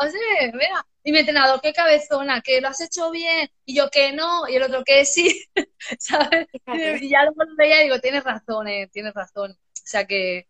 o 0.00 0.06
sea, 0.06 0.52
mira, 0.52 0.86
y 1.02 1.12
mi 1.12 1.20
entrenador, 1.20 1.58
qué 1.62 1.72
cabezona, 1.72 2.42
que 2.42 2.60
lo 2.60 2.68
has 2.68 2.82
hecho 2.82 3.10
bien, 3.10 3.48
y 3.64 3.74
yo 3.74 3.88
que 3.88 4.12
no, 4.12 4.46
y 4.48 4.56
el 4.56 4.64
otro 4.64 4.84
que 4.84 5.06
sí, 5.06 5.44
¿sabes? 5.98 6.46
Y 7.00 7.08
ya 7.08 7.22
luego 7.22 7.42
lo 7.42 7.56
veía 7.56 7.80
y 7.80 7.84
digo, 7.84 8.00
tienes 8.00 8.22
razón, 8.22 8.68
eh, 8.68 8.90
tienes 8.92 9.14
razón. 9.14 9.52
O 9.52 9.56
sea 9.72 10.06
que, 10.06 10.46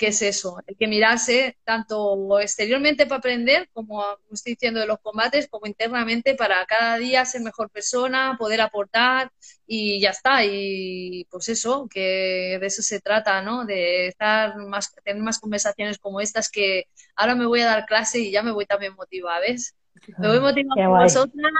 ¿qué 0.00 0.08
es 0.08 0.22
eso? 0.22 0.56
Hay 0.66 0.74
que 0.76 0.86
mirarse 0.86 1.58
tanto 1.62 2.40
exteriormente 2.40 3.04
para 3.04 3.18
aprender, 3.18 3.68
como 3.70 4.02
estoy 4.32 4.54
diciendo 4.54 4.80
de 4.80 4.86
los 4.86 4.98
combates, 5.00 5.46
como 5.46 5.66
internamente 5.66 6.34
para 6.34 6.64
cada 6.64 6.96
día 6.96 7.26
ser 7.26 7.42
mejor 7.42 7.68
persona, 7.68 8.34
poder 8.38 8.62
aportar 8.62 9.30
y 9.66 10.00
ya 10.00 10.08
está. 10.08 10.42
Y 10.46 11.26
pues 11.30 11.50
eso, 11.50 11.86
que 11.86 12.56
de 12.58 12.66
eso 12.66 12.80
se 12.80 13.00
trata, 13.00 13.42
¿no? 13.42 13.66
De 13.66 14.06
estar 14.06 14.56
más, 14.56 14.90
tener 15.04 15.22
más 15.22 15.38
conversaciones 15.38 15.98
como 15.98 16.22
estas 16.22 16.50
que 16.50 16.86
ahora 17.14 17.34
me 17.34 17.44
voy 17.44 17.60
a 17.60 17.66
dar 17.66 17.84
clase 17.84 18.20
y 18.20 18.30
ya 18.30 18.42
me 18.42 18.52
voy 18.52 18.64
también 18.64 18.94
motivada, 18.94 19.40
¿ves? 19.40 19.74
Me 20.16 20.28
voy 20.28 20.40
motivada 20.40 20.86
con 20.86 20.98
vosotras. 20.98 21.52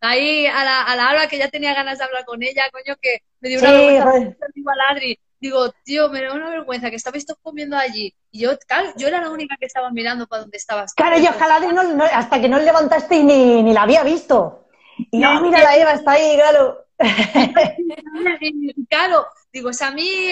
Ahí 0.00 0.46
a 0.46 0.64
la, 0.64 0.82
a 0.82 0.96
la 0.96 1.10
Alba 1.10 1.28
que 1.28 1.36
ya 1.36 1.50
tenía 1.50 1.74
ganas 1.74 1.98
de 1.98 2.04
hablar 2.04 2.24
con 2.24 2.42
ella, 2.42 2.62
coño, 2.72 2.96
que 3.02 3.18
me 3.40 3.50
dio 3.50 3.58
una 3.58 3.68
sí, 3.68 3.76
vergüenza, 3.76 4.46
a 4.46 4.92
Adri 4.92 5.20
digo, 5.42 5.72
tío, 5.84 6.08
me 6.08 6.22
da 6.22 6.32
una 6.32 6.48
vergüenza 6.48 6.88
que 6.88 6.96
estabais 6.96 7.26
todos 7.26 7.40
comiendo 7.42 7.76
allí. 7.76 8.14
Y 8.30 8.42
yo, 8.42 8.56
claro, 8.60 8.92
yo 8.96 9.08
era 9.08 9.20
la 9.20 9.28
única 9.28 9.56
que 9.58 9.66
estaba 9.66 9.90
mirando 9.90 10.26
para 10.28 10.42
donde 10.42 10.56
estabas. 10.56 10.94
Claro, 10.94 11.18
yo 11.18 11.30
no, 11.72 12.04
hasta 12.04 12.40
que 12.40 12.48
no 12.48 12.60
levantaste 12.60 13.22
ni, 13.24 13.62
ni 13.62 13.72
la 13.72 13.82
había 13.82 14.04
visto. 14.04 14.68
Y 15.10 15.18
no, 15.18 15.40
mira, 15.42 15.58
la 15.58 15.76
Eva 15.76 15.92
está 15.94 16.12
ahí, 16.12 16.36
claro. 16.36 16.86
claro, 18.88 19.26
digo, 19.52 19.70
es 19.70 19.82
a 19.82 19.90
mí. 19.90 20.30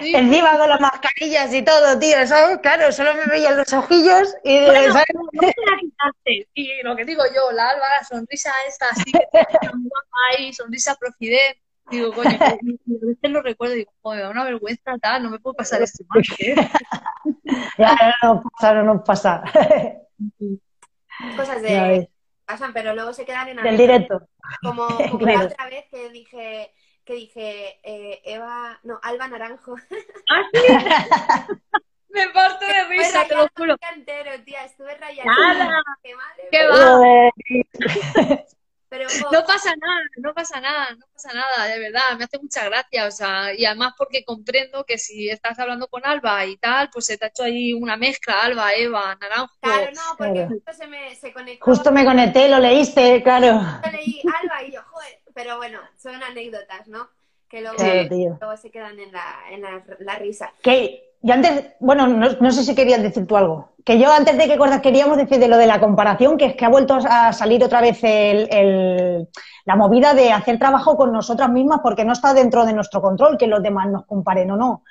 Encima 0.00 0.58
con 0.58 0.70
las 0.70 0.80
mascarillas 0.80 1.52
y 1.52 1.62
todo, 1.62 1.98
tío, 1.98 2.26
¿sabes? 2.26 2.58
Claro, 2.62 2.90
solo 2.90 3.14
me 3.16 3.26
veían 3.26 3.54
los 3.54 3.70
ojillos 3.74 4.34
y. 4.44 4.64
Bueno, 4.64 4.94
¿sabes? 4.94 5.08
y 6.54 6.82
lo 6.82 6.96
que 6.96 7.04
digo 7.04 7.22
yo, 7.34 7.52
la 7.52 7.68
Alba, 7.68 7.86
la 8.00 8.04
sonrisa 8.04 8.50
esta 8.66 8.86
así, 8.88 9.12
que 9.12 9.46
ahí, 10.38 10.54
sonrisa 10.54 10.96
profidente 10.96 11.67
Digo, 11.90 12.12
coño, 12.12 12.38
a 12.40 12.56
veces 12.60 13.30
lo 13.30 13.42
recuerdo 13.42 13.74
y 13.74 13.78
digo, 13.78 13.92
joder, 14.02 14.26
una 14.28 14.44
vergüenza 14.44 14.98
tal, 15.00 15.22
no 15.22 15.30
me 15.30 15.38
puedo 15.38 15.54
pasar 15.54 15.82
esto 15.82 16.04
¿qué? 16.36 16.54
ya, 17.78 18.14
no 18.22 18.34
nos 18.34 18.44
pasa, 18.52 18.74
no 18.74 18.84
nos 18.84 19.02
pasa. 19.04 19.42
Cosas 21.36 21.62
de 21.62 22.08
pasan, 22.48 22.72
pero 22.72 22.94
luego 22.94 23.12
se 23.12 23.26
quedan 23.26 23.48
en 23.48 23.64
el 23.64 23.76
directo. 23.76 24.26
Como, 24.62 24.86
como 25.10 25.26
la 25.26 25.44
otra 25.44 25.66
vez 25.66 25.84
que 25.90 26.08
dije, 26.08 26.72
que 27.04 27.14
dije, 27.14 27.78
eh, 27.82 28.22
Eva, 28.24 28.80
no, 28.82 28.98
Alba 29.02 29.28
Naranjo. 29.28 29.76
¿Ah, 30.30 30.42
sí? 30.52 30.60
Me 32.08 32.30
parto 32.30 32.66
de 32.66 32.84
risa, 32.88 33.26
te 33.28 33.36
lo 33.36 33.46
juro. 33.54 33.76
Entero, 33.94 34.30
tía, 34.44 34.64
estuve 34.64 34.94
rayando. 34.96 35.30
¡Nada! 35.30 35.82
¡Qué, 36.02 36.14
¿Qué 36.50 36.66
va? 36.66 38.44
no 39.32 39.44
pasa 39.44 39.74
nada, 39.76 40.00
no 40.16 40.34
pasa 40.34 40.60
nada, 40.60 40.94
no 40.94 41.06
pasa 41.12 41.32
nada, 41.34 41.66
de 41.66 41.78
verdad, 41.78 42.16
me 42.16 42.24
hace 42.24 42.38
mucha 42.38 42.64
gracia, 42.64 43.06
o 43.06 43.10
sea, 43.10 43.54
y 43.54 43.64
además 43.64 43.94
porque 43.96 44.24
comprendo 44.24 44.84
que 44.84 44.98
si 44.98 45.28
estás 45.28 45.58
hablando 45.58 45.88
con 45.88 46.06
Alba 46.06 46.44
y 46.46 46.56
tal, 46.56 46.88
pues 46.90 47.06
se 47.06 47.18
te 47.18 47.26
ha 47.26 47.28
hecho 47.28 47.44
ahí 47.44 47.72
una 47.72 47.96
mezcla, 47.96 48.42
Alba, 48.42 48.72
Eva, 48.72 49.16
Naranjo. 49.20 49.54
Claro, 49.60 49.90
no, 49.94 50.16
porque 50.16 50.46
justo 50.46 50.72
se 50.72 50.86
me 50.86 51.14
se 51.14 51.32
conectó. 51.32 51.64
Justo 51.64 51.92
me 51.92 52.04
conecté, 52.04 52.48
lo 52.48 52.58
leíste, 52.58 53.22
claro. 53.22 53.60
Yo 53.84 53.90
leí 53.90 54.22
Alba 54.42 54.62
y 54.62 54.72
yo, 54.72 54.82
joder, 54.90 55.20
pero 55.34 55.56
bueno, 55.58 55.80
son 55.96 56.22
anécdotas, 56.22 56.88
¿no? 56.88 57.10
Que 57.48 57.62
luego, 57.62 57.76
luego 57.78 58.56
se 58.58 58.70
quedan 58.70 58.98
en 59.00 59.10
la, 59.10 59.36
en 59.50 59.62
la, 59.62 59.82
la 60.00 60.16
risa. 60.16 60.52
Que 60.62 61.07
yo 61.20 61.34
antes, 61.34 61.72
bueno, 61.80 62.06
no, 62.06 62.50
sé 62.52 62.62
si 62.62 62.74
querías 62.74 63.02
decir 63.02 63.26
tú 63.26 63.36
algo. 63.36 63.70
Que 63.84 63.98
yo 63.98 64.12
antes 64.12 64.36
de 64.36 64.46
que 64.46 64.56
cortas 64.56 64.80
queríamos 64.80 65.16
decir 65.16 65.38
de 65.38 65.48
lo 65.48 65.56
de 65.56 65.66
la 65.66 65.80
comparación, 65.80 66.36
que 66.36 66.46
es 66.46 66.54
que 66.54 66.64
ha 66.64 66.68
vuelto 66.68 66.94
a 66.94 67.32
salir 67.32 67.64
otra 67.64 67.80
vez 67.80 68.00
la 69.64 69.76
movida 69.76 70.14
de 70.14 70.30
hacer 70.30 70.58
trabajo 70.58 70.96
con 70.96 71.12
nosotras 71.12 71.50
mismas 71.50 71.80
porque 71.82 72.04
no 72.04 72.12
está 72.12 72.34
dentro 72.34 72.64
de 72.64 72.72
nuestro 72.72 73.02
control 73.02 73.36
que 73.36 73.46
los 73.46 73.62
demás 73.62 73.88
nos 73.88 74.06
comparen 74.06 74.50
o 74.52 74.56
no. 74.56 74.84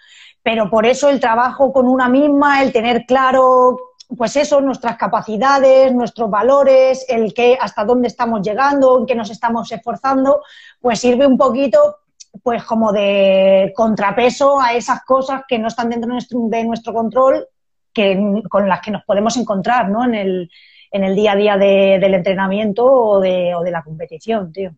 Pero 0.44 0.70
por 0.70 0.86
eso 0.86 1.10
el 1.10 1.20
trabajo 1.20 1.72
con 1.72 1.88
una 1.88 2.10
misma, 2.10 2.62
el 2.62 2.72
tener 2.72 3.06
claro, 3.06 3.78
pues 4.18 4.36
eso, 4.36 4.62
nuestras 4.62 4.98
capacidades, 4.98 5.94
nuestros 5.94 6.30
valores, 6.30 7.06
el 7.08 7.34
que 7.34 7.58
hasta 7.60 7.86
dónde 7.86 8.08
estamos 8.08 8.42
llegando, 8.42 9.00
en 9.00 9.06
qué 9.06 9.16
nos 9.16 9.30
estamos 9.30 9.72
esforzando, 9.72 10.42
pues 10.82 11.00
sirve 11.00 11.28
un 11.28 11.38
poquito 11.38 11.98
pues 12.44 12.64
como 12.64 12.92
de 12.92 13.74
contrapeso 13.76 14.60
a 14.60 14.74
esas 14.74 15.04
cosas 15.04 15.44
que 15.48 15.60
no 15.60 15.68
están 15.68 15.90
dentro 15.90 16.10
de 16.32 16.64
nuestro, 16.64 16.94
control, 16.94 17.48
que, 17.94 18.42
con 18.50 18.68
las 18.68 18.82
que 18.82 18.92
nos 18.92 19.04
podemos 19.04 19.38
encontrar 19.38 19.90
¿no? 19.90 20.04
en, 20.06 20.16
el, 20.16 20.52
en 20.92 21.04
el 21.04 21.16
día 21.16 21.34
a 21.34 21.36
día 21.36 21.58
del 21.58 22.14
entrenamiento 22.14 22.86
o 22.86 23.20
de, 23.20 23.56
o 23.56 23.62
de 23.62 23.72
la 23.72 23.84
competición, 23.84 24.52
tío. 24.52 24.76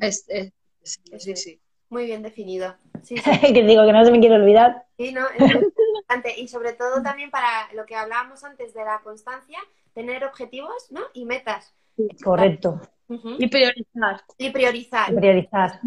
sí, 0.00 1.36
sí. 1.36 1.60
Muy 1.92 2.06
bien 2.06 2.22
definido. 2.22 2.74
Sí, 3.02 3.16
que 3.54 3.62
digo 3.64 3.84
que 3.84 3.92
no 3.92 4.02
se 4.02 4.10
me 4.10 4.18
quiere 4.18 4.36
olvidar. 4.36 4.86
Sí, 4.96 5.12
no, 5.12 5.26
es 5.28 5.54
importante. 5.54 6.40
Y 6.40 6.48
sobre 6.48 6.72
todo 6.72 7.02
también 7.02 7.30
para 7.30 7.70
lo 7.74 7.84
que 7.84 7.94
hablábamos 7.94 8.44
antes 8.44 8.72
de 8.72 8.82
la 8.82 9.02
constancia, 9.04 9.58
tener 9.92 10.24
objetivos 10.24 10.90
¿no? 10.90 11.02
y 11.12 11.26
metas. 11.26 11.74
Correcto. 12.24 12.80
Y 13.08 13.46
priorizar. 13.48 14.22
Y 14.38 14.50
priorizar. 14.50 15.14
priorizar. 15.14 15.80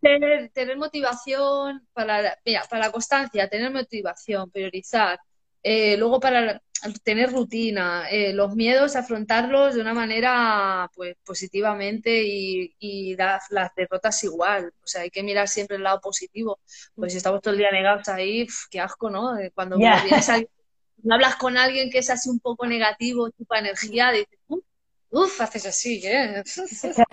Tener, 0.00 0.76
motivación 0.76 1.86
para, 1.92 2.38
para 2.68 2.86
la 2.86 2.92
constancia, 2.92 3.48
tener 3.48 3.70
motivación, 3.70 4.50
priorizar. 4.50 5.20
Eh, 5.62 5.96
luego 5.98 6.20
para 6.20 6.62
tener 7.02 7.30
rutina, 7.30 8.08
eh, 8.10 8.32
los 8.32 8.54
miedos, 8.54 8.96
afrontarlos 8.96 9.74
de 9.74 9.82
una 9.82 9.92
manera 9.92 10.90
pues 10.94 11.16
positivamente 11.24 12.22
y, 12.24 12.74
y 12.78 13.14
dar 13.16 13.40
las 13.50 13.74
derrotas 13.74 14.22
igual. 14.24 14.72
O 14.82 14.86
sea, 14.86 15.02
hay 15.02 15.10
que 15.10 15.22
mirar 15.22 15.48
siempre 15.48 15.76
el 15.76 15.82
lado 15.82 16.00
positivo. 16.00 16.58
Pues 16.94 17.12
si 17.12 17.18
estamos 17.18 17.42
todo 17.42 17.52
el 17.52 17.58
día 17.58 17.70
negados 17.70 18.08
ahí, 18.08 18.46
qué 18.70 18.80
asco, 18.80 19.10
¿no? 19.10 19.38
Eh, 19.38 19.50
cuando 19.54 19.76
hablas 21.10 21.36
con 21.36 21.56
alguien 21.56 21.90
que 21.90 21.98
es 21.98 22.10
así 22.10 22.28
un 22.30 22.40
poco 22.40 22.66
negativo, 22.66 23.28
chupa 23.30 23.58
energía, 23.58 24.10
dices, 24.12 24.38
Uf, 25.10 25.40
haces 25.40 25.66
así, 25.66 26.00
¿eh? 26.04 26.42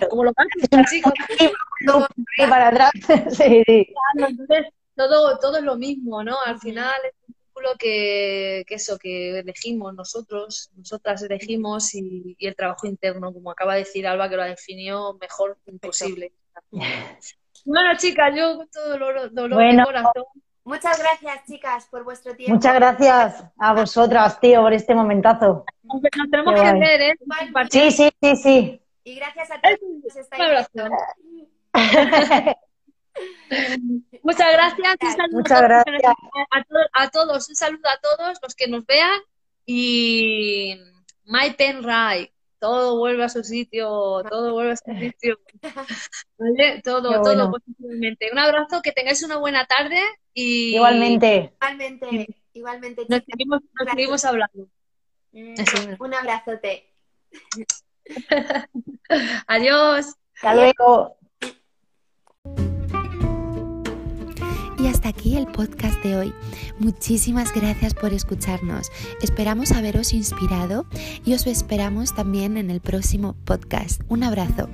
Como 0.10 0.24
lo 0.24 0.32
haces 0.36 0.70
así, 0.72 1.02
como... 1.02 2.08
para 2.50 2.68
atrás. 2.68 2.92
sí, 3.32 3.64
sí. 3.66 3.94
Entonces, 4.18 4.68
todo, 4.96 5.38
todo 5.40 5.58
es 5.58 5.64
lo 5.64 5.76
mismo, 5.78 6.24
¿no? 6.24 6.38
Al 6.46 6.60
final 6.60 6.96
es 7.06 7.14
un 7.28 7.34
círculo 7.36 7.70
que, 7.80 8.64
que 8.68 8.76
eso, 8.76 8.98
que 8.98 9.40
elegimos 9.40 9.96
nosotros, 9.96 10.70
nosotras 10.76 11.24
elegimos 11.24 11.96
y, 11.96 12.36
y, 12.38 12.48
el 12.48 12.56
trabajo 12.56 12.86
interno, 12.86 13.34
como 13.34 13.52
acaba 13.52 13.74
de 13.74 13.80
decir 13.80 14.06
Alba, 14.06 14.30
que 14.30 14.36
lo 14.36 14.44
ha 14.44 14.48
definido 14.48 15.18
mejor 15.20 15.58
imposible. 15.66 16.34
Bueno, 17.66 17.98
chicas, 17.98 18.34
yo 18.34 18.56
con 18.56 18.70
todo 18.70 18.90
dolor, 18.92 19.34
dolor 19.34 19.76
de 19.76 19.84
corazón 19.84 20.24
Muchas 20.68 21.00
gracias, 21.00 21.46
chicas, 21.46 21.88
por 21.90 22.04
vuestro 22.04 22.36
tiempo. 22.36 22.56
Muchas 22.56 22.76
gracias 22.76 23.42
a 23.58 23.74
vosotras, 23.74 24.38
tío, 24.42 24.62
por 24.62 24.74
este 24.74 24.94
momentazo. 24.94 25.64
Nos 25.84 26.02
tenemos 26.30 26.56
que 26.56 26.74
ver, 26.74 27.02
¿eh? 27.02 27.16
Sí, 27.72 27.90
sí, 27.90 28.10
sí, 28.22 28.36
sí. 28.36 28.82
Y 29.06 29.16
gracias 29.16 29.50
a 29.50 29.62
todos 29.62 29.80
os 30.06 30.16
estáis 30.18 30.68
Muchas 34.24 34.52
gracias. 34.52 34.98
Un 35.00 35.12
saludo 35.14 35.38
Muchas 35.38 35.62
gracias. 35.62 36.14
A, 36.92 37.10
todos, 37.12 37.48
un 37.48 37.56
saludo 37.56 37.88
a 37.88 37.98
todos 38.02 38.38
los 38.42 38.54
que 38.54 38.68
nos 38.68 38.86
vean 38.86 39.22
y 39.66 40.78
My 41.24 41.52
Pen 41.52 41.82
Right 41.82 42.30
todo 42.60 42.98
vuelve 42.98 43.24
a 43.24 43.30
su 43.30 43.44
sitio, 43.44 44.24
todo 44.30 44.54
vuelve 44.54 44.74
a 44.74 44.78
su 44.78 44.84
sitio. 45.00 45.40
¿Vale? 46.38 46.82
Todo, 46.84 47.22
todo 47.22 47.52
positivamente. 47.52 48.30
Un 48.32 48.40
abrazo, 48.40 48.82
que 48.82 48.92
tengáis 48.92 49.24
una 49.24 49.38
buena 49.38 49.66
tarde 49.66 50.00
y. 50.34 50.76
Igualmente. 50.76 51.54
Igualmente, 51.56 52.28
igualmente. 52.54 53.06
Nos 53.08 53.24
seguimos, 53.26 53.62
nos 53.80 53.90
seguimos 53.90 54.26
hablando. 54.26 54.68
Mm, 55.32 55.56
un 56.00 56.14
abrazote. 56.14 56.92
Adiós. 59.48 60.16
Hasta 60.36 60.56
luego. 60.56 61.18
Y 64.80 64.88
hasta 64.88 65.10
aquí 65.10 65.36
el 65.38 65.48
podcast 65.48 66.02
de 66.04 66.16
hoy. 66.16 66.34
Muchísimas 66.80 67.54
gracias 67.54 67.94
por 67.94 68.14
escucharnos. 68.14 68.92
Esperamos 69.22 69.72
haberos 69.72 70.14
inspirado 70.14 70.86
y 71.26 71.34
os 71.34 71.48
esperamos 71.48 72.14
también 72.14 72.58
en 72.58 72.70
el 72.70 72.82
próximo 72.82 73.36
podcast. 73.46 74.02
Un 74.08 74.24
abrazo. 74.24 74.70